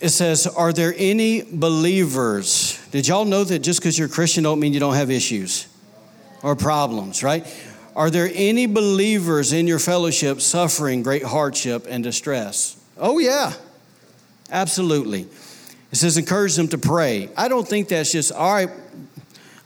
It 0.00 0.10
says, 0.10 0.46
Are 0.46 0.72
there 0.72 0.94
any 0.96 1.42
believers? 1.42 2.80
Did 2.90 3.08
y'all 3.08 3.24
know 3.24 3.44
that 3.44 3.60
just 3.60 3.80
because 3.80 3.98
you're 3.98 4.08
Christian 4.08 4.44
don't 4.44 4.60
mean 4.60 4.72
you 4.72 4.80
don't 4.80 4.94
have 4.94 5.10
issues 5.10 5.68
or 6.42 6.54
problems, 6.54 7.22
right? 7.22 7.46
Are 7.94 8.10
there 8.10 8.30
any 8.34 8.66
believers 8.66 9.54
in 9.54 9.66
your 9.66 9.78
fellowship 9.78 10.42
suffering 10.42 11.02
great 11.02 11.22
hardship 11.22 11.86
and 11.88 12.04
distress? 12.04 12.76
Oh, 12.98 13.18
yeah, 13.18 13.54
absolutely. 14.50 15.28
It 15.90 15.96
says, 15.96 16.18
encourage 16.18 16.56
them 16.56 16.68
to 16.68 16.78
pray. 16.78 17.30
I 17.36 17.48
don't 17.48 17.66
think 17.66 17.88
that's 17.88 18.12
just, 18.12 18.32
all 18.32 18.52
right, 18.52 18.70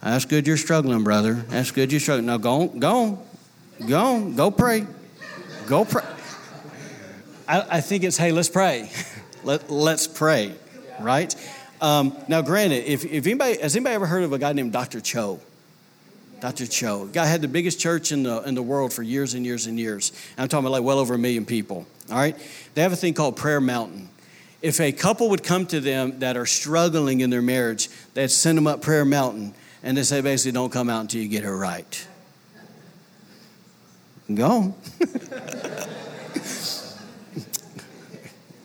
that's 0.01 0.23
good 0.23 0.47
you're 0.47 0.55
struggling, 0.55 1.03
brother. 1.03 1.33
That's 1.33 1.71
good 1.71 1.91
you're 1.91 1.99
struggling. 1.99 2.27
Now 2.27 2.37
go 2.37 2.61
on, 2.61 2.79
go 2.79 3.03
on, 3.03 3.19
go 3.85 3.99
on, 3.99 4.35
go 4.35 4.49
pray. 4.49 4.87
Go 5.67 5.83
pray. 5.83 6.03
I, 7.47 7.77
I 7.77 7.81
think 7.81 8.05
it's, 8.05 8.15
hey, 8.15 8.31
let's 8.31 8.49
pray. 8.49 8.89
Let, 9.43 9.69
let's 9.69 10.07
pray, 10.07 10.53
right? 10.99 11.35
Um, 11.81 12.15
now, 12.27 12.41
granted, 12.41 12.85
if, 12.85 13.03
if 13.05 13.25
anybody, 13.25 13.59
has 13.59 13.75
anybody 13.75 13.95
ever 13.95 14.05
heard 14.05 14.23
of 14.23 14.33
a 14.33 14.39
guy 14.39 14.53
named 14.53 14.71
Dr. 14.71 15.01
Cho? 15.01 15.39
Dr. 16.39 16.65
Cho. 16.67 17.05
Guy 17.05 17.25
had 17.25 17.41
the 17.41 17.47
biggest 17.47 17.79
church 17.79 18.11
in 18.11 18.23
the, 18.23 18.41
in 18.43 18.55
the 18.55 18.63
world 18.63 18.93
for 18.93 19.03
years 19.03 19.33
and 19.33 19.45
years 19.45 19.67
and 19.67 19.79
years. 19.79 20.11
And 20.31 20.43
I'm 20.43 20.47
talking 20.47 20.65
about 20.65 20.73
like 20.73 20.83
well 20.83 20.99
over 20.99 21.13
a 21.13 21.17
million 21.17 21.45
people, 21.45 21.85
all 22.09 22.17
right? 22.17 22.35
They 22.73 22.81
have 22.81 22.93
a 22.93 22.95
thing 22.95 23.13
called 23.13 23.35
Prayer 23.35 23.61
Mountain. 23.61 24.09
If 24.61 24.79
a 24.79 24.91
couple 24.91 25.29
would 25.29 25.43
come 25.43 25.65
to 25.67 25.79
them 25.79 26.19
that 26.19 26.37
are 26.37 26.45
struggling 26.45 27.21
in 27.21 27.29
their 27.29 27.41
marriage, 27.41 27.89
they'd 28.13 28.29
send 28.29 28.57
them 28.57 28.67
up 28.67 28.81
Prayer 28.81 29.05
Mountain 29.05 29.53
and 29.83 29.97
they 29.97 30.03
say 30.03 30.21
basically, 30.21 30.51
don't 30.51 30.71
come 30.71 30.89
out 30.89 31.01
until 31.01 31.21
you 31.21 31.27
get 31.27 31.43
her 31.43 31.57
right. 31.57 32.07
Go. 34.33 34.75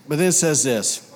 But 0.09 0.19
then 0.19 0.29
it 0.29 0.33
says 0.33 0.63
this 0.63 1.13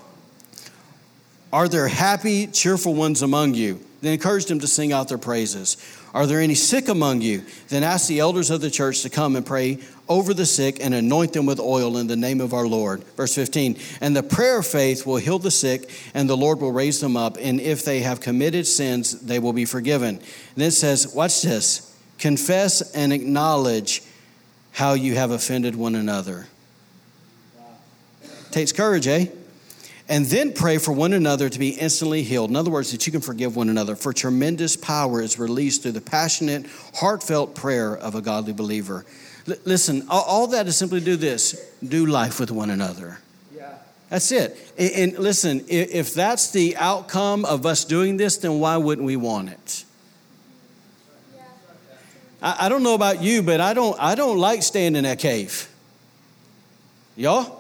Are 1.53 1.69
there 1.69 1.89
happy, 1.89 2.47
cheerful 2.47 2.95
ones 2.95 3.23
among 3.23 3.55
you? 3.55 3.81
Then 4.01 4.15
encourage 4.15 4.47
them 4.47 4.61
to 4.61 4.67
sing 4.67 4.93
out 4.93 5.09
their 5.09 5.19
praises. 5.19 5.77
Are 6.13 6.27
there 6.27 6.41
any 6.41 6.55
sick 6.55 6.89
among 6.89 7.21
you? 7.21 7.45
Then 7.69 7.85
ask 7.85 8.09
the 8.09 8.19
elders 8.19 8.51
of 8.51 8.61
the 8.61 8.71
church 8.71 9.03
to 9.03 9.11
come 9.11 9.37
and 9.37 9.47
pray 9.47 9.79
over 10.09 10.35
the 10.35 10.47
sick 10.47 10.79
and 10.81 10.93
anoint 10.93 11.35
them 11.35 11.47
with 11.47 11.61
oil 11.61 11.99
in 11.99 12.09
the 12.09 12.17
name 12.17 12.41
of 12.41 12.53
our 12.53 12.67
Lord. 12.67 13.05
Verse 13.17 13.35
15 13.35 13.79
And 14.01 14.17
the 14.17 14.23
prayer 14.23 14.59
of 14.59 14.67
faith 14.67 15.07
will 15.07 15.19
heal 15.19 15.39
the 15.39 15.51
sick, 15.51 15.91
and 16.15 16.29
the 16.29 16.37
Lord 16.37 16.61
will 16.61 16.73
raise 16.73 17.01
them 17.01 17.17
up. 17.17 17.37
And 17.39 17.61
if 17.61 17.85
they 17.85 18.01
have 18.01 18.21
committed 18.21 18.67
sins, 18.67 19.21
they 19.21 19.39
will 19.39 19.53
be 19.53 19.67
forgiven. 19.67 20.17
And 20.17 20.57
then 20.57 20.69
it 20.69 20.73
says, 20.73 21.15
Watch 21.15 21.43
this 21.43 21.87
confess 22.19 22.95
and 22.95 23.13
acknowledge 23.13 24.03
how 24.73 24.95
you 24.95 25.15
have 25.15 25.31
offended 25.31 25.75
one 25.75 25.95
another. 25.95 26.47
Takes 28.51 28.73
courage, 28.73 29.07
eh? 29.07 29.27
And 30.09 30.27
then 30.27 30.53
pray 30.53 30.79
for 30.79 30.91
one 30.91 31.13
another 31.13 31.49
to 31.49 31.59
be 31.59 31.69
instantly 31.69 32.25
healed. 32.25 32.51
In 32.51 32.57
other 32.57 32.71
words, 32.71 32.91
that 32.91 33.07
you 33.07 33.13
can 33.13 33.21
forgive 33.21 33.55
one 33.55 33.69
another. 33.69 33.95
For 33.95 34.13
tremendous 34.13 34.77
power 34.77 35.23
is 35.23 35.39
released 35.39 35.83
through 35.83 35.93
the 35.93 36.01
passionate, 36.01 36.67
heartfelt 36.97 37.55
prayer 37.55 37.97
of 37.97 38.17
a 38.17 38.21
godly 38.21 38.53
believer. 38.53 39.07
L- 39.49 39.55
listen, 39.65 40.07
all, 40.09 40.25
all, 40.25 40.47
that 40.49 40.67
is 40.67 40.77
simply 40.77 41.01
do 41.01 41.15
this 41.15 41.65
do 41.87 42.07
life 42.07 42.41
with 42.41 42.51
one 42.51 42.71
another. 42.71 43.21
Yeah. 43.55 43.73
That's 44.09 44.33
it. 44.33 44.59
And, 44.77 44.91
and 45.15 45.19
listen, 45.21 45.61
if, 45.69 45.95
if 45.95 46.15
that's 46.15 46.51
the 46.51 46.77
outcome 46.77 47.45
of 47.45 47.65
us 47.65 47.85
doing 47.85 48.17
this, 48.17 48.37
then 48.39 48.59
why 48.59 48.79
wouldn't 48.79 49.07
we 49.07 49.15
want 49.15 49.51
it? 49.51 49.85
I, 52.43 52.67
I 52.67 52.69
don't 52.69 52.83
know 52.83 52.95
about 52.95 53.23
you, 53.23 53.45
but 53.45 53.61
I 53.61 53.75
don't, 53.75 53.97
I 54.01 54.17
don't 54.17 54.39
like 54.39 54.65
staying 54.65 54.97
in 54.97 55.05
that 55.05 55.21
cave. 55.21 55.69
Y'all? 57.17 57.60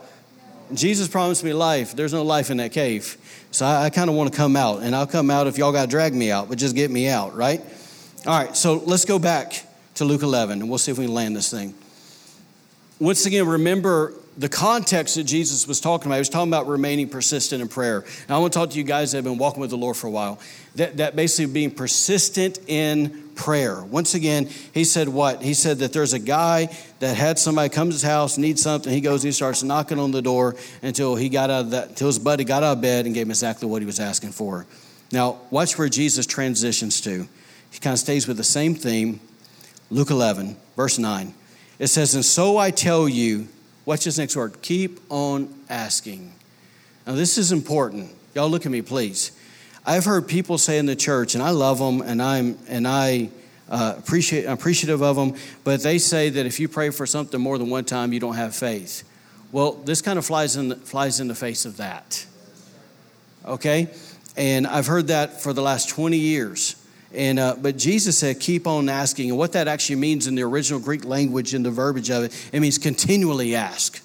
Jesus 0.74 1.08
promised 1.08 1.44
me 1.44 1.52
life. 1.52 1.94
There's 1.94 2.12
no 2.12 2.22
life 2.22 2.50
in 2.50 2.58
that 2.58 2.72
cave. 2.72 3.16
So 3.50 3.66
I, 3.66 3.84
I 3.84 3.90
kind 3.90 4.08
of 4.08 4.16
want 4.16 4.32
to 4.32 4.36
come 4.36 4.56
out, 4.56 4.82
and 4.82 4.94
I'll 4.94 5.06
come 5.06 5.30
out 5.30 5.46
if 5.46 5.58
y'all 5.58 5.72
got 5.72 5.86
to 5.86 5.90
drag 5.90 6.14
me 6.14 6.30
out, 6.30 6.48
but 6.48 6.58
just 6.58 6.74
get 6.74 6.90
me 6.90 7.08
out, 7.08 7.34
right? 7.36 7.60
All 8.26 8.38
right, 8.38 8.56
so 8.56 8.74
let's 8.86 9.04
go 9.04 9.18
back 9.18 9.64
to 9.94 10.04
Luke 10.04 10.22
11, 10.22 10.60
and 10.60 10.68
we'll 10.68 10.78
see 10.78 10.92
if 10.92 10.98
we 10.98 11.06
can 11.06 11.14
land 11.14 11.34
this 11.34 11.50
thing. 11.50 11.74
Once 12.98 13.26
again, 13.26 13.46
remember 13.46 14.14
the 14.36 14.48
context 14.48 15.16
that 15.16 15.24
Jesus 15.24 15.66
was 15.66 15.80
talking 15.80 16.06
about. 16.06 16.16
He 16.16 16.20
was 16.20 16.28
talking 16.28 16.48
about 16.48 16.66
remaining 16.66 17.08
persistent 17.08 17.60
in 17.60 17.68
prayer. 17.68 18.04
Now, 18.28 18.36
I 18.36 18.38
want 18.38 18.52
to 18.52 18.58
talk 18.58 18.70
to 18.70 18.78
you 18.78 18.84
guys 18.84 19.12
that 19.12 19.18
have 19.18 19.24
been 19.24 19.38
walking 19.38 19.60
with 19.60 19.70
the 19.70 19.76
Lord 19.76 19.96
for 19.96 20.06
a 20.06 20.10
while. 20.10 20.38
That, 20.76 20.98
that 20.98 21.16
basically 21.16 21.52
being 21.52 21.72
persistent 21.72 22.60
in 22.68 23.30
prayer. 23.34 23.82
Once 23.82 24.14
again, 24.14 24.48
he 24.72 24.84
said 24.84 25.08
what? 25.08 25.42
He 25.42 25.54
said 25.54 25.78
that 25.78 25.92
there's 25.92 26.12
a 26.12 26.18
guy 26.18 26.68
that 27.00 27.16
had 27.16 27.38
somebody 27.38 27.70
come 27.70 27.88
to 27.88 27.92
his 27.92 28.02
house, 28.02 28.38
needs 28.38 28.62
something. 28.62 28.92
He 28.92 29.00
goes, 29.00 29.22
he 29.22 29.32
starts 29.32 29.62
knocking 29.62 29.98
on 29.98 30.10
the 30.10 30.22
door 30.22 30.54
until 30.82 31.16
he 31.16 31.28
got 31.28 31.50
out 31.50 31.62
of 31.62 31.70
that, 31.70 31.88
until 31.88 32.06
his 32.06 32.18
buddy 32.18 32.44
got 32.44 32.62
out 32.62 32.74
of 32.76 32.82
bed 32.82 33.06
and 33.06 33.14
gave 33.14 33.26
him 33.26 33.30
exactly 33.30 33.66
what 33.66 33.82
he 33.82 33.86
was 33.86 33.98
asking 33.98 34.32
for. 34.32 34.66
Now, 35.10 35.40
watch 35.50 35.76
where 35.76 35.88
Jesus 35.88 36.26
transitions 36.26 37.00
to. 37.00 37.26
He 37.70 37.78
kind 37.80 37.94
of 37.94 37.98
stays 37.98 38.28
with 38.28 38.36
the 38.36 38.44
same 38.44 38.74
theme. 38.74 39.20
Luke 39.90 40.10
11, 40.10 40.56
verse 40.76 40.98
9. 40.98 41.34
It 41.78 41.86
says, 41.88 42.14
And 42.14 42.24
so 42.24 42.58
I 42.58 42.70
tell 42.70 43.08
you, 43.08 43.48
watch 43.86 44.04
this 44.04 44.18
next 44.18 44.36
word, 44.36 44.60
keep 44.62 45.00
on 45.08 45.52
asking. 45.68 46.32
Now, 47.06 47.14
this 47.14 47.38
is 47.38 47.52
important. 47.52 48.10
Y'all 48.34 48.50
look 48.50 48.66
at 48.66 48.72
me, 48.72 48.82
please. 48.82 49.32
I've 49.86 50.04
heard 50.04 50.28
people 50.28 50.58
say 50.58 50.78
in 50.78 50.86
the 50.86 50.96
church, 50.96 51.34
and 51.34 51.42
I 51.42 51.50
love 51.50 51.78
them, 51.78 52.02
and 52.02 52.20
I'm 52.20 52.58
and 52.68 52.86
I 52.86 53.30
uh, 53.68 53.94
appreciate 53.96 54.44
appreciative 54.44 55.02
of 55.02 55.16
them, 55.16 55.34
but 55.64 55.82
they 55.82 55.98
say 55.98 56.28
that 56.28 56.44
if 56.44 56.60
you 56.60 56.68
pray 56.68 56.90
for 56.90 57.06
something 57.06 57.40
more 57.40 57.56
than 57.56 57.70
one 57.70 57.84
time, 57.84 58.12
you 58.12 58.20
don't 58.20 58.34
have 58.34 58.54
faith. 58.54 59.04
Well, 59.52 59.72
this 59.72 60.02
kind 60.02 60.18
of 60.18 60.26
flies 60.26 60.56
in 60.56 60.68
the, 60.68 60.76
flies 60.76 61.20
in 61.20 61.28
the 61.28 61.34
face 61.34 61.64
of 61.64 61.78
that. 61.78 62.26
Okay, 63.46 63.88
and 64.36 64.66
I've 64.66 64.86
heard 64.86 65.08
that 65.08 65.40
for 65.40 65.52
the 65.52 65.62
last 65.62 65.88
20 65.88 66.16
years. 66.16 66.76
And 67.12 67.38
uh, 67.38 67.56
but 67.58 67.76
Jesus 67.76 68.18
said, 68.18 68.38
"Keep 68.38 68.66
on 68.66 68.88
asking." 68.88 69.30
And 69.30 69.38
what 69.38 69.52
that 69.52 69.66
actually 69.66 69.96
means 69.96 70.26
in 70.26 70.34
the 70.34 70.42
original 70.42 70.78
Greek 70.78 71.04
language, 71.04 71.54
in 71.54 71.62
the 71.62 71.70
verbiage 71.70 72.10
of 72.10 72.24
it, 72.24 72.48
it 72.52 72.60
means 72.60 72.78
continually 72.78 73.56
ask. 73.56 74.00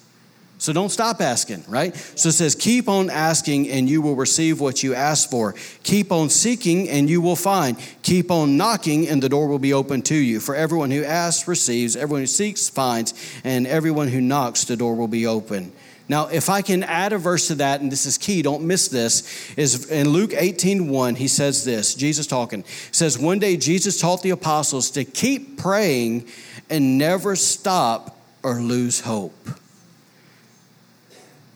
So 0.58 0.72
don't 0.72 0.88
stop 0.88 1.20
asking, 1.20 1.64
right? 1.68 1.94
So 1.94 2.30
it 2.30 2.32
says, 2.32 2.54
keep 2.54 2.88
on 2.88 3.10
asking 3.10 3.68
and 3.68 3.90
you 3.90 4.00
will 4.00 4.16
receive 4.16 4.58
what 4.58 4.82
you 4.82 4.94
ask 4.94 5.28
for. 5.28 5.54
Keep 5.82 6.10
on 6.10 6.30
seeking 6.30 6.88
and 6.88 7.10
you 7.10 7.20
will 7.20 7.36
find. 7.36 7.76
Keep 8.02 8.30
on 8.30 8.56
knocking 8.56 9.06
and 9.06 9.22
the 9.22 9.28
door 9.28 9.48
will 9.48 9.58
be 9.58 9.74
open 9.74 10.00
to 10.02 10.14
you. 10.14 10.40
For 10.40 10.54
everyone 10.54 10.90
who 10.90 11.04
asks 11.04 11.46
receives, 11.46 11.94
everyone 11.94 12.22
who 12.22 12.26
seeks 12.26 12.70
finds, 12.70 13.12
and 13.44 13.66
everyone 13.66 14.08
who 14.08 14.20
knocks, 14.20 14.64
the 14.64 14.76
door 14.76 14.94
will 14.94 15.08
be 15.08 15.26
open. 15.26 15.72
Now, 16.08 16.28
if 16.28 16.48
I 16.48 16.62
can 16.62 16.84
add 16.84 17.12
a 17.12 17.18
verse 17.18 17.48
to 17.48 17.56
that, 17.56 17.80
and 17.80 17.90
this 17.90 18.06
is 18.06 18.16
key, 18.16 18.40
don't 18.40 18.62
miss 18.62 18.88
this, 18.88 19.52
is 19.56 19.90
in 19.90 20.08
Luke 20.08 20.32
18 20.32 20.88
1, 20.88 21.16
he 21.16 21.26
says 21.26 21.64
this, 21.64 21.94
Jesus 21.94 22.26
talking, 22.26 22.64
says, 22.92 23.18
One 23.18 23.40
day 23.40 23.56
Jesus 23.56 24.00
taught 24.00 24.22
the 24.22 24.30
apostles 24.30 24.90
to 24.92 25.04
keep 25.04 25.58
praying 25.58 26.28
and 26.70 26.96
never 26.96 27.34
stop 27.34 28.16
or 28.42 28.60
lose 28.60 29.00
hope. 29.00 29.34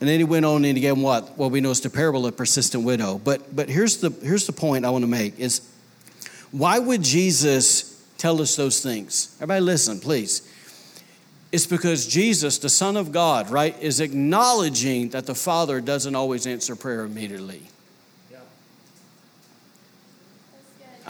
And 0.01 0.09
then 0.09 0.19
he 0.19 0.25
went 0.25 0.47
on 0.47 0.65
and 0.65 0.77
he 0.77 0.81
gave 0.81 0.95
them 0.95 1.03
what? 1.03 1.37
Well, 1.37 1.51
we 1.51 1.61
know 1.61 1.71
it's 1.71 1.81
the 1.81 1.91
parable 1.91 2.27
of 2.27 2.37
persistent 2.37 2.85
widow. 2.85 3.21
But 3.23 3.55
but 3.55 3.69
here's 3.69 3.99
the 3.99 4.11
here's 4.23 4.47
the 4.47 4.53
point 4.53 4.85
I 4.85 4.91
want 4.91 5.03
to 5.03 5.11
make 5.11 5.39
is 5.39 5.61
why 6.53 6.79
would 6.79 7.03
Jesus 7.03 8.03
tell 8.17 8.41
us 8.41 8.57
those 8.57 8.83
things? 8.83 9.37
Everybody 9.37 9.61
listen, 9.61 10.01
please. 10.01 10.47
It's 11.53 11.67
because 11.67 12.07
Jesus, 12.07 12.59
the 12.59 12.69
Son 12.69 12.97
of 12.97 13.11
God, 13.11 13.51
right, 13.51 13.77
is 13.81 13.99
acknowledging 13.99 15.11
that 15.11 15.27
the 15.27 15.35
Father 15.35 15.81
doesn't 15.81 16.15
always 16.15 16.47
answer 16.47 16.77
prayer 16.77 17.05
immediately. 17.05 17.63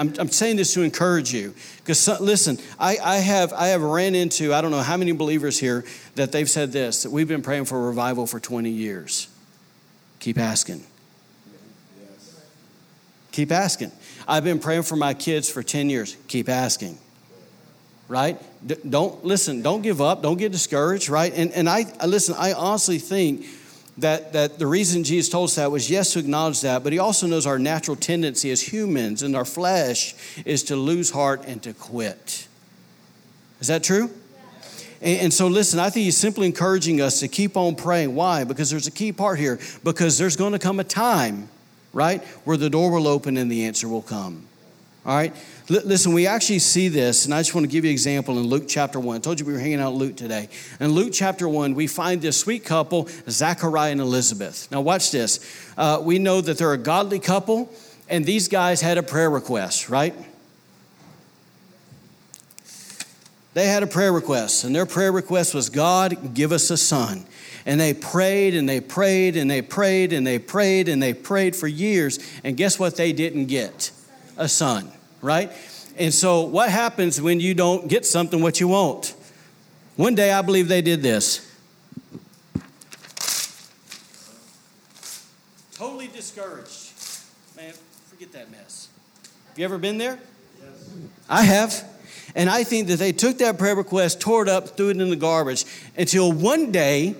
I'm, 0.01 0.15
I'm 0.19 0.29
saying 0.29 0.57
this 0.57 0.73
to 0.75 0.81
encourage 0.81 1.35
you. 1.35 1.55
Because 1.77 2.09
listen, 2.21 2.57
I, 2.79 2.97
I, 3.05 3.17
have, 3.17 3.53
I 3.53 3.69
have 3.69 3.83
ran 3.83 4.15
into, 4.15 4.55
I 4.55 4.63
don't 4.63 4.71
know 4.71 4.81
how 4.81 4.97
many 4.97 5.13
believers 5.13 5.59
here 5.59 5.85
that 6.15 6.33
they've 6.33 6.49
said 6.49 6.73
this, 6.73 7.03
that 7.03 7.11
we've 7.11 7.29
been 7.29 7.43
praying 7.43 7.67
for 7.67 7.87
revival 7.87 8.27
for 8.27 8.41
20 8.41 8.71
years. 8.71 9.29
Keep 10.19 10.39
asking. 10.39 10.87
Keep 13.33 13.53
asking. 13.53 13.93
I've 14.27 14.43
been 14.43 14.59
praying 14.59 14.85
for 14.85 14.97
my 14.97 15.13
kids 15.13 15.51
for 15.51 15.63
10 15.63 15.91
years. 15.91 16.17
Keep 16.29 16.49
asking. 16.49 16.97
Right? 18.09 18.41
Don't 18.89 19.23
listen, 19.23 19.61
don't 19.61 19.83
give 19.83 20.01
up, 20.01 20.23
don't 20.23 20.39
get 20.39 20.51
discouraged, 20.51 21.11
right? 21.11 21.33
And, 21.35 21.53
and 21.53 21.69
I, 21.69 21.85
listen, 22.07 22.35
I 22.39 22.55
honestly 22.55 22.99
think 22.99 23.45
that, 24.01 24.33
that 24.33 24.59
the 24.59 24.67
reason 24.67 25.05
Jesus 25.05 25.31
told 25.31 25.51
us 25.51 25.55
that 25.57 25.71
was 25.71 25.91
yes, 25.91 26.15
to 26.15 26.19
acknowledge 26.19 26.61
that, 26.63 26.83
but 26.83 26.93
he 26.93 26.99
also 26.99 27.27
knows 27.27 27.47
our 27.47 27.59
natural 27.59 27.97
tendency 27.97 28.51
as 28.51 28.61
humans 28.61 29.23
and 29.23 29.37
our 29.37 29.45
flesh 29.45 30.15
is 30.45 30.63
to 30.65 30.77
lose 30.77 31.11
heart 31.11 31.45
and 31.47 31.63
to 31.63 31.73
quit. 31.73 32.49
Is 33.61 33.69
that 33.69 33.83
true? 33.83 34.11
And, 35.03 35.33
so, 35.33 35.47
listen, 35.47 35.79
I 35.79 35.89
think 35.89 36.05
he's 36.05 36.19
simply 36.19 36.47
encouraging 36.47 37.01
us 37.01 37.21
to 37.21 37.29
keep 37.29 37.57
on 37.57 37.75
praying. 37.75 38.15
Why? 38.15 38.45
Because 38.45 38.69
there's 38.69 38.87
a 38.87 38.91
key 38.91 39.13
part 39.13 39.38
here. 39.38 39.59
Because 39.83 40.19
there's 40.19 40.37
going 40.37 40.53
to 40.53 40.59
come 40.59 40.79
a 40.79 40.85
time, 40.85 41.48
right, 41.94 42.23
where 42.44 42.59
the 42.59 42.69
door 42.69 42.90
will 42.90 43.09
open 43.09 43.38
and 43.38 43.51
the 43.51 43.65
answer 43.65 43.88
will 43.88 44.03
come. 44.03 44.46
All 45.07 45.17
right? 45.17 45.35
Listen, 45.71 46.12
we 46.12 46.27
actually 46.27 46.58
see 46.58 46.88
this, 46.88 47.27
and 47.27 47.33
I 47.33 47.38
just 47.38 47.54
want 47.54 47.64
to 47.64 47.71
give 47.71 47.85
you 47.85 47.90
an 47.90 47.92
example 47.92 48.37
in 48.38 48.42
Luke 48.48 48.64
chapter 48.66 48.98
1. 48.98 49.16
I 49.16 49.21
told 49.21 49.38
you 49.38 49.46
we 49.46 49.52
were 49.52 49.60
hanging 49.60 49.79
out 49.79 49.94
Luke 49.94 50.16
today. 50.16 50.48
In 50.81 50.88
Luke 50.88 51.10
chapter 51.12 51.48
1, 51.48 51.75
we 51.75 51.87
find 51.87 52.21
this 52.21 52.37
sweet 52.37 52.64
couple, 52.64 53.08
Zachariah 53.29 53.92
and 53.92 54.00
Elizabeth. 54.00 54.68
Now, 54.73 54.81
watch 54.81 55.12
this. 55.12 55.38
Uh, 55.79 56.00
we 56.02 56.18
know 56.18 56.40
that 56.40 56.58
they're 56.58 56.73
a 56.73 56.79
godly 56.79 57.21
couple, 57.21 57.73
and 58.08 58.27
these 58.27 58.48
guys 58.48 58.81
had 58.81 58.98
a 58.98 59.02
prayer 59.04 59.31
request, 59.31 59.88
right? 59.88 60.12
They 63.54 63.68
had 63.68 63.85
a 63.85 63.87
prayer 63.87 64.12
request, 64.12 64.64
and 64.64 64.75
their 64.75 64.87
prayer 64.87 65.12
request 65.12 65.54
was 65.54 65.71
God, 65.71 66.35
give 66.35 66.50
us 66.50 66.68
a 66.71 66.77
son. 66.77 67.25
And 67.64 67.79
they 67.79 67.94
prayed 67.94 68.56
and 68.56 68.68
they 68.68 68.81
prayed 68.81 69.37
and 69.37 69.48
they 69.48 69.62
prayed 69.62 70.12
and 70.12 70.27
they 70.27 70.40
prayed 70.40 70.88
and 70.88 71.00
they 71.00 71.14
prayed 71.14 71.54
for 71.54 71.68
years. 71.68 72.18
And 72.42 72.56
guess 72.56 72.77
what 72.77 72.96
they 72.96 73.12
didn't 73.12 73.46
get? 73.46 73.92
A 74.37 74.48
son, 74.48 74.90
right? 75.23 75.52
And 75.96 76.12
so, 76.12 76.42
what 76.42 76.71
happens 76.71 77.21
when 77.21 77.40
you 77.40 77.54
don't 77.54 77.88
get 77.88 78.06
something 78.06 78.40
what 78.40 78.60
you 78.60 78.68
want? 78.68 79.14
One 79.96 80.14
day, 80.14 80.33
I 80.33 80.42
believe 80.42 80.68
they 80.68 80.83
did 80.83 81.02
this. 81.02 81.46
Totally 85.75 86.08
discouraged. 86.08 86.92
Man, 87.56 87.75
forget 88.08 88.33
that 88.33 88.50
mess. 88.50 88.88
Have 89.48 89.58
you 89.58 89.64
ever 89.64 89.79
been 89.79 89.98
there? 89.98 90.18
Yes. 90.62 90.90
I 91.29 91.42
have. 91.42 91.85
And 92.35 92.48
I 92.48 92.64
think 92.64 92.88
that 92.88 92.98
they 92.98 93.12
took 93.12 93.38
that 93.38 93.58
prayer 93.58 93.75
request, 93.75 94.21
tore 94.21 94.42
it 94.42 94.48
up, 94.48 94.77
threw 94.77 94.90
it 94.90 95.00
in 95.00 95.10
the 95.10 95.16
garbage 95.16 95.64
until 95.96 96.31
one 96.31 96.71
day, 96.71 97.16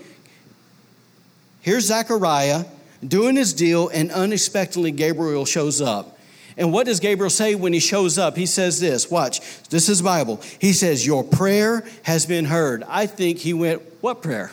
here's 1.61 1.87
Zechariah 1.87 2.65
doing 3.07 3.37
his 3.37 3.53
deal, 3.53 3.89
and 3.89 4.11
unexpectedly 4.13 4.91
Gabriel 4.91 5.45
shows 5.45 5.81
up. 5.81 6.19
And 6.57 6.73
what 6.73 6.87
does 6.87 7.01
Gabriel 7.01 7.31
say 7.31 7.55
when 7.55 7.73
he 7.73 7.81
shows 7.81 8.19
up? 8.19 8.37
He 8.37 8.47
says 8.47 8.81
this, 8.81 9.11
watch, 9.11 9.41
this 9.69 9.89
is 9.89 10.03
Bible. 10.03 10.41
He 10.59 10.73
says, 10.73 11.07
Your 11.07 11.25
prayer 11.25 11.85
has 12.03 12.27
been 12.27 12.45
heard. 12.45 12.85
I 12.89 13.07
think 13.07 13.39
he 13.39 13.55
went, 13.55 13.83
What 14.01 14.23
prayer? 14.23 14.51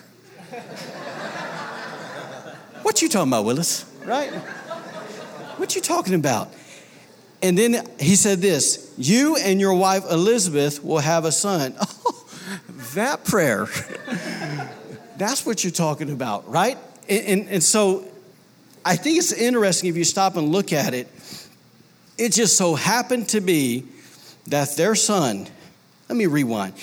what 2.84 3.02
you 3.02 3.10
talking 3.10 3.30
about, 3.30 3.46
Willis? 3.46 3.86
Right? 4.06 4.32
What 5.58 5.76
you 5.76 5.82
talking 5.82 6.14
about? 6.14 6.54
And 7.42 7.58
then 7.58 7.88
he 8.00 8.16
said 8.16 8.40
this 8.40 8.94
You 8.98 9.36
and 9.38 9.60
your 9.60 9.74
wife 9.74 10.04
Elizabeth 10.10 10.84
will 10.84 11.00
have 11.00 11.26
a 11.26 11.32
son. 11.32 11.76
Oh, 12.10 12.24
that 12.94 13.26
prayer. 13.26 13.68
That's 15.18 15.46
what 15.46 15.64
you're 15.64 15.72
talking 15.72 16.12
about, 16.12 16.50
right? 16.50 16.78
And, 17.10 17.26
and, 17.26 17.50
and, 17.50 17.64
so 17.64 18.08
I 18.86 18.96
think 18.96 19.18
it's 19.18 19.34
interesting 19.34 19.90
if 19.90 19.98
you 19.98 20.04
stop 20.04 20.38
and 20.38 20.50
look 20.50 20.72
at 20.72 20.94
it. 20.94 21.08
It 22.18 22.34
just 22.34 22.58
so 22.58 22.76
happened 22.76 23.30
to 23.30 23.42
be 23.42 23.86
that 24.48 24.76
their 24.76 24.96
son, 24.96 25.48
let 26.10 26.16
me 26.16 26.26
rewind. 26.26 26.74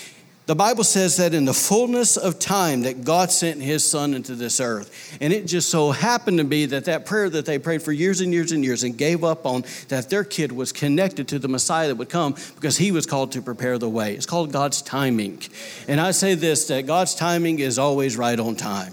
The 0.47 0.55
Bible 0.55 0.85
says 0.85 1.17
that 1.17 1.33
in 1.33 1.47
the 1.47 1.55
fullness 1.55 2.19
of 2.19 2.39
time 2.39 2.83
that 2.83 3.03
God 3.03 3.31
sent 3.31 3.63
his 3.63 3.89
son 3.89 4.13
into 4.13 4.35
this 4.35 4.61
earth. 4.61 5.17
And 5.19 5.33
it 5.33 5.47
just 5.47 5.71
so 5.71 5.91
happened 5.91 6.37
to 6.37 6.45
be 6.45 6.67
that 6.67 6.85
that 6.85 7.07
prayer 7.07 7.31
that 7.31 7.47
they 7.47 7.59
prayed 7.59 7.83
for 7.83 7.93
years 7.93 8.21
and 8.21 8.31
years 8.31 8.53
and 8.53 8.63
years 8.63 8.85
and 8.85 8.97
gave 8.97 9.25
up 9.25 9.47
on 9.47 9.65
that 9.89 10.11
their 10.11 10.23
kid 10.23 10.53
was 10.53 10.71
connected 10.71 11.29
to 11.29 11.39
the 11.39 11.49
Messiah 11.49 11.89
that 11.89 11.95
would 11.95 12.11
come 12.11 12.35
because 12.57 12.77
he 12.77 12.93
was 12.93 13.07
called 13.07 13.33
to 13.33 13.41
prepare 13.41 13.79
the 13.79 13.89
way. 13.89 14.15
It's 14.15 14.27
called 14.27 14.53
God's 14.53 14.83
timing. 14.83 15.41
And 15.89 15.99
I 15.99 16.11
say 16.11 16.35
this 16.35 16.67
that 16.69 16.87
God's 16.87 17.15
timing 17.15 17.61
is 17.61 17.79
always 17.79 18.19
right 18.19 18.39
on 18.39 18.55
time. 18.55 18.93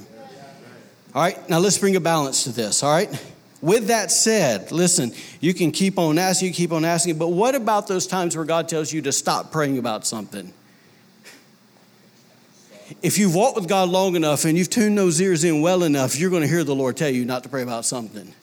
All 1.14 1.22
right, 1.22 1.50
now 1.50 1.60
let's 1.60 1.78
bring 1.78 1.98
a 1.98 2.00
balance 2.00 2.46
to 2.46 2.54
this, 2.54 2.82
all 2.82 2.94
right? 2.94 3.10
With 3.62 3.88
that 3.88 4.12
said, 4.12 4.72
listen, 4.72 5.14
you 5.40 5.54
can 5.54 5.72
keep 5.72 6.00
on 6.00 6.18
asking, 6.18 6.50
you 6.50 6.54
keep 6.54 6.72
on 6.72 6.84
asking, 6.84 7.18
but 7.18 7.30
what 7.30 7.54
about 7.54 7.88
those 7.88 8.08
times 8.08 8.36
where 8.36 8.46
God 8.46 8.68
tells 8.68 8.92
you 8.92 9.02
to 9.04 9.12
stop 9.12 9.52
praying 9.52 9.78
about 9.78 10.06
something? 10.06 10.52
if 13.02 13.18
you've 13.18 13.36
walked 13.36 13.56
with 13.56 13.68
God 13.68 13.90
long 13.90 14.16
enough 14.16 14.46
and 14.46 14.58
you've 14.58 14.70
tuned 14.70 14.98
those 14.98 15.20
ears 15.22 15.44
in 15.44 15.62
well 15.62 15.84
enough, 15.84 16.18
you're 16.18 16.30
going 16.30 16.42
to 16.42 16.48
hear 16.48 16.64
the 16.64 16.76
Lord 16.76 16.98
tell 16.98 17.10
you 17.10 17.26
not 17.26 17.44
to 17.44 17.50
pray 17.50 17.64
about 17.64 17.86
something. 17.86 18.34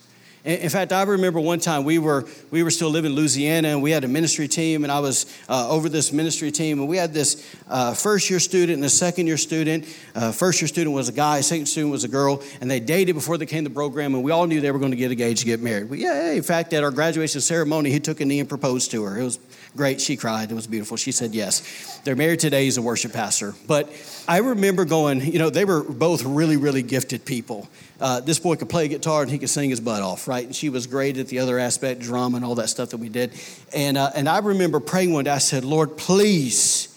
In 0.44 0.68
fact, 0.70 0.92
I 0.92 1.02
remember 1.02 1.40
one 1.40 1.58
time 1.58 1.82
we 1.82 1.98
were 1.98 2.24
we 2.52 2.62
were 2.62 2.70
still 2.70 2.90
living 2.90 3.10
in 3.10 3.16
Louisiana, 3.16 3.68
and 3.68 3.82
we 3.82 3.90
had 3.90 4.04
a 4.04 4.08
ministry 4.08 4.46
team, 4.46 4.84
and 4.84 4.92
I 4.92 5.00
was 5.00 5.26
uh, 5.48 5.68
over 5.68 5.88
this 5.88 6.12
ministry 6.12 6.52
team, 6.52 6.78
and 6.78 6.88
we 6.88 6.96
had 6.96 7.12
this 7.12 7.44
uh, 7.68 7.92
first 7.92 8.30
year 8.30 8.38
student 8.38 8.76
and 8.76 8.84
a 8.84 8.88
second 8.88 9.26
year 9.26 9.36
student. 9.36 9.84
Uh, 10.14 10.30
first 10.30 10.60
year 10.60 10.68
student 10.68 10.94
was 10.94 11.08
a 11.08 11.12
guy, 11.12 11.40
second 11.40 11.66
student 11.66 11.90
was 11.90 12.04
a 12.04 12.08
girl, 12.08 12.40
and 12.60 12.70
they 12.70 12.78
dated 12.78 13.16
before 13.16 13.36
they 13.36 13.46
came 13.46 13.64
to 13.64 13.68
the 13.68 13.74
program, 13.74 14.14
and 14.14 14.22
we 14.22 14.30
all 14.30 14.46
knew 14.46 14.60
they 14.60 14.70
were 14.70 14.78
going 14.78 14.92
to 14.92 14.96
get 14.96 15.10
engaged, 15.10 15.44
get 15.44 15.60
married. 15.60 15.90
Yeah, 15.90 16.30
in 16.30 16.44
fact, 16.44 16.72
at 16.72 16.84
our 16.84 16.92
graduation 16.92 17.40
ceremony, 17.40 17.90
he 17.90 17.98
took 17.98 18.20
a 18.20 18.24
knee 18.24 18.38
and 18.38 18.48
proposed 18.48 18.92
to 18.92 19.02
her. 19.04 19.18
It 19.18 19.24
was 19.24 19.40
great. 19.76 20.00
She 20.00 20.16
cried. 20.16 20.52
It 20.52 20.54
was 20.54 20.68
beautiful. 20.68 20.96
She 20.96 21.10
said 21.10 21.34
yes. 21.34 21.98
They're 22.04 22.16
married 22.16 22.38
today. 22.38 22.64
He's 22.64 22.76
a 22.76 22.82
worship 22.82 23.12
pastor, 23.12 23.54
but 23.66 23.90
I 24.28 24.38
remember 24.38 24.84
going. 24.84 25.20
You 25.20 25.40
know, 25.40 25.50
they 25.50 25.64
were 25.64 25.82
both 25.82 26.22
really, 26.22 26.56
really 26.56 26.82
gifted 26.82 27.24
people 27.24 27.68
uh, 28.00 28.20
this 28.20 28.38
boy 28.38 28.56
could 28.56 28.68
play 28.68 28.88
guitar 28.88 29.22
and 29.22 29.30
he 29.30 29.38
could 29.38 29.50
sing 29.50 29.70
his 29.70 29.80
butt 29.80 30.02
off, 30.02 30.28
right? 30.28 30.44
And 30.44 30.54
she 30.54 30.68
was 30.68 30.86
great 30.86 31.18
at 31.18 31.28
the 31.28 31.40
other 31.40 31.58
aspect, 31.58 32.00
drama 32.00 32.36
and 32.36 32.44
all 32.44 32.54
that 32.56 32.68
stuff 32.68 32.90
that 32.90 32.98
we 32.98 33.08
did. 33.08 33.32
And, 33.74 33.98
uh, 33.98 34.10
and 34.14 34.28
I 34.28 34.38
remember 34.38 34.80
praying 34.80 35.12
one 35.12 35.24
day, 35.24 35.30
I 35.30 35.38
said, 35.38 35.64
Lord, 35.64 35.96
please 35.96 36.94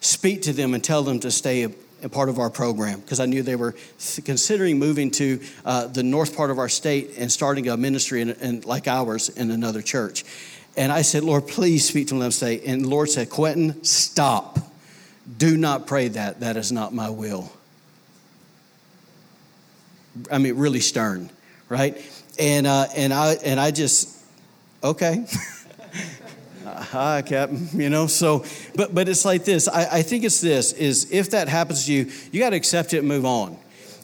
speak 0.00 0.42
to 0.42 0.52
them 0.52 0.74
and 0.74 0.82
tell 0.82 1.02
them 1.02 1.20
to 1.20 1.30
stay 1.30 1.64
a, 1.64 1.70
a 2.02 2.08
part 2.08 2.28
of 2.28 2.38
our 2.38 2.50
program 2.50 3.00
because 3.00 3.20
I 3.20 3.26
knew 3.26 3.42
they 3.42 3.56
were 3.56 3.74
considering 4.24 4.78
moving 4.78 5.10
to 5.12 5.40
uh, 5.64 5.86
the 5.86 6.02
north 6.02 6.36
part 6.36 6.50
of 6.50 6.58
our 6.58 6.68
state 6.68 7.12
and 7.16 7.30
starting 7.30 7.68
a 7.68 7.76
ministry 7.76 8.20
in, 8.22 8.30
in, 8.30 8.60
like 8.62 8.88
ours 8.88 9.28
in 9.28 9.50
another 9.50 9.82
church. 9.82 10.24
And 10.76 10.90
I 10.90 11.02
said, 11.02 11.22
Lord, 11.24 11.46
please 11.46 11.86
speak 11.86 12.08
to 12.08 12.14
them 12.14 12.22
and 12.22 12.34
say, 12.34 12.60
and 12.64 12.84
the 12.84 12.88
Lord 12.88 13.10
said, 13.10 13.30
Quinton, 13.30 13.84
stop. 13.84 14.58
Do 15.36 15.56
not 15.56 15.86
pray 15.86 16.08
that. 16.08 16.40
That 16.40 16.56
is 16.56 16.72
not 16.72 16.94
my 16.94 17.10
will. 17.10 17.52
I 20.30 20.38
mean, 20.38 20.56
really 20.56 20.80
stern, 20.80 21.30
right? 21.68 21.96
And 22.38 22.66
uh, 22.66 22.86
and 22.96 23.12
I 23.12 23.34
and 23.44 23.60
I 23.60 23.70
just 23.70 24.16
okay. 24.82 25.26
Hi, 26.64 27.22
Captain. 27.22 27.68
You 27.72 27.90
know, 27.90 28.06
so 28.06 28.44
but 28.74 28.94
but 28.94 29.08
it's 29.08 29.24
like 29.24 29.44
this. 29.44 29.68
I, 29.68 29.98
I 29.98 30.02
think 30.02 30.24
it's 30.24 30.40
this: 30.40 30.72
is 30.72 31.10
if 31.10 31.30
that 31.30 31.48
happens 31.48 31.86
to 31.86 31.92
you, 31.92 32.10
you 32.32 32.40
got 32.40 32.50
to 32.50 32.56
accept 32.56 32.94
it 32.94 32.98
and 32.98 33.08
move 33.08 33.24
on, 33.24 33.56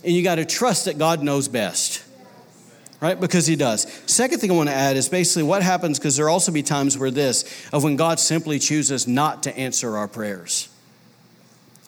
and 0.04 0.12
you 0.12 0.22
got 0.22 0.36
to 0.36 0.44
trust 0.44 0.84
that 0.84 0.98
God 0.98 1.22
knows 1.22 1.48
best 1.48 2.02
right? 3.00 3.20
Because 3.20 3.46
he 3.46 3.56
does. 3.56 3.86
Second 4.06 4.40
thing 4.40 4.50
I 4.50 4.54
want 4.54 4.68
to 4.68 4.74
add 4.74 4.96
is 4.96 5.08
basically 5.08 5.42
what 5.42 5.62
happens 5.62 5.98
because 5.98 6.16
there 6.16 6.28
also 6.28 6.52
be 6.52 6.62
times 6.62 6.96
where 6.96 7.10
this 7.10 7.44
of 7.72 7.84
when 7.84 7.96
God 7.96 8.18
simply 8.18 8.58
chooses 8.58 9.06
not 9.06 9.42
to 9.44 9.56
answer 9.56 9.96
our 9.96 10.08
prayers. 10.08 10.68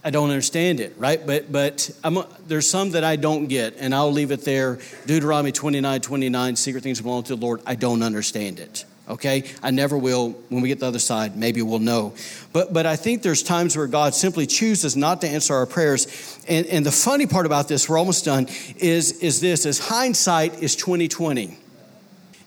I 0.08 0.10
don't 0.10 0.30
understand 0.30 0.80
it, 0.80 0.94
right? 0.96 1.20
But 1.26 1.52
but 1.52 1.90
I'm, 2.02 2.20
there's 2.46 2.66
some 2.66 2.92
that 2.92 3.04
I 3.04 3.16
don't 3.16 3.46
get, 3.46 3.76
and 3.76 3.94
I'll 3.94 4.10
leave 4.10 4.30
it 4.30 4.42
there. 4.42 4.78
Deuteronomy 5.04 5.52
29, 5.52 6.00
29, 6.00 6.56
secret 6.56 6.82
things 6.82 6.98
belong 6.98 7.24
to 7.24 7.36
the 7.36 7.40
Lord. 7.44 7.60
I 7.66 7.74
don't 7.74 8.02
understand 8.02 8.58
it. 8.58 8.86
Okay? 9.06 9.44
I 9.62 9.70
never 9.70 9.98
will. 9.98 10.30
When 10.48 10.62
we 10.62 10.68
get 10.68 10.80
the 10.80 10.86
other 10.86 10.98
side, 10.98 11.36
maybe 11.36 11.60
we'll 11.60 11.78
know. 11.78 12.14
But 12.54 12.72
but 12.72 12.86
I 12.86 12.96
think 12.96 13.20
there's 13.20 13.42
times 13.42 13.76
where 13.76 13.86
God 13.86 14.14
simply 14.14 14.46
chooses 14.46 14.96
not 14.96 15.20
to 15.20 15.28
answer 15.28 15.54
our 15.54 15.66
prayers. 15.66 16.06
And, 16.48 16.66
and 16.68 16.86
the 16.86 16.90
funny 16.90 17.26
part 17.26 17.44
about 17.44 17.68
this, 17.68 17.86
we're 17.86 17.98
almost 17.98 18.24
done, 18.24 18.46
is, 18.78 19.20
is 19.20 19.42
this 19.42 19.66
is 19.66 19.78
hindsight 19.78 20.62
is 20.62 20.74
2020. 20.74 21.54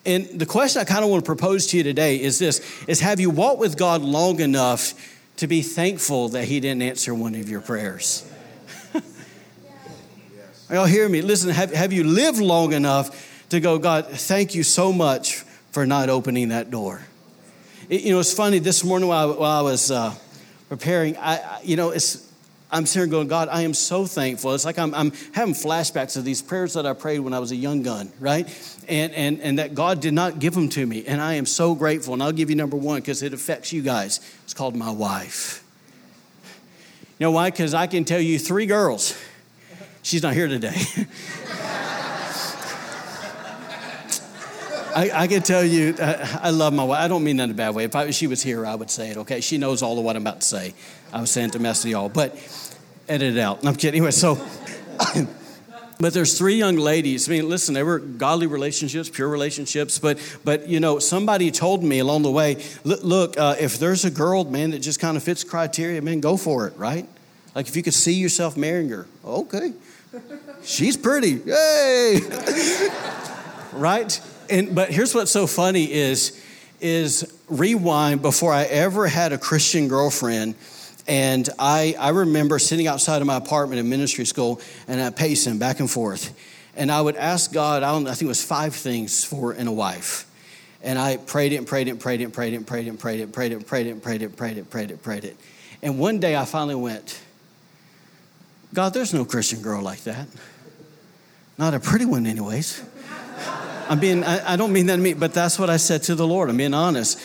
And 0.04 0.26
the 0.34 0.48
question 0.48 0.82
I 0.82 0.86
kind 0.86 1.04
of 1.04 1.12
want 1.12 1.24
to 1.24 1.30
propose 1.30 1.68
to 1.68 1.78
you 1.78 1.84
today 1.84 2.20
is 2.20 2.40
this 2.40 2.84
is 2.88 3.02
have 3.02 3.20
you 3.20 3.30
walked 3.30 3.60
with 3.60 3.78
God 3.78 4.02
long 4.02 4.40
enough 4.40 4.96
to 5.42 5.48
be 5.48 5.64
thankful 5.64 6.30
that 6.30 6.46
He 6.46 6.60
didn't 6.60 6.84
answer 6.84 7.16
one 7.16 7.34
of 7.34 7.50
your 7.50 7.62
prayers. 7.62 8.32
Y'all 10.70 10.86
hear 10.86 11.10
me? 11.10 11.24
Listen, 11.24 11.50
have, 11.50 11.74
have 11.74 11.92
you 11.92 12.04
lived 12.04 12.38
long 12.38 12.74
enough 12.74 13.50
to 13.50 13.60
go, 13.60 13.80
God, 13.80 14.06
thank 14.06 14.54
you 14.54 14.62
so 14.62 14.94
much 14.94 15.38
for 15.72 15.88
not 15.88 16.10
opening 16.10 16.50
that 16.50 16.70
door? 16.70 17.02
It, 17.90 18.02
you 18.04 18.12
know, 18.12 18.20
it's 18.20 18.32
funny, 18.32 18.60
this 18.60 18.84
morning 18.84 19.10
while, 19.10 19.34
while 19.34 19.58
I 19.58 19.62
was 19.64 19.90
uh, 19.90 20.14
preparing, 20.70 21.18
I, 21.18 21.60
you 21.64 21.76
know, 21.76 21.90
it's, 21.90 22.31
I'm 22.72 22.86
sitting 22.86 23.10
going, 23.10 23.28
God, 23.28 23.50
I 23.52 23.64
am 23.64 23.74
so 23.74 24.06
thankful. 24.06 24.54
It's 24.54 24.64
like 24.64 24.80
I'm, 24.80 24.94
I'm, 24.96 25.12
having 25.34 25.54
flashbacks 25.54 26.16
of 26.16 26.24
these 26.24 26.42
prayers 26.42 26.74
that 26.74 26.86
I 26.86 26.94
prayed 26.94 27.20
when 27.20 27.34
I 27.34 27.40
was 27.40 27.52
a 27.52 27.56
young 27.56 27.84
gun, 27.84 28.12
right? 28.18 28.48
And, 28.88 29.12
and, 29.14 29.42
and 29.42 29.60
that 29.60 29.76
God 29.76 30.00
did 30.00 30.14
not 30.14 30.40
give 30.40 30.54
them 30.54 30.70
to 30.70 30.86
me. 30.86 31.06
And 31.06 31.22
I 31.22 31.34
am 31.34 31.46
so 31.46 31.76
grateful. 31.76 32.14
And 32.14 32.24
I'll 32.24 32.32
give 32.32 32.50
you 32.50 32.56
number 32.56 32.78
one 32.78 33.02
because 33.02 33.24
it 33.24 33.34
affects 33.34 33.74
you 33.74 33.82
guys. 33.82 34.22
It's 34.46 34.54
called 34.54 34.76
my 34.76 34.90
wife. 34.90 35.66
You 37.20 37.26
know 37.26 37.32
why? 37.32 37.52
Because 37.52 37.74
I 37.74 37.88
can 37.88 38.06
tell 38.06 38.22
you 38.22 38.40
three 38.40 38.66
girls. 38.66 39.20
She's 40.02 40.24
not 40.24 40.34
here 40.34 40.48
today. 40.48 40.82
I, 44.96 45.12
I, 45.14 45.28
can 45.28 45.42
tell 45.42 45.64
you, 45.64 45.96
I, 46.00 46.40
I, 46.44 46.50
love 46.50 46.74
my 46.74 46.84
wife. 46.84 47.00
I 47.00 47.08
don't 47.08 47.24
mean 47.24 47.38
that 47.38 47.46
in 47.46 47.52
a 47.52 47.54
bad 47.54 47.76
way. 47.76 47.86
If, 47.86 47.96
I, 47.96 48.12
she 48.12 48.28
was 48.28 48.44
here, 48.44 48.66
I 48.66 48.76
would 48.76 48.90
say 48.90 49.12
it, 49.12 49.18
okay? 49.18 49.40
She 49.40 49.58
knows 49.58 49.82
all 49.82 49.98
of 49.98 50.04
what 50.04 50.16
I'm 50.16 50.24
about 50.24 50.42
to 50.42 50.48
say. 50.48 50.74
I 51.14 51.22
was 51.22 51.32
saying 51.32 51.52
to 51.52 51.60
mess 51.60 51.84
with 51.84 51.92
y'all, 51.92 52.10
but 52.10 52.38
edit 53.08 53.38
it 53.38 53.40
out. 53.40 53.66
I'm 53.66 53.76
kidding. 53.76 54.00
Anyway, 54.00 54.12
so 54.12 54.36
But 56.02 56.16
there's 56.16 56.36
three 56.36 56.56
young 56.56 56.78
ladies. 56.78 57.30
I 57.30 57.34
mean, 57.34 57.48
listen, 57.48 57.76
they 57.76 57.84
were 57.84 58.00
godly 58.00 58.48
relationships, 58.48 59.08
pure 59.08 59.30
relationships. 59.30 60.00
But, 60.00 60.18
but 60.44 60.68
you 60.68 60.80
know, 60.80 60.98
somebody 60.98 61.52
told 61.52 61.84
me 61.84 62.00
along 62.00 62.24
the 62.24 62.32
way, 62.32 62.64
look, 62.84 63.38
uh, 63.38 63.56
if 63.60 63.78
there's 63.78 64.04
a 64.04 64.10
girl, 64.10 64.44
man, 64.46 64.72
that 64.72 64.80
just 64.80 65.00
kind 65.00 65.16
of 65.16 65.22
fits 65.22 65.44
criteria, 65.44 66.02
man, 66.02 66.20
go 66.20 66.38
for 66.38 66.66
it, 66.66 66.76
right? 66.76 67.08
Like 67.54 67.68
if 67.68 67.76
you 67.76 67.84
could 67.84 67.94
see 67.94 68.14
yourself 68.14 68.58
marrying 68.58 68.90
her, 68.90 69.06
okay, 69.24 69.74
she's 70.64 70.98
pretty, 70.98 71.40
yay, 71.46 72.20
right? 73.74 74.20
And 74.50 74.74
but 74.74 74.90
here's 74.90 75.14
what's 75.14 75.32
so 75.32 75.46
funny 75.46 75.92
is, 75.92 76.44
is 76.80 77.32
rewind 77.48 78.24
before 78.24 78.52
I 78.52 78.64
ever 78.64 79.06
had 79.06 79.34
a 79.34 79.38
Christian 79.38 79.88
girlfriend 79.88 80.56
and 81.08 81.50
I, 81.58 81.96
I 82.00 82.10
remember 82.10 82.60
sitting 82.60 82.88
outside 82.88 83.22
of 83.22 83.28
my 83.28 83.36
apartment 83.36 83.80
in 83.80 83.90
ministry 83.90 84.26
school 84.26 84.62
and 84.88 85.02
I 85.02 85.10
pacing 85.10 85.58
back 85.58 85.80
and 85.80 85.90
forth. 85.90 86.34
And 86.76 86.92
I 86.92 87.02
would 87.02 87.16
ask 87.16 87.52
God, 87.52 87.84
I, 87.84 87.92
don't, 87.92 88.08
I 88.08 88.12
think 88.12 88.24
it 88.24 88.28
was 88.28 88.44
five 88.44 88.76
things 88.76 89.24
for 89.24 89.54
in 89.54 89.68
a 89.68 89.72
wife. 89.74 90.26
And 90.84 90.98
I 90.98 91.18
prayed 91.18 91.54
it 91.54 91.58
and 91.58 91.68
prayed 91.68 91.88
it 91.88 91.92
and 91.92 92.00
prayed 92.00 92.22
it 92.22 92.26
and 92.26 92.34
prayed 92.34 92.54
it 92.54 92.56
and 92.56 92.68
prayed 92.68 92.88
it 92.88 92.88
and 92.88 93.00
prayed 93.00 93.20
it 93.20 93.24
and 93.24 93.34
prayed 93.34 93.52
it 93.52 93.56
and 93.56 93.68
prayed 93.68 93.88
it 93.88 93.92
and 93.92 94.02
prayed 94.02 94.22
it 94.22 94.26
and 94.26 94.38
prayed 94.38 94.58
it 94.58 94.70
prayed 94.70 94.92
it 94.92 95.04
prayed 95.04 95.26
it. 95.26 95.38
And 95.82 96.00
one 96.00 96.20
day 96.20 96.36
I 96.36 96.46
finally 96.46 96.76
went, 96.76 97.20
God, 98.74 98.94
there's 98.94 99.14
no 99.14 99.26
Christian 99.26 99.62
girl 99.62 99.82
like 99.82 100.04
that. 100.04 100.28
Not 101.58 101.74
a 101.74 101.80
pretty 101.80 102.06
one, 102.06 102.26
anyways. 102.26 102.84
I'm 103.90 104.00
being, 104.00 104.24
I, 104.24 104.54
I 104.54 104.56
don't 104.56 104.72
mean 104.72 104.86
that 104.86 104.96
to 104.96 105.02
me, 105.02 105.14
but 105.14 105.34
that's 105.34 105.60
what 105.60 105.70
I 105.70 105.78
said 105.78 106.04
to 106.04 106.16
the 106.16 106.26
Lord. 106.26 106.50
I'm 106.50 106.58
being 106.58 106.74
honest. 106.74 107.20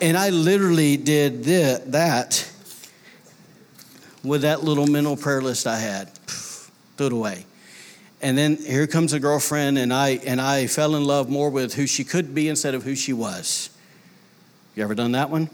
And 0.00 0.16
I 0.16 0.30
literally 0.30 0.96
did 0.96 1.44
that 1.44 2.51
with 4.24 4.42
that 4.42 4.62
little 4.62 4.86
mental 4.86 5.16
prayer 5.16 5.42
list 5.42 5.66
I 5.66 5.78
had. 5.78 6.14
Threw 6.96 7.06
it 7.06 7.12
away. 7.12 7.46
And 8.20 8.38
then 8.38 8.56
here 8.56 8.86
comes 8.86 9.12
a 9.12 9.18
girlfriend, 9.18 9.78
and 9.78 9.92
I 9.92 10.10
and 10.24 10.40
I 10.40 10.68
fell 10.68 10.94
in 10.94 11.04
love 11.04 11.28
more 11.28 11.50
with 11.50 11.74
who 11.74 11.88
she 11.88 12.04
could 12.04 12.34
be 12.34 12.48
instead 12.48 12.74
of 12.74 12.84
who 12.84 12.94
she 12.94 13.12
was. 13.12 13.70
You 14.76 14.84
ever 14.84 14.94
done 14.94 15.12
that 15.12 15.28
one? 15.28 15.50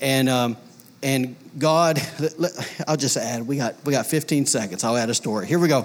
And 0.00 0.28
um, 0.28 0.56
and 1.02 1.34
God, 1.58 2.00
I'll 2.88 2.96
just 2.96 3.16
add. 3.16 3.46
We 3.46 3.56
got 3.56 3.74
we 3.84 3.92
got 3.92 4.06
15 4.06 4.46
seconds. 4.46 4.84
I'll 4.84 4.96
add 4.96 5.10
a 5.10 5.14
story. 5.14 5.46
Here 5.46 5.58
we 5.58 5.66
go. 5.66 5.84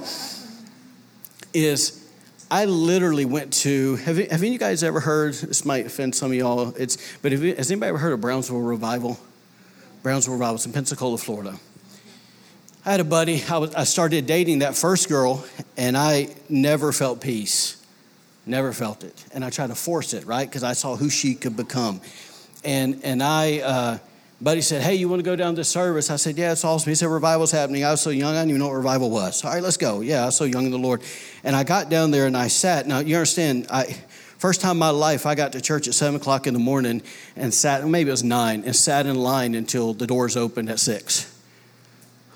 Is 1.53 2.07
I 2.51 2.65
literally 2.65 3.25
went 3.25 3.51
to. 3.53 3.95
Have, 3.97 4.17
have 4.17 4.41
any 4.41 4.51
you 4.51 4.59
guys 4.59 4.83
ever 4.83 4.99
heard? 4.99 5.33
This 5.33 5.65
might 5.65 5.87
offend 5.87 6.13
some 6.13 6.31
of 6.31 6.37
y'all. 6.37 6.75
It's 6.77 6.97
but 7.23 7.31
have, 7.31 7.41
has 7.41 7.71
anybody 7.71 7.89
ever 7.89 7.97
heard 7.97 8.13
of 8.13 8.21
Brownsville 8.21 8.59
Revival? 8.59 9.19
Brownsville 10.03 10.33
Revival. 10.33 10.55
It's 10.55 10.65
in 10.67 10.73
Pensacola, 10.73 11.17
Florida. 11.17 11.57
I 12.83 12.89
had 12.89 12.99
a 12.99 13.03
buddy, 13.03 13.43
I, 13.47 13.59
was, 13.59 13.75
I 13.75 13.83
started 13.83 14.25
dating 14.25 14.59
that 14.59 14.75
first 14.75 15.07
girl, 15.07 15.45
and 15.77 15.95
I 15.95 16.29
never 16.49 16.91
felt 16.91 17.21
peace. 17.21 17.77
Never 18.47 18.73
felt 18.73 19.03
it. 19.03 19.23
And 19.33 19.45
I 19.45 19.51
tried 19.51 19.67
to 19.67 19.75
force 19.75 20.15
it, 20.15 20.25
right? 20.25 20.49
Because 20.49 20.63
I 20.63 20.73
saw 20.73 20.95
who 20.95 21.07
she 21.07 21.35
could 21.35 21.55
become. 21.55 22.01
And, 22.63 22.99
and 23.03 23.21
I, 23.21 23.59
uh, 23.59 23.97
buddy 24.41 24.61
said, 24.61 24.81
Hey, 24.81 24.95
you 24.95 25.07
want 25.07 25.19
to 25.19 25.23
go 25.23 25.35
down 25.35 25.53
to 25.55 25.63
service? 25.63 26.09
I 26.09 26.15
said, 26.15 26.39
Yeah, 26.39 26.53
it's 26.53 26.65
awesome. 26.65 26.89
He 26.89 26.95
said, 26.95 27.05
Revival's 27.05 27.51
happening. 27.51 27.83
I 27.83 27.91
was 27.91 28.01
so 28.01 28.09
young, 28.09 28.33
I 28.33 28.39
didn't 28.39 28.49
even 28.49 28.61
know 28.61 28.69
what 28.69 28.77
revival 28.77 29.11
was. 29.11 29.45
All 29.45 29.53
right, 29.53 29.61
let's 29.61 29.77
go. 29.77 30.01
Yeah, 30.01 30.23
I 30.23 30.25
was 30.25 30.37
so 30.37 30.45
young 30.45 30.65
in 30.65 30.71
the 30.71 30.79
Lord. 30.79 31.03
And 31.43 31.55
I 31.55 31.63
got 31.63 31.89
down 31.89 32.09
there 32.09 32.25
and 32.25 32.35
I 32.35 32.47
sat. 32.47 32.87
Now, 32.87 32.97
you 32.97 33.15
understand, 33.15 33.67
I, 33.69 33.95
first 34.39 34.59
time 34.59 34.71
in 34.71 34.79
my 34.79 34.89
life, 34.89 35.27
I 35.27 35.35
got 35.35 35.51
to 35.51 35.61
church 35.61 35.87
at 35.87 35.93
7 35.93 36.19
o'clock 36.19 36.47
in 36.47 36.55
the 36.55 36.59
morning 36.59 37.03
and 37.35 37.53
sat, 37.53 37.87
maybe 37.87 38.09
it 38.09 38.13
was 38.13 38.23
9, 38.23 38.63
and 38.65 38.75
sat 38.75 39.05
in 39.05 39.17
line 39.17 39.53
until 39.53 39.93
the 39.93 40.07
doors 40.07 40.35
opened 40.35 40.71
at 40.71 40.79
6 40.79 41.30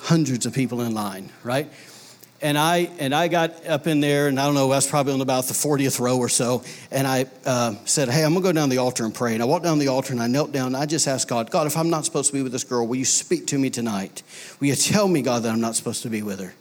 hundreds 0.05 0.45
of 0.45 0.53
people 0.53 0.81
in 0.81 0.93
line, 0.93 1.31
right? 1.43 1.67
And 2.41 2.59
I 2.59 2.89
and 2.99 3.15
I 3.15 3.27
got 3.27 3.65
up 3.65 3.87
in 3.87 4.01
there, 4.01 4.27
and 4.27 4.39
I 4.39 4.45
don't 4.45 4.53
know, 4.53 4.65
I 4.65 4.75
was 4.75 4.87
probably 4.87 5.13
on 5.13 5.21
about 5.21 5.45
the 5.45 5.53
40th 5.53 5.99
row 5.99 6.17
or 6.17 6.29
so. 6.29 6.63
And 6.91 7.07
I 7.07 7.25
uh, 7.45 7.73
said, 7.85 8.09
Hey, 8.09 8.23
I'm 8.23 8.33
gonna 8.33 8.43
go 8.43 8.51
down 8.51 8.69
the 8.69 8.77
altar 8.77 9.03
and 9.03 9.15
pray. 9.15 9.33
And 9.33 9.41
I 9.41 9.45
walked 9.45 9.63
down 9.63 9.79
the 9.79 9.87
altar 9.87 10.13
and 10.13 10.21
I 10.21 10.27
knelt 10.27 10.51
down 10.51 10.67
and 10.67 10.77
I 10.77 10.85
just 10.85 11.07
asked 11.07 11.27
God, 11.27 11.49
God, 11.49 11.65
if 11.65 11.75
I'm 11.75 11.89
not 11.89 12.05
supposed 12.05 12.27
to 12.27 12.33
be 12.33 12.43
with 12.43 12.51
this 12.51 12.63
girl, 12.63 12.85
will 12.85 12.97
you 12.97 13.05
speak 13.05 13.47
to 13.47 13.57
me 13.57 13.69
tonight? 13.69 14.21
Will 14.59 14.67
you 14.67 14.75
tell 14.75 15.07
me, 15.07 15.21
God, 15.23 15.43
that 15.43 15.51
I'm 15.51 15.61
not 15.61 15.75
supposed 15.75 16.03
to 16.03 16.09
be 16.09 16.21
with 16.21 16.39
her? 16.39 16.53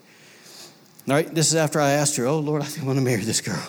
All 1.07 1.15
right, 1.15 1.35
this 1.35 1.49
is 1.49 1.55
after 1.55 1.81
I 1.81 1.91
asked 1.91 2.17
her, 2.17 2.27
Oh 2.27 2.39
Lord, 2.39 2.63
I 2.63 2.85
want 2.85 2.99
to 2.99 3.05
marry 3.05 3.23
this 3.23 3.43
girl. 3.43 3.63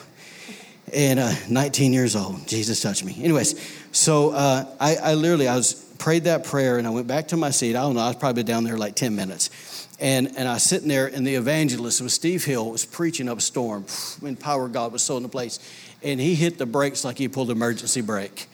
And 0.94 1.20
uh, 1.20 1.34
19 1.50 1.92
years 1.92 2.16
old, 2.16 2.48
Jesus 2.48 2.82
touched 2.82 3.04
me. 3.04 3.18
Anyways, 3.22 3.60
so 3.92 4.30
uh, 4.30 4.66
I, 4.80 4.96
I 4.96 5.14
literally 5.16 5.50
I 5.50 5.56
was 5.58 5.85
prayed 5.98 6.26
that 6.26 6.44
prayer 6.44 6.78
and 6.78 6.88
I 6.88 6.90
went 6.90 7.08
back 7.08 7.30
to 7.30 7.38
my 7.38 7.50
seat. 7.50 7.76
I 7.76 7.82
don't 7.82 7.96
know, 7.96 8.02
I 8.02 8.08
was 8.08 8.18
probably 8.18 8.44
down 8.44 8.64
there 8.64 8.78
like 8.78 8.96
10 8.96 9.16
minutes. 9.16 9.86
And, 10.00 10.36
and 10.38 10.48
I 10.48 10.56
was 10.56 10.64
sitting 10.64 10.90
there, 10.90 11.08
and 11.08 11.26
the 11.26 11.36
evangelist 11.36 12.02
was 12.02 12.14
Steve 12.14 12.44
Hill, 12.44 12.70
was 12.70 12.86
preaching 12.86 13.30
up 13.30 13.38
a 13.38 13.42
storm. 13.42 13.86
When 14.20 14.36
power 14.36 14.68
God 14.68 14.92
was 14.92 15.04
so 15.04 15.18
in 15.18 15.24
the 15.24 15.30
place. 15.30 15.60
And 16.04 16.20
he 16.20 16.36
hit 16.36 16.58
the 16.58 16.66
brakes 16.66 17.04
like 17.04 17.18
he 17.18 17.28
pulled 17.28 17.50
emergency 17.50 18.02
brake. 18.02 18.48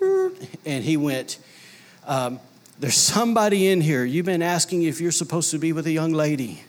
And 0.64 0.84
he 0.84 0.96
went, 0.96 1.38
um, 2.06 2.40
There's 2.78 2.96
somebody 2.96 3.68
in 3.68 3.80
here. 3.80 4.04
You've 4.04 4.26
been 4.26 4.42
asking 4.42 4.82
if 4.82 5.00
you're 5.00 5.12
supposed 5.12 5.50
to 5.52 5.58
be 5.58 5.72
with 5.72 5.86
a 5.86 5.92
young 5.92 6.12
lady. 6.12 6.62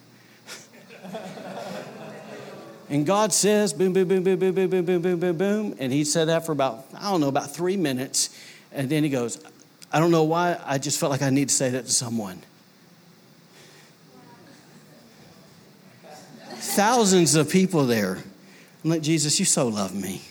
and 2.90 3.06
God 3.06 3.34
says, 3.34 3.74
boom, 3.74 3.94
boom, 3.94 4.08
boom, 4.08 4.24
boom, 4.24 4.40
boom, 4.40 4.54
boom, 4.54 4.70
boom, 4.70 4.86
boom, 4.86 5.02
boom, 5.02 5.20
boom, 5.20 5.38
boom. 5.38 5.76
And 5.80 5.92
he 5.92 6.04
said 6.04 6.28
that 6.28 6.46
for 6.46 6.52
about, 6.52 6.86
I 6.96 7.10
don't 7.10 7.22
know, 7.22 7.28
about 7.28 7.52
three 7.52 7.78
minutes. 7.78 8.30
And 8.72 8.90
then 8.90 9.04
he 9.04 9.10
goes, 9.10 9.44
I 9.92 10.00
don't 10.00 10.12
know 10.12 10.24
why, 10.24 10.60
I 10.66 10.78
just 10.78 11.00
felt 11.00 11.12
like 11.12 11.22
I 11.22 11.30
need 11.30 11.50
to 11.50 11.56
say 11.56 11.70
that 11.72 11.86
to 11.86 11.92
someone. 11.92 12.42
Thousands 16.54 17.36
of 17.36 17.50
people 17.50 17.86
there. 17.86 18.20
I'm 18.84 18.90
like, 18.90 19.02
Jesus, 19.02 19.40
you 19.40 19.46
so 19.46 19.68
love 19.68 19.96
me. 19.96 20.22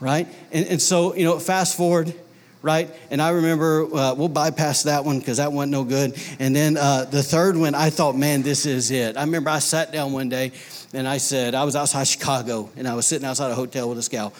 Right? 0.00 0.28
And, 0.52 0.66
and 0.66 0.82
so, 0.82 1.14
you 1.14 1.24
know, 1.24 1.38
fast 1.38 1.76
forward, 1.76 2.14
right? 2.60 2.90
And 3.10 3.22
I 3.22 3.30
remember, 3.30 3.84
uh, 3.84 4.14
we'll 4.14 4.28
bypass 4.28 4.82
that 4.82 5.04
one 5.04 5.18
because 5.18 5.38
that 5.38 5.52
wasn't 5.52 5.72
no 5.72 5.84
good. 5.84 6.18
And 6.38 6.54
then 6.54 6.76
uh, 6.76 7.04
the 7.04 7.22
third 7.22 7.56
one, 7.56 7.74
I 7.74 7.88
thought, 7.88 8.16
man, 8.16 8.42
this 8.42 8.66
is 8.66 8.90
it. 8.90 9.16
I 9.16 9.22
remember 9.22 9.50
I 9.50 9.60
sat 9.60 9.92
down 9.92 10.12
one 10.12 10.28
day 10.28 10.52
and 10.92 11.08
I 11.08 11.16
said, 11.16 11.54
I 11.54 11.64
was 11.64 11.76
outside 11.76 12.04
Chicago 12.04 12.70
and 12.76 12.86
I 12.86 12.94
was 12.94 13.06
sitting 13.06 13.26
outside 13.26 13.50
a 13.50 13.54
hotel 13.54 13.88
with 13.88 14.06
a 14.06 14.10
gal 14.10 14.34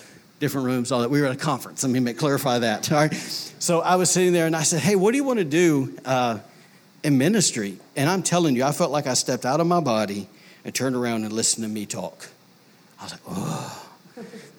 different 0.45 0.67
rooms, 0.67 0.93
all 0.93 1.01
that. 1.01 1.11
We 1.11 1.23
were 1.23 1.27
at 1.27 1.33
a 1.33 1.39
conference. 1.39 1.83
Let 1.83 1.91
me 1.91 2.13
clarify 2.13 2.59
that. 2.59 2.93
All 2.93 2.99
right. 2.99 3.15
So 3.15 3.81
I 3.81 3.97
was 3.97 4.11
sitting 4.11 4.35
there 4.35 4.47
and 4.47 4.55
I 4.55 4.63
said, 4.63 4.81
Hey, 4.81 4.95
what 4.95 5.13
do 5.13 5.17
you 5.17 5.25
want 5.25 5.39
to 5.39 5.45
do 5.45 5.97
uh, 6.05 6.39
in 7.03 7.17
ministry? 7.17 7.79
And 7.97 8.11
I'm 8.11 8.23
telling 8.23 8.55
you, 8.55 8.63
I 8.63 8.73
felt 8.73 8.91
like 8.91 9.07
I 9.07 9.15
stepped 9.15 9.47
out 9.47 9.61
of 9.61 9.67
my 9.67 9.81
body 9.81 10.29
and 10.63 10.75
turned 10.75 10.97
around 10.97 11.25
and 11.25 11.33
listened 11.33 11.65
to 11.65 11.71
me 11.71 11.87
talk. 11.87 12.29
I 13.01 13.05
was 13.05 13.13
like, 13.13 13.23
Oh, 13.27 13.89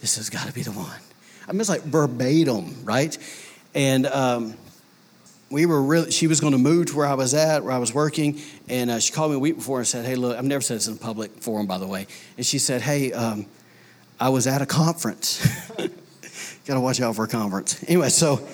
this 0.01 0.15
has 0.15 0.31
got 0.31 0.47
to 0.47 0.53
be 0.53 0.63
the 0.63 0.71
one. 0.71 0.99
I 1.47 1.51
mean, 1.51 1.61
it's 1.61 1.69
like 1.69 1.83
verbatim, 1.83 2.83
right? 2.83 3.15
And 3.75 4.07
um, 4.07 4.55
we 5.51 5.67
were 5.67 5.83
really, 5.83 6.09
she 6.09 6.25
was 6.25 6.39
going 6.39 6.53
to 6.53 6.57
move 6.57 6.87
to 6.87 6.97
where 6.97 7.05
I 7.05 7.13
was 7.13 7.35
at, 7.35 7.63
where 7.63 7.73
I 7.73 7.77
was 7.77 7.93
working. 7.93 8.41
And 8.67 8.89
uh, 8.89 8.99
she 8.99 9.13
called 9.13 9.29
me 9.29 9.37
a 9.37 9.39
week 9.39 9.57
before 9.57 9.77
and 9.77 9.87
said, 9.87 10.03
Hey, 10.03 10.15
look, 10.15 10.35
I've 10.35 10.45
never 10.45 10.61
said 10.61 10.77
this 10.77 10.87
in 10.87 10.95
a 10.95 10.97
public 10.97 11.29
forum, 11.43 11.67
by 11.67 11.77
the 11.77 11.85
way. 11.85 12.07
And 12.37 12.45
she 12.45 12.57
said, 12.57 12.81
Hey, 12.81 13.13
um, 13.13 13.45
I 14.19 14.29
was 14.29 14.47
at 14.47 14.61
a 14.61 14.65
conference. 14.65 15.45
Got 16.65 16.75
to 16.75 16.79
watch 16.79 17.01
out 17.01 17.15
for 17.15 17.25
a 17.25 17.27
conference. 17.27 17.83
Anyway, 17.87 18.09
so 18.09 18.47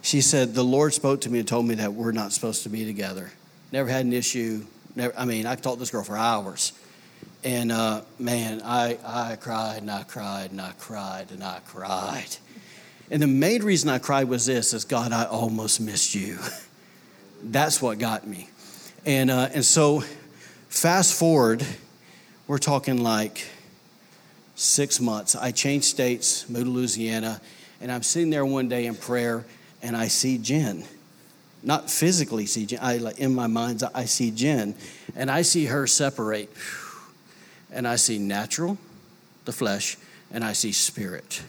she 0.00 0.20
said, 0.20 0.54
The 0.54 0.62
Lord 0.62 0.94
spoke 0.94 1.22
to 1.22 1.30
me 1.30 1.40
and 1.40 1.48
told 1.48 1.66
me 1.66 1.74
that 1.76 1.92
we're 1.92 2.12
not 2.12 2.32
supposed 2.32 2.62
to 2.62 2.68
be 2.68 2.84
together. 2.84 3.30
Never 3.72 3.88
had 3.88 4.04
an 4.04 4.12
issue. 4.12 4.64
Never, 4.94 5.12
I 5.18 5.24
mean, 5.24 5.46
I 5.46 5.54
talked 5.54 5.76
to 5.76 5.80
this 5.80 5.90
girl 5.90 6.04
for 6.04 6.16
hours. 6.16 6.72
And 7.44 7.70
uh, 7.70 8.02
man, 8.18 8.62
I, 8.64 8.98
I 9.04 9.36
cried 9.36 9.78
and 9.82 9.90
I 9.90 10.02
cried 10.02 10.50
and 10.50 10.60
I 10.60 10.72
cried 10.78 11.30
and 11.30 11.44
I 11.44 11.60
cried. 11.66 12.36
And 13.10 13.22
the 13.22 13.26
main 13.26 13.62
reason 13.62 13.88
I 13.90 13.98
cried 13.98 14.28
was 14.28 14.46
this 14.46 14.72
is 14.72 14.84
God, 14.84 15.12
I 15.12 15.24
almost 15.24 15.80
missed 15.80 16.14
you. 16.14 16.38
That's 17.42 17.80
what 17.80 17.98
got 17.98 18.26
me. 18.26 18.48
And, 19.06 19.30
uh, 19.30 19.48
and 19.52 19.64
so 19.64 20.02
fast 20.68 21.14
forward, 21.14 21.64
we're 22.46 22.58
talking 22.58 23.02
like 23.02 23.46
six 24.58 25.00
months. 25.00 25.36
I 25.36 25.52
changed 25.52 25.86
states, 25.86 26.48
moved 26.48 26.66
to 26.66 26.72
Louisiana, 26.72 27.40
and 27.80 27.92
I'm 27.92 28.02
sitting 28.02 28.28
there 28.28 28.44
one 28.44 28.68
day 28.68 28.86
in 28.86 28.96
prayer, 28.96 29.44
and 29.82 29.96
I 29.96 30.08
see 30.08 30.36
Jen. 30.36 30.84
Not 31.62 31.88
physically 31.88 32.46
see 32.46 32.66
Jen, 32.66 32.80
I, 32.82 32.96
like, 32.96 33.18
in 33.18 33.34
my 33.34 33.46
mind, 33.46 33.84
I 33.94 34.04
see 34.06 34.32
Jen, 34.32 34.74
and 35.14 35.30
I 35.30 35.42
see 35.42 35.66
her 35.66 35.86
separate. 35.86 36.50
And 37.70 37.86
I 37.86 37.96
see 37.96 38.18
natural, 38.18 38.78
the 39.44 39.52
flesh, 39.52 39.96
and 40.32 40.42
I 40.42 40.54
see 40.54 40.72
spirit. 40.72 41.42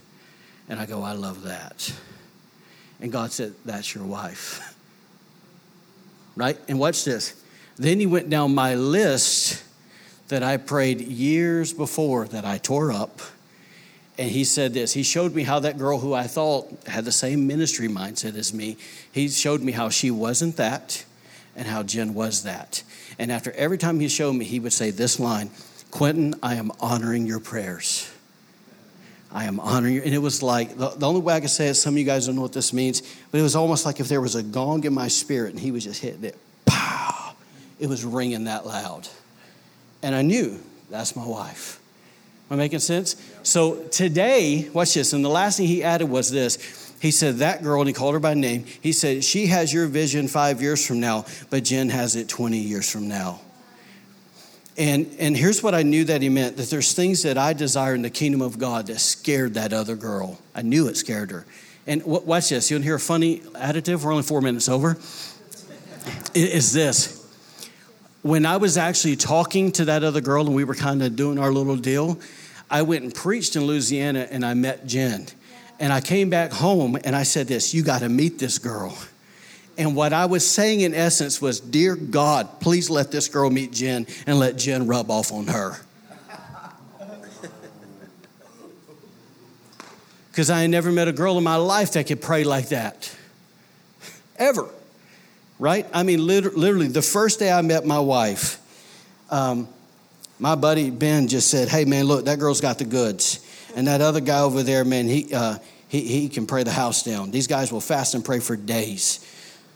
And 0.68 0.80
I 0.80 0.86
go, 0.86 1.02
I 1.02 1.14
love 1.14 1.44
that. 1.44 1.92
And 3.02 3.12
God 3.12 3.32
said, 3.32 3.56
That's 3.66 3.94
your 3.94 4.06
wife. 4.06 4.76
Right? 6.36 6.58
And 6.70 6.80
watch 6.80 7.04
this. 7.04 7.44
Then 7.76 8.00
he 8.00 8.06
went 8.06 8.30
down 8.30 8.56
my 8.56 8.74
list 8.74 9.62
that 10.30 10.44
I 10.44 10.58
prayed 10.58 11.02
years 11.02 11.74
before 11.74 12.28
that 12.28 12.46
I 12.46 12.58
tore 12.58 12.92
up. 12.92 13.20
And 14.18 14.30
he 14.30 14.44
said 14.44 14.74
this. 14.74 14.94
He 14.94 15.04
showed 15.04 15.34
me 15.34 15.44
how 15.44 15.60
that 15.60 15.78
girl 15.78 16.00
who 16.00 16.14
I 16.14 16.28
thought 16.28 16.68
had 16.88 17.06
the 17.06 17.12
same 17.12 17.48
ministry 17.48 17.88
mindset 17.88 18.36
as 18.36 18.54
me, 18.54 18.78
he 19.12 19.30
showed 19.30 19.62
me 19.62 19.72
how 19.72 19.90
she 19.90 20.12
wasn't 20.12 20.58
that 20.58 21.06
and 21.56 21.68
how 21.68 21.84
Jen 21.84 22.14
was 22.14 22.44
that. 22.44 22.84
And 23.18 23.32
after 23.32 23.52
every 23.54 23.78
time 23.78 24.00
he 24.00 24.08
showed 24.08 24.34
me, 24.34 24.46
he 24.46 24.60
would 24.60 24.74
say 24.74 24.92
this 24.92 25.20
line 25.20 25.52
Quinton, 25.92 26.36
I 26.44 26.56
am 26.56 26.72
honoring 26.80 27.26
your 27.26 27.40
prayers. 27.40 28.12
I 29.32 29.46
am 29.46 29.60
honoring 29.60 29.96
you. 29.96 30.02
And 30.04 30.14
it 30.14 30.20
was 30.20 30.42
like, 30.44 30.78
the, 30.78 30.90
the, 30.90 31.08
only 31.08 31.22
way 31.22 31.36
I 31.36 31.40
can 31.40 31.50
say 31.50 31.68
it, 31.68 31.76
some 31.76 31.94
of 31.94 31.98
you 32.00 32.06
guys 32.06 32.26
don't 32.26 32.36
know 32.36 32.42
what 32.42 32.54
this 32.54 32.74
means, 32.74 33.02
but 33.32 33.40
it 33.40 33.44
was 33.44 33.56
almost 33.56 33.86
like 33.86 34.00
if 34.00 34.08
there 34.08 34.22
was 34.22 34.36
a 34.36 34.44
gong 34.44 34.84
in 34.86 34.94
my 34.94 35.08
spirit 35.08 35.52
and 35.52 35.60
he 35.60 35.72
was 35.72 35.84
just 35.84 36.02
hitting 36.02 36.24
it. 36.24 36.38
Pow! 36.66 37.36
It 37.80 37.88
was 37.88 38.04
ringing 38.04 38.46
that 38.46 38.66
loud. 38.66 39.08
And 40.02 40.16
I 40.16 40.22
knew 40.22 40.60
that's 40.90 41.16
my 41.16 41.26
wife. 41.26 41.80
Am 42.50 42.56
I 42.56 42.64
making 42.64 42.80
sense? 42.80 43.16
So 43.44 43.84
today, 43.88 44.70
watch 44.74 44.96
this. 44.96 45.14
And 45.14 45.24
the 45.24 45.30
last 45.30 45.58
thing 45.58 45.68
he 45.68 45.84
added 45.84 46.10
was 46.10 46.32
this. 46.32 46.58
He 47.00 47.12
said, 47.12 47.38
That 47.38 47.62
girl, 47.64 47.82
and 47.82 47.88
he 47.88 47.94
called 47.94 48.14
her 48.14 48.20
by 48.20 48.34
name, 48.34 48.66
he 48.82 48.92
said, 48.92 49.24
She 49.24 49.48
has 49.48 49.74
your 49.74 49.88
vision 49.88 50.28
five 50.28 50.62
years 50.62 50.86
from 50.86 51.00
now, 51.00 51.26
but 51.50 51.64
Jen 51.64 51.90
has 51.90 52.16
it 52.16 52.28
20 52.28 52.58
years 52.58 52.90
from 52.90 53.08
now. 53.08 53.40
And, 54.78 55.14
and 55.20 55.36
here's 55.36 55.62
what 55.62 55.76
I 55.76 55.84
knew 55.84 56.06
that 56.06 56.22
he 56.22 56.30
meant 56.30 56.58
that 56.58 56.70
there's 56.70 56.94
things 56.94 57.24
that 57.24 57.38
I 57.38 57.54
desire 57.54 57.94
in 57.94 58.02
the 58.02 58.10
kingdom 58.10 58.42
of 58.42 58.58
God 58.58 58.88
that 58.88 59.00
scared 59.00 59.56
that 59.56 59.74
other 59.74 59.96
girl. 59.96 60.40
I 60.56 60.62
knew 60.62 60.88
it 60.88 60.96
scared 60.96 61.32
her. 61.32 61.46
And 61.86 62.04
watch 62.06 62.50
this. 62.50 62.72
You'll 62.72 62.82
hear 62.82 62.96
a 62.96 63.00
funny 63.00 63.40
additive. 63.40 64.04
We're 64.04 64.12
only 64.12 64.24
four 64.24 64.42
minutes 64.42 64.70
over. 64.70 64.98
Is 66.34 66.72
this. 66.72 67.19
When 68.22 68.46
I 68.46 68.58
was 68.58 68.78
actually 68.78 69.16
talking 69.16 69.72
to 69.74 69.86
that 69.86 70.04
other 70.04 70.20
girl 70.20 70.46
and 70.46 70.54
we 70.54 70.66
were 70.66 70.76
kind 70.76 71.02
of 71.02 71.16
doing 71.16 71.40
our 71.40 71.54
little 71.54 71.78
deal, 71.78 72.20
I 72.70 72.82
went 72.82 73.04
and 73.04 73.14
preached 73.16 73.56
in 73.56 73.66
Louisiana 73.66 74.28
and 74.30 74.46
I 74.46 74.54
met 74.54 74.86
Jen. 74.86 75.28
And 75.80 75.94
I 75.94 76.02
came 76.02 76.30
back 76.30 76.52
home 76.52 76.98
and 77.04 77.16
I 77.16 77.24
said 77.24 77.48
this 77.48 77.74
You 77.74 77.84
got 77.84 78.00
to 78.00 78.10
meet 78.10 78.38
this 78.38 78.58
girl. 78.58 78.98
And 79.78 79.96
what 79.96 80.12
I 80.12 80.26
was 80.26 80.46
saying 80.48 80.82
in 80.82 80.94
essence 80.94 81.42
was, 81.42 81.62
Dear 81.62 81.96
God, 81.96 82.60
please 82.60 82.90
let 82.90 83.12
this 83.12 83.30
girl 83.30 83.50
meet 83.50 83.72
Jen 83.72 84.06
and 84.28 84.38
let 84.38 84.58
Jen 84.58 84.88
rub 84.88 85.10
off 85.10 85.32
on 85.32 85.48
her. 85.48 85.78
Because 90.32 90.50
I 90.50 90.62
had 90.62 90.70
never 90.70 90.90
met 90.90 91.10
a 91.10 91.12
girl 91.12 91.38
in 91.38 91.44
my 91.44 91.58
life 91.58 91.94
that 91.94 92.08
could 92.08 92.22
pray 92.22 92.46
like 92.46 92.70
that. 92.70 93.14
Ever. 94.38 94.70
Right? 95.60 95.86
I 95.94 96.04
mean, 96.04 96.26
literally, 96.26 96.88
the 96.88 97.02
first 97.02 97.40
day 97.40 97.52
I 97.52 97.62
met 97.62 97.86
my 97.86 98.00
wife, 98.00 98.60
um, 99.30 99.68
my 100.40 100.56
buddy 100.56 100.90
Ben 100.90 101.28
just 101.28 101.50
said, 101.50 101.68
Hey, 101.68 101.84
man, 101.86 102.06
look, 102.06 102.26
that 102.26 102.40
girl's 102.40 102.62
got 102.62 102.80
the 102.80 102.86
goods. 102.86 103.46
And 103.76 103.88
that 103.88 104.02
other 104.02 104.22
guy 104.22 104.40
over 104.40 104.64
there, 104.64 104.86
man, 104.86 105.08
he, 105.08 105.34
uh, 105.34 105.58
he, 105.90 106.02
he 106.02 106.30
can 106.30 106.46
pray 106.46 106.64
the 106.64 106.72
house 106.72 107.04
down. 107.04 107.32
These 107.32 107.48
guys 107.48 107.72
will 107.72 107.82
fast 107.82 108.16
and 108.16 108.24
pray 108.24 108.40
for 108.40 108.56
days. 108.56 109.26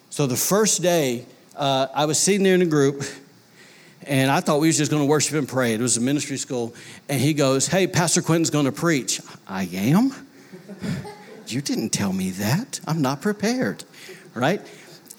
So 0.09 0.25
the 0.25 0.38
first 0.38 0.81
day, 0.81 1.25
uh, 1.55 1.88
I 1.93 2.05
was 2.05 2.17
sitting 2.17 2.43
there 2.43 2.55
in 2.55 2.61
a 2.61 2.67
group, 2.67 3.03
and 4.03 4.31
I 4.31 4.39
thought 4.39 4.59
we 4.59 4.67
was 4.67 4.77
just 4.77 4.91
going 4.91 5.03
to 5.03 5.07
worship 5.07 5.36
and 5.36 5.47
pray. 5.47 5.73
It 5.73 5.81
was 5.81 5.97
a 5.97 6.01
ministry 6.01 6.38
school, 6.38 6.75
and 7.09 7.19
he 7.19 7.34
goes, 7.34 7.67
"Hey, 7.67 7.88
Pastor 7.88 8.21
Quinton's 8.21 8.49
going 8.49 8.65
to 8.65 8.71
preach." 8.71 9.21
I 9.47 9.63
am. 9.73 10.13
you 11.47 11.61
didn't 11.61 11.89
tell 11.89 12.13
me 12.13 12.31
that. 12.31 12.79
I'm 12.88 13.01
not 13.01 13.21
prepared, 13.21 13.84
right? 14.34 14.61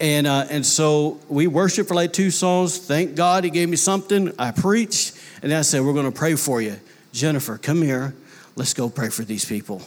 And 0.01 0.27
uh, 0.27 0.47
and 0.51 0.67
so 0.67 1.21
we 1.29 1.47
worshiped 1.47 1.89
for 1.89 1.95
like 1.95 2.13
two 2.13 2.31
songs. 2.31 2.79
Thank 2.79 3.15
God 3.15 3.45
he 3.45 3.51
gave 3.51 3.69
me 3.69 3.77
something. 3.77 4.33
I 4.39 4.51
preached, 4.51 5.17
and 5.43 5.53
I 5.53 5.63
said, 5.63 5.83
"We're 5.83 5.93
going 5.93 6.11
to 6.11 6.19
pray 6.19 6.35
for 6.35 6.61
you, 6.61 6.77
Jennifer. 7.13 7.59
Come 7.59 7.83
here. 7.83 8.15
Let's 8.57 8.75
go 8.75 8.89
pray 8.89 9.11
for 9.11 9.23
these 9.23 9.45
people." 9.45 9.83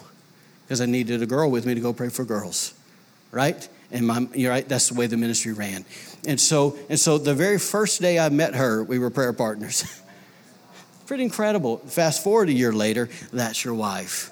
Because 0.66 0.82
I 0.82 0.86
needed 0.86 1.22
a 1.22 1.26
girl 1.26 1.49
with 1.49 1.66
me 1.66 1.76
to 1.76 1.80
go 1.80 1.93
pray 1.93 2.10
for 2.10 2.26
girls, 2.26 2.74
right? 3.32 3.68
And 3.89 4.05
my, 4.05 4.28
you're 4.34 4.51
right, 4.51 4.68
that's 4.68 4.89
the 4.89 4.95
way 4.95 5.08
the 5.08 5.16
ministry 5.16 5.53
ran. 5.53 5.86
And 6.28 6.39
so, 6.39 6.78
and 6.89 6.99
so 6.99 7.18
the 7.18 7.34
very 7.34 7.58
first 7.58 8.01
day 8.01 8.20
I 8.20 8.28
met 8.28 8.53
her, 8.55 8.84
we 8.84 8.99
were 8.99 9.10
prayer 9.10 9.32
partners. 9.32 10.01
Pretty 11.08 11.24
incredible. 11.24 11.78
Fast 11.78 12.22
forward 12.22 12.49
a 12.49 12.53
year 12.53 12.74
later, 12.74 13.08
that's 13.32 13.64
your 13.64 13.76
wife. 13.76 14.30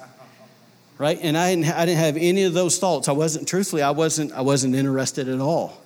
Right? 0.98 1.20
And 1.22 1.38
I 1.38 1.54
didn't, 1.54 1.74
I 1.74 1.86
didn't 1.86 2.00
have 2.00 2.18
any 2.18 2.44
of 2.44 2.54
those 2.54 2.78
thoughts. 2.80 3.10
I 3.10 3.12
wasn't, 3.12 3.48
truthfully, 3.48 3.82
I 3.82 3.92
wasn't, 3.92 4.32
I 4.32 4.42
wasn't 4.42 4.76
interested 4.76 5.28
at 5.28 5.40
all. 5.40 5.82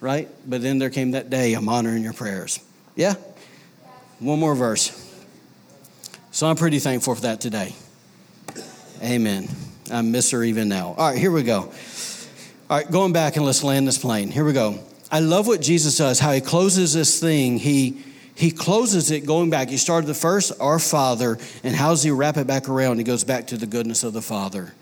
Right? 0.00 0.28
But 0.46 0.62
then 0.62 0.78
there 0.78 0.90
came 0.90 1.12
that 1.12 1.30
day, 1.30 1.54
I'm 1.54 1.68
honoring 1.68 2.02
your 2.02 2.12
prayers. 2.12 2.60
Yeah? 2.96 3.14
One 4.18 4.38
more 4.38 4.54
verse. 4.54 4.98
So 6.32 6.46
I'm 6.46 6.56
pretty 6.56 6.78
thankful 6.78 7.14
for 7.14 7.22
that 7.22 7.40
today. 7.40 7.74
Amen. 9.02 9.48
I 9.90 10.02
miss 10.02 10.30
her 10.30 10.42
even 10.42 10.68
now. 10.68 10.94
All 10.96 11.10
right, 11.10 11.18
here 11.18 11.30
we 11.30 11.42
go. 11.42 11.72
All 12.70 12.78
right, 12.78 12.90
going 12.90 13.12
back 13.12 13.36
and 13.36 13.44
let's 13.44 13.62
land 13.62 13.86
this 13.86 13.98
plane. 13.98 14.30
Here 14.30 14.44
we 14.44 14.52
go. 14.52 14.78
I 15.10 15.20
love 15.20 15.46
what 15.46 15.60
Jesus 15.60 15.98
does, 15.98 16.18
how 16.18 16.32
he 16.32 16.40
closes 16.40 16.94
this 16.94 17.20
thing. 17.20 17.58
He 17.58 18.02
he 18.34 18.50
closes 18.50 19.10
it 19.10 19.26
going 19.26 19.50
back. 19.50 19.68
He 19.68 19.76
started 19.76 20.06
the 20.06 20.14
first, 20.14 20.52
our 20.60 20.78
Father, 20.78 21.38
and 21.62 21.74
how 21.74 21.90
does 21.90 22.02
he 22.02 22.10
wrap 22.10 22.36
it 22.36 22.46
back 22.46 22.68
around? 22.68 22.98
He 22.98 23.04
goes 23.04 23.24
back 23.24 23.48
to 23.48 23.56
the 23.56 23.66
goodness 23.66 24.04
of 24.04 24.12
the 24.12 24.22
Father. 24.22 24.74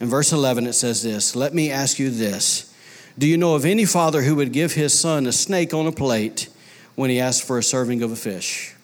In 0.00 0.08
verse 0.08 0.32
11, 0.32 0.66
it 0.66 0.74
says 0.74 1.02
this 1.02 1.34
Let 1.34 1.54
me 1.54 1.70
ask 1.70 1.98
you 1.98 2.10
this 2.10 2.74
Do 3.18 3.26
you 3.26 3.36
know 3.36 3.54
of 3.54 3.64
any 3.64 3.84
father 3.84 4.22
who 4.22 4.36
would 4.36 4.52
give 4.52 4.74
his 4.74 4.98
son 4.98 5.26
a 5.26 5.32
snake 5.32 5.74
on 5.74 5.86
a 5.86 5.92
plate 5.92 6.48
when 6.94 7.10
he 7.10 7.20
asks 7.20 7.44
for 7.44 7.58
a 7.58 7.62
serving 7.62 8.02
of 8.02 8.12
a 8.12 8.16
fish? 8.16 8.74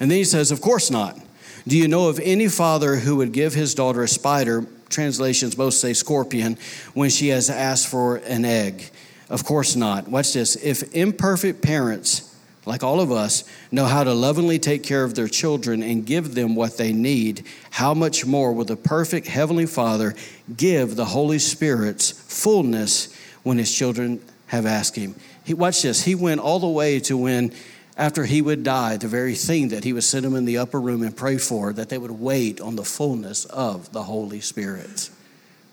And 0.00 0.10
then 0.10 0.18
he 0.18 0.24
says, 0.24 0.50
Of 0.50 0.60
course 0.60 0.90
not. 0.90 1.18
Do 1.66 1.78
you 1.78 1.86
know 1.86 2.08
of 2.08 2.18
any 2.20 2.48
father 2.48 2.96
who 2.96 3.16
would 3.16 3.32
give 3.32 3.54
his 3.54 3.74
daughter 3.74 4.02
a 4.02 4.08
spider 4.08 4.66
translations 4.92 5.54
both 5.54 5.74
say 5.74 5.92
scorpion, 5.92 6.56
when 6.94 7.10
she 7.10 7.28
has 7.28 7.50
asked 7.50 7.88
for 7.88 8.16
an 8.16 8.44
egg. 8.44 8.90
Of 9.28 9.44
course 9.44 9.74
not. 9.74 10.08
Watch 10.08 10.34
this. 10.34 10.56
If 10.56 10.94
imperfect 10.94 11.62
parents, 11.62 12.31
like 12.64 12.82
all 12.82 13.00
of 13.00 13.10
us, 13.10 13.44
know 13.70 13.86
how 13.86 14.04
to 14.04 14.14
lovingly 14.14 14.58
take 14.58 14.82
care 14.82 15.04
of 15.04 15.14
their 15.14 15.28
children 15.28 15.82
and 15.82 16.06
give 16.06 16.34
them 16.34 16.54
what 16.54 16.76
they 16.76 16.92
need, 16.92 17.44
how 17.70 17.92
much 17.92 18.24
more 18.24 18.52
will 18.52 18.64
the 18.64 18.76
perfect 18.76 19.26
Heavenly 19.26 19.66
Father 19.66 20.14
give 20.56 20.94
the 20.94 21.06
Holy 21.06 21.38
Spirit's 21.38 22.10
fullness 22.10 23.14
when 23.42 23.58
His 23.58 23.74
children 23.74 24.20
have 24.46 24.66
asked 24.66 24.96
Him? 24.96 25.14
He, 25.44 25.54
watch 25.54 25.82
this. 25.82 26.04
He 26.04 26.14
went 26.14 26.40
all 26.40 26.60
the 26.60 26.68
way 26.68 27.00
to 27.00 27.16
when 27.16 27.52
after 27.96 28.24
he 28.24 28.40
would 28.40 28.64
die, 28.64 28.96
the 28.96 29.08
very 29.08 29.34
thing 29.34 29.68
that 29.68 29.84
he 29.84 29.92
would 29.92 30.04
send 30.04 30.24
them 30.24 30.34
in 30.34 30.44
the 30.44 30.58
upper 30.58 30.80
room 30.80 31.02
and 31.02 31.14
pray 31.14 31.36
for, 31.36 31.72
that 31.74 31.88
they 31.88 31.98
would 31.98 32.10
wait 32.10 32.60
on 32.60 32.76
the 32.76 32.84
fullness 32.84 33.44
of 33.44 33.92
the 33.92 34.02
Holy 34.02 34.40
Spirit. 34.40 35.10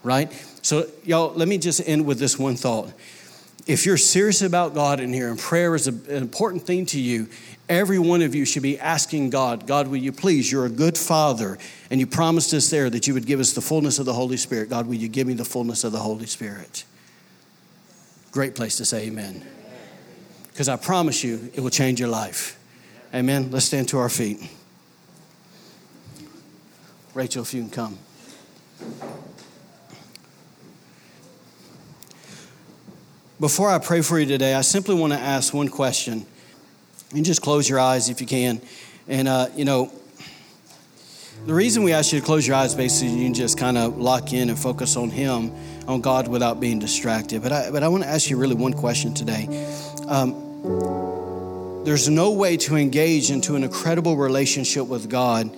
Right? 0.02 0.30
So, 0.62 0.86
y'all, 1.04 1.32
let 1.34 1.48
me 1.48 1.58
just 1.58 1.86
end 1.86 2.04
with 2.04 2.18
this 2.18 2.38
one 2.38 2.56
thought. 2.56 2.92
If 3.70 3.86
you're 3.86 3.96
serious 3.96 4.42
about 4.42 4.74
God 4.74 4.98
in 4.98 5.12
here 5.12 5.30
and 5.30 5.38
prayer 5.38 5.76
is 5.76 5.86
an 5.86 6.04
important 6.08 6.64
thing 6.64 6.86
to 6.86 7.00
you, 7.00 7.28
every 7.68 8.00
one 8.00 8.20
of 8.20 8.34
you 8.34 8.44
should 8.44 8.64
be 8.64 8.76
asking 8.80 9.30
God, 9.30 9.64
God, 9.68 9.86
will 9.86 9.96
you 9.96 10.10
please? 10.10 10.50
You're 10.50 10.66
a 10.66 10.70
good 10.70 10.98
father, 10.98 11.56
and 11.88 12.00
you 12.00 12.06
promised 12.08 12.52
us 12.52 12.68
there 12.68 12.90
that 12.90 13.06
you 13.06 13.14
would 13.14 13.26
give 13.26 13.38
us 13.38 13.52
the 13.52 13.60
fullness 13.60 14.00
of 14.00 14.06
the 14.06 14.12
Holy 14.12 14.36
Spirit. 14.36 14.70
God, 14.70 14.88
will 14.88 14.96
you 14.96 15.06
give 15.06 15.28
me 15.28 15.34
the 15.34 15.44
fullness 15.44 15.84
of 15.84 15.92
the 15.92 16.00
Holy 16.00 16.26
Spirit? 16.26 16.82
Great 18.32 18.56
place 18.56 18.76
to 18.78 18.84
say 18.84 19.06
amen 19.06 19.46
because 20.48 20.68
I 20.68 20.74
promise 20.74 21.22
you 21.22 21.48
it 21.54 21.60
will 21.60 21.70
change 21.70 22.00
your 22.00 22.08
life. 22.08 22.58
Amen. 23.14 23.52
Let's 23.52 23.66
stand 23.66 23.88
to 23.90 23.98
our 23.98 24.08
feet. 24.08 24.40
Rachel, 27.14 27.42
if 27.42 27.54
you 27.54 27.62
can 27.62 27.70
come. 27.70 27.98
Before 33.40 33.70
I 33.70 33.78
pray 33.78 34.02
for 34.02 34.20
you 34.20 34.26
today, 34.26 34.52
I 34.52 34.60
simply 34.60 34.94
want 34.94 35.14
to 35.14 35.18
ask 35.18 35.54
one 35.54 35.70
question. 35.70 36.26
And 37.14 37.24
just 37.24 37.40
close 37.40 37.66
your 37.66 37.80
eyes 37.80 38.10
if 38.10 38.20
you 38.20 38.26
can. 38.26 38.60
And, 39.08 39.26
uh, 39.26 39.48
you 39.56 39.64
know, 39.64 39.90
the 41.46 41.54
reason 41.54 41.82
we 41.82 41.94
ask 41.94 42.12
you 42.12 42.20
to 42.20 42.26
close 42.26 42.46
your 42.46 42.54
eyes, 42.54 42.74
basically, 42.74 43.14
you 43.16 43.24
can 43.24 43.32
just 43.32 43.58
kind 43.58 43.78
of 43.78 43.96
lock 43.96 44.34
in 44.34 44.50
and 44.50 44.58
focus 44.58 44.94
on 44.94 45.08
Him, 45.08 45.52
on 45.88 46.02
God, 46.02 46.28
without 46.28 46.60
being 46.60 46.78
distracted. 46.80 47.42
But 47.42 47.50
I, 47.50 47.70
but 47.70 47.82
I 47.82 47.88
want 47.88 48.02
to 48.02 48.10
ask 48.10 48.28
you 48.28 48.36
really 48.36 48.54
one 48.54 48.74
question 48.74 49.14
today. 49.14 49.46
Um, 50.06 51.82
there's 51.86 52.10
no 52.10 52.32
way 52.32 52.58
to 52.58 52.76
engage 52.76 53.30
into 53.30 53.56
an 53.56 53.64
incredible 53.64 54.18
relationship 54.18 54.86
with 54.86 55.08
God 55.08 55.50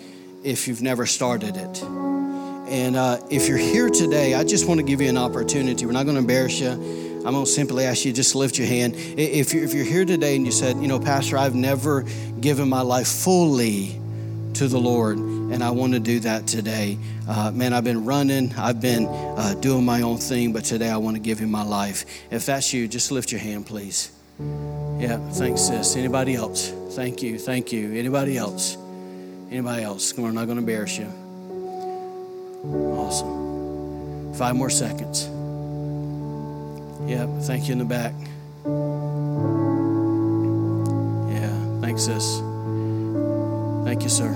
if 0.45 0.69
you've 0.69 0.83
never 0.83 1.05
started 1.05 1.57
it. 1.57 1.83
And 1.83 2.95
uh, 2.95 3.19
if 3.29 3.49
you're 3.49 3.59
here 3.59 3.91
today, 3.91 4.35
I 4.35 4.45
just 4.45 4.69
want 4.69 4.79
to 4.79 4.87
give 4.87 5.01
you 5.01 5.09
an 5.09 5.19
opportunity. 5.19 5.85
We're 5.85 5.91
not 5.91 6.05
going 6.05 6.15
to 6.15 6.21
embarrass 6.21 6.61
you. 6.61 7.12
I'm 7.25 7.35
going 7.35 7.45
to 7.45 7.51
simply 7.51 7.85
ask 7.85 8.05
you 8.05 8.13
just 8.13 8.35
lift 8.35 8.59
your 8.59 8.67
hand. 8.67 8.95
If 8.97 9.55
you're, 9.55 9.63
if 9.63 9.75
you're 9.75 9.85
here 9.85 10.05
today 10.05 10.35
and 10.35 10.45
you 10.45 10.51
said, 10.51 10.77
you 10.79 10.89
know, 10.89 10.99
Pastor, 10.99 11.39
I've 11.39 11.55
never 11.55 12.03
given 12.41 12.69
my 12.69 12.81
life 12.81 13.07
fully 13.07 14.01
to 14.55 14.67
the 14.67 14.79
Lord, 14.79 15.19
and 15.19 15.63
I 15.63 15.71
want 15.71 15.93
to 15.93 16.01
do 16.01 16.21
that 16.21 16.47
today. 16.47 16.99
Uh, 17.29 17.53
man, 17.53 17.73
I've 17.73 17.85
been 17.85 18.05
running, 18.05 18.53
I've 18.57 18.81
been 18.81 19.07
uh, 19.07 19.55
doing 19.61 19.85
my 19.85 20.03
own 20.03 20.19
thing, 20.19 20.53
but 20.53 20.65
today 20.65 20.91
I 20.91 20.97
want 20.97 21.17
to 21.17 21.23
give 21.23 21.39
Him 21.39 21.51
my 21.51 21.63
life. 21.63 22.05
If 22.31 22.47
that's 22.47 22.73
you, 22.73 22.89
just 22.89 23.13
lift 23.13 23.31
your 23.31 23.41
hand, 23.41 23.67
please. 23.67 24.11
Yeah, 24.99 25.19
thanks, 25.31 25.63
sis. 25.63 25.97
Anybody 25.97 26.35
else? 26.35 26.73
Thank 26.91 27.23
you, 27.23 27.39
thank 27.39 27.73
you. 27.73 27.93
Anybody 27.95 28.37
else? 28.37 28.77
Anybody 29.51 29.85
else? 29.85 30.13
Come 30.13 30.25
on, 30.25 30.31
I'm 30.31 30.35
not 30.35 30.47
going 30.47 30.57
to 30.57 30.63
embarrass 30.63 30.99
you. 30.99 31.07
Awesome. 32.65 34.35
Five 34.35 34.57
more 34.57 34.71
seconds. 34.71 35.29
Yep, 37.07 37.29
thank 37.43 37.67
you 37.69 37.73
in 37.73 37.79
the 37.79 37.85
back. 37.85 38.15
Yeah, 41.33 41.81
thanks, 41.81 42.05
sis. 42.05 42.41
Thank 43.85 44.03
you, 44.03 44.09
sir. 44.09 44.31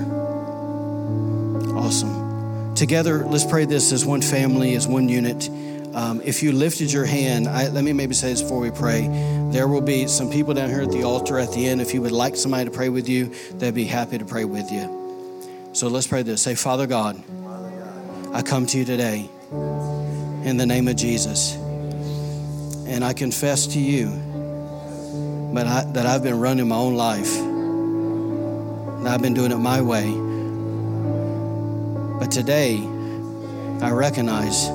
Awesome. 1.75 2.75
Together, 2.75 3.25
let's 3.25 3.45
pray 3.45 3.65
this 3.65 3.91
as 3.91 4.05
one 4.05 4.21
family, 4.21 4.75
as 4.75 4.87
one 4.87 5.09
unit. 5.09 5.49
Um, 5.95 6.21
if 6.23 6.43
you 6.43 6.51
lifted 6.51 6.91
your 6.91 7.05
hand, 7.05 7.47
I, 7.47 7.69
let 7.69 7.83
me 7.83 7.91
maybe 7.93 8.13
say 8.13 8.29
this 8.29 8.41
before 8.41 8.59
we 8.59 8.69
pray. 8.69 9.07
There 9.51 9.67
will 9.67 9.81
be 9.81 10.07
some 10.07 10.29
people 10.29 10.53
down 10.53 10.69
here 10.69 10.81
at 10.81 10.91
the 10.91 11.03
altar 11.03 11.39
at 11.39 11.53
the 11.53 11.65
end. 11.65 11.81
If 11.81 11.93
you 11.93 12.01
would 12.03 12.11
like 12.11 12.35
somebody 12.35 12.65
to 12.65 12.71
pray 12.71 12.89
with 12.89 13.09
you, 13.09 13.33
they'd 13.53 13.73
be 13.73 13.85
happy 13.85 14.17
to 14.19 14.25
pray 14.25 14.45
with 14.45 14.71
you. 14.71 15.71
So 15.73 15.87
let's 15.87 16.05
pray 16.05 16.21
this. 16.23 16.41
Say, 16.41 16.53
Father 16.53 16.85
God, 16.85 17.23
I 18.33 18.43
come 18.43 18.67
to 18.67 18.77
you 18.77 18.85
today 18.85 19.27
in 20.43 20.57
the 20.57 20.65
name 20.65 20.87
of 20.87 20.97
Jesus. 20.97 21.57
And 22.87 23.03
I 23.03 23.13
confess 23.13 23.67
to 23.67 23.79
you 23.79 24.27
but 25.57 25.65
I, 25.65 25.83
that 25.93 26.05
I've 26.05 26.21
been 26.21 26.39
running 26.39 26.67
my 26.67 26.75
own 26.75 26.95
life. 26.95 27.35
And 27.35 29.07
I've 29.07 29.23
been 29.23 29.33
doing 29.33 29.51
it 29.51 29.57
my 29.57 29.81
way. 29.81 30.05
But 32.19 32.31
today, 32.31 32.77
I 33.81 33.89
recognize 33.91 34.69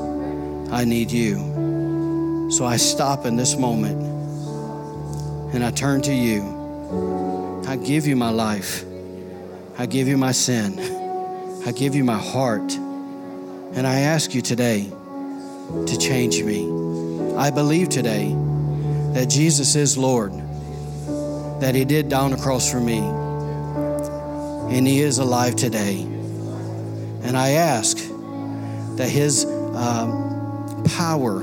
I 0.72 0.84
need 0.84 1.12
you. 1.12 2.48
So 2.50 2.64
I 2.64 2.78
stop 2.78 3.26
in 3.26 3.36
this 3.36 3.56
moment 3.56 4.00
and 5.54 5.64
I 5.64 5.70
turn 5.70 6.02
to 6.02 6.12
you. 6.12 7.62
I 7.68 7.76
give 7.76 8.06
you 8.06 8.16
my 8.16 8.30
life. 8.30 8.84
I 9.78 9.86
give 9.86 10.08
you 10.08 10.16
my 10.16 10.32
sin. 10.32 10.80
I 11.64 11.70
give 11.72 11.94
you 11.94 12.02
my 12.02 12.18
heart. 12.18 12.72
And 13.74 13.86
I 13.86 14.00
ask 14.00 14.34
you 14.34 14.42
today 14.42 14.90
to 15.86 15.96
change 15.96 16.42
me. 16.42 16.81
I 17.36 17.50
believe 17.50 17.88
today 17.88 18.34
that 19.14 19.26
Jesus 19.28 19.74
is 19.74 19.96
Lord, 19.96 20.32
that 21.60 21.74
He 21.74 21.84
did 21.84 22.08
down 22.08 22.30
the 22.30 22.36
cross 22.36 22.70
for 22.70 22.80
me, 22.80 22.98
and 22.98 24.86
He 24.86 25.00
is 25.00 25.18
alive 25.18 25.56
today. 25.56 26.02
And 27.22 27.36
I 27.36 27.50
ask 27.50 27.96
that 28.96 29.08
His 29.08 29.44
um, 29.44 30.84
power 30.96 31.40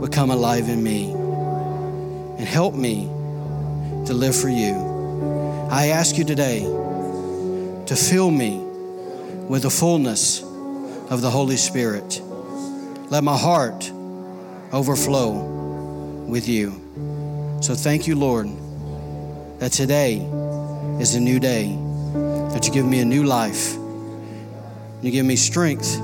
would 0.00 0.12
come 0.12 0.30
alive 0.30 0.68
in 0.68 0.82
me 0.82 1.12
and 1.12 2.46
help 2.46 2.74
me 2.74 3.06
to 4.06 4.12
live 4.12 4.36
for 4.36 4.48
you. 4.48 4.74
I 5.70 5.86
ask 5.88 6.18
you 6.18 6.24
today 6.24 6.60
to 6.60 7.96
fill 7.96 8.30
me 8.30 8.58
with 9.48 9.62
the 9.62 9.70
fullness 9.70 10.42
of 10.42 11.20
the 11.20 11.30
Holy 11.30 11.56
Spirit. 11.56 12.20
Let 13.10 13.22
my 13.22 13.36
heart 13.36 13.90
overflow 14.74 15.30
with 16.26 16.48
you. 16.48 17.58
So 17.62 17.74
thank 17.74 18.06
you, 18.06 18.16
Lord, 18.16 18.48
that 19.60 19.72
today 19.72 20.16
is 21.00 21.14
a 21.14 21.20
new 21.20 21.38
day, 21.38 21.68
that 22.52 22.66
you 22.66 22.72
give 22.72 22.84
me 22.84 23.00
a 23.00 23.04
new 23.04 23.22
life. 23.22 23.74
You 25.00 25.10
give 25.10 25.24
me 25.24 25.36
strength 25.36 25.94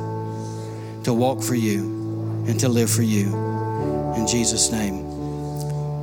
to 1.05 1.13
walk 1.13 1.43
for 1.43 1.55
you 1.55 2.45
and 2.47 2.61
to 2.61 2.69
live 2.69 2.91
for 2.91 3.03
you. 3.03 3.35
In 4.17 4.27
Jesus' 4.27 4.71
name. 4.71 5.09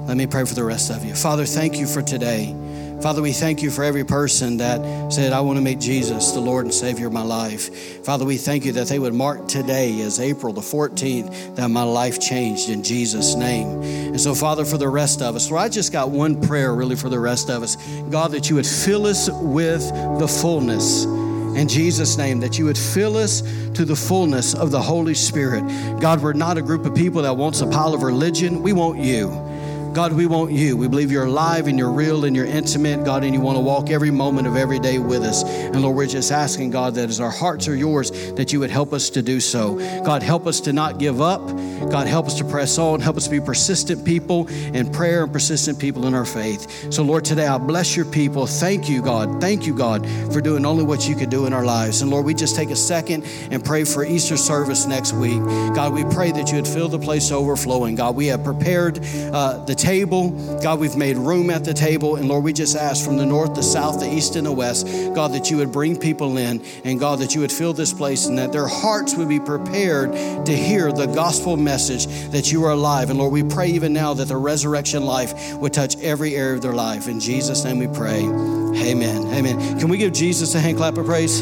Let 0.08 0.18
me 0.18 0.28
pray 0.28 0.46
for 0.46 0.56
the 0.56 0.64
rest 0.64 0.90
of 0.90 1.06
you. 1.06 1.16
Father, 1.16 1.46
thank 1.46 1.78
you 1.78 1.86
for 1.86 2.02
today. 2.02 2.56
Father, 3.02 3.22
we 3.22 3.32
thank 3.32 3.62
you 3.62 3.70
for 3.70 3.84
every 3.84 4.04
person 4.04 4.58
that 4.58 5.14
said, 5.14 5.32
I 5.32 5.42
want 5.42 5.58
to 5.58 5.64
make 5.64 5.80
Jesus 5.80 6.32
the 6.32 6.40
Lord 6.40 6.66
and 6.66 6.74
Savior 6.74 7.08
of 7.08 7.14
my 7.14 7.22
life. 7.22 8.04
Father, 8.04 8.26
we 8.26 8.38
thank 8.38 8.66
you 8.66 8.72
that 8.72 8.88
they 8.88 8.98
would 8.98 9.14
mark 9.14 9.48
today 9.48 10.02
as 10.02 10.20
April 10.20 10.52
the 10.52 10.62
14th 10.62 11.56
that 11.56 11.70
my 11.70 11.84
life 11.84 12.20
changed 12.20 12.70
in 12.70 12.82
Jesus' 12.82 13.36
name. 13.36 13.84
And 13.84 14.20
so, 14.20 14.34
Father, 14.34 14.66
for 14.66 14.80
the 14.80 14.90
rest 14.90 15.22
of 15.22 15.36
us, 15.36 15.52
Lord, 15.52 15.62
I 15.62 15.70
just 15.70 15.92
got 15.92 16.10
one 16.10 16.42
prayer 16.42 16.74
really 16.74 16.96
for 16.96 17.08
the 17.08 17.20
rest 17.20 17.52
of 17.52 17.62
us. 17.62 17.76
God, 18.10 18.32
that 18.32 18.50
you 18.50 18.56
would 18.56 18.66
fill 18.66 19.06
us 19.06 19.30
with 19.32 19.88
the 20.20 20.28
fullness 20.28 21.06
in 21.06 21.68
Jesus' 21.68 22.18
name, 22.18 22.40
that 22.40 22.58
you 22.58 22.66
would 22.66 22.78
fill 22.78 23.16
us 23.16 23.42
to 23.74 23.86
the 23.86 23.96
fullness 23.96 24.56
of 24.56 24.72
the 24.72 24.82
Holy 24.82 25.14
Spirit. 25.14 25.62
God, 26.00 26.22
we're 26.22 26.34
not 26.34 26.58
a 26.58 26.62
group 26.64 26.86
of 26.86 26.96
people 26.96 27.22
that 27.22 27.38
wants 27.38 27.62
a 27.62 27.68
pile 27.68 27.94
of 27.94 28.02
religion. 28.02 28.64
We 28.64 28.74
want 28.74 29.00
you. 29.00 29.47
God, 29.98 30.14
we 30.14 30.28
want 30.28 30.52
you. 30.52 30.78
We 30.78 30.88
believe 30.88 31.12
you're 31.12 31.26
alive 31.26 31.66
and 31.66 31.80
you're 31.80 31.90
real 31.90 32.26
and 32.26 32.36
you're 32.36 32.46
intimate, 32.46 33.04
God, 33.04 33.24
and 33.24 33.34
you 33.34 33.42
want 33.42 33.56
to 33.58 33.62
walk 33.62 33.90
every 33.90 34.12
moment 34.12 34.46
of 34.46 34.56
every 34.56 34.78
day 34.78 35.00
with 35.00 35.24
us. 35.24 35.44
And 35.44 35.82
Lord, 35.82 35.96
we're 35.96 36.06
just 36.06 36.32
asking, 36.32 36.70
God, 36.70 36.94
that 36.94 37.10
as 37.10 37.20
our 37.20 37.32
hearts 37.32 37.68
are 37.68 37.76
yours, 37.76 38.12
that 38.34 38.54
you 38.54 38.60
would 38.60 38.70
help 38.70 38.94
us 38.94 39.10
to 39.10 39.24
do 39.24 39.40
so. 39.40 39.74
God, 40.04 40.22
help 40.22 40.46
us 40.46 40.62
to 40.62 40.72
not 40.72 41.00
give 41.00 41.20
up. 41.20 41.42
God, 41.90 42.06
help 42.06 42.28
us 42.28 42.38
to 42.38 42.46
press 42.46 42.78
on. 42.78 43.00
Help 43.00 43.18
us 43.18 43.24
to 43.26 43.32
be 43.32 43.40
persistent 43.40 44.06
people 44.06 44.48
in 44.48 44.92
prayer 44.92 45.24
and 45.24 45.34
persistent 45.34 45.80
people 45.80 46.06
in 46.06 46.14
our 46.14 46.26
faith. 46.26 46.94
So, 46.94 47.02
Lord, 47.02 47.26
today 47.26 47.48
I 47.48 47.58
bless 47.58 47.96
your 47.96 48.06
people. 48.06 48.46
Thank 48.46 48.88
you, 48.88 49.02
God. 49.02 49.42
Thank 49.42 49.66
you, 49.66 49.74
God, 49.74 50.08
for 50.32 50.42
doing 50.42 50.64
only 50.64 50.84
what 50.84 51.10
you 51.10 51.16
could 51.16 51.32
do 51.32 51.48
in 51.48 51.54
our 51.54 51.66
lives. 51.66 52.04
And 52.04 52.12
Lord, 52.12 52.24
we 52.24 52.36
just 52.36 52.56
take 52.56 52.70
a 52.70 52.76
second 52.76 53.26
and 53.50 53.66
pray 53.66 53.84
for 53.84 54.06
Easter 54.06 54.38
service 54.38 54.86
next 54.86 55.14
week. 55.14 55.40
God, 55.74 55.92
we 55.92 56.04
pray 56.14 56.32
that 56.34 56.50
you 56.52 56.58
would 56.58 56.68
fill 56.68 56.88
the 56.88 57.00
place 57.00 57.32
overflowing. 57.32 57.96
God, 57.96 58.16
we 58.16 58.28
have 58.28 58.44
prepared 58.44 59.00
uh, 59.34 59.66
the 59.66 59.74
table. 59.88 60.32
God, 60.62 60.82
we've 60.82 60.98
made 60.98 61.16
room 61.16 61.50
at 61.50 61.64
the 61.64 61.74
table. 61.74 62.18
And 62.18 62.28
Lord, 62.28 62.44
we 62.44 62.52
just 62.52 62.76
ask 62.76 63.06
from 63.06 63.16
the 63.16 63.26
north, 63.26 63.56
the 63.56 63.64
south, 63.64 64.02
the 64.02 64.14
east, 64.14 64.36
and 64.36 64.46
the 64.46 64.52
west, 64.52 64.86
God, 65.16 65.32
that 65.32 65.50
you 65.50 65.56
would 65.58 65.72
bring 65.72 65.98
people 65.98 66.38
in. 66.38 66.62
And 66.84 67.00
God, 67.00 67.20
that 67.20 67.36
you 67.36 67.40
would 67.40 67.54
fill 67.54 67.72
this 67.72 67.94
place 67.94 68.26
and 68.26 68.38
that 68.38 68.52
their 68.52 68.68
hearts 68.68 69.16
would 69.16 69.30
be 69.30 69.40
prepared 69.40 70.12
to 70.46 70.54
hear 70.54 70.92
the 70.92 71.06
gospel 71.06 71.56
message 71.56 72.08
that 72.32 72.52
you 72.52 72.66
are 72.66 72.72
alive. 72.72 73.10
And 73.10 73.18
Lord, 73.18 73.32
we 73.32 73.44
pray 73.44 73.70
even 73.70 73.94
now 73.94 74.14
that 74.14 74.28
the 74.28 74.36
resurrection 74.36 75.06
life 75.06 75.56
would 75.56 75.72
touch 75.72 75.98
every 76.02 76.36
area 76.36 76.56
of 76.56 76.62
their 76.62 76.74
life. 76.74 77.08
In 77.08 77.22
Jesus' 77.22 77.64
name 77.64 77.80
we 77.80 77.88
pray. 77.88 78.24
Amen. 78.24 79.26
Amen. 79.34 79.80
Can 79.80 79.88
we 79.88 79.98
give 79.98 80.12
Jesus 80.12 80.54
a 80.54 80.60
hand 80.60 80.76
clap 80.76 80.98
of 80.98 81.06
praise? 81.06 81.42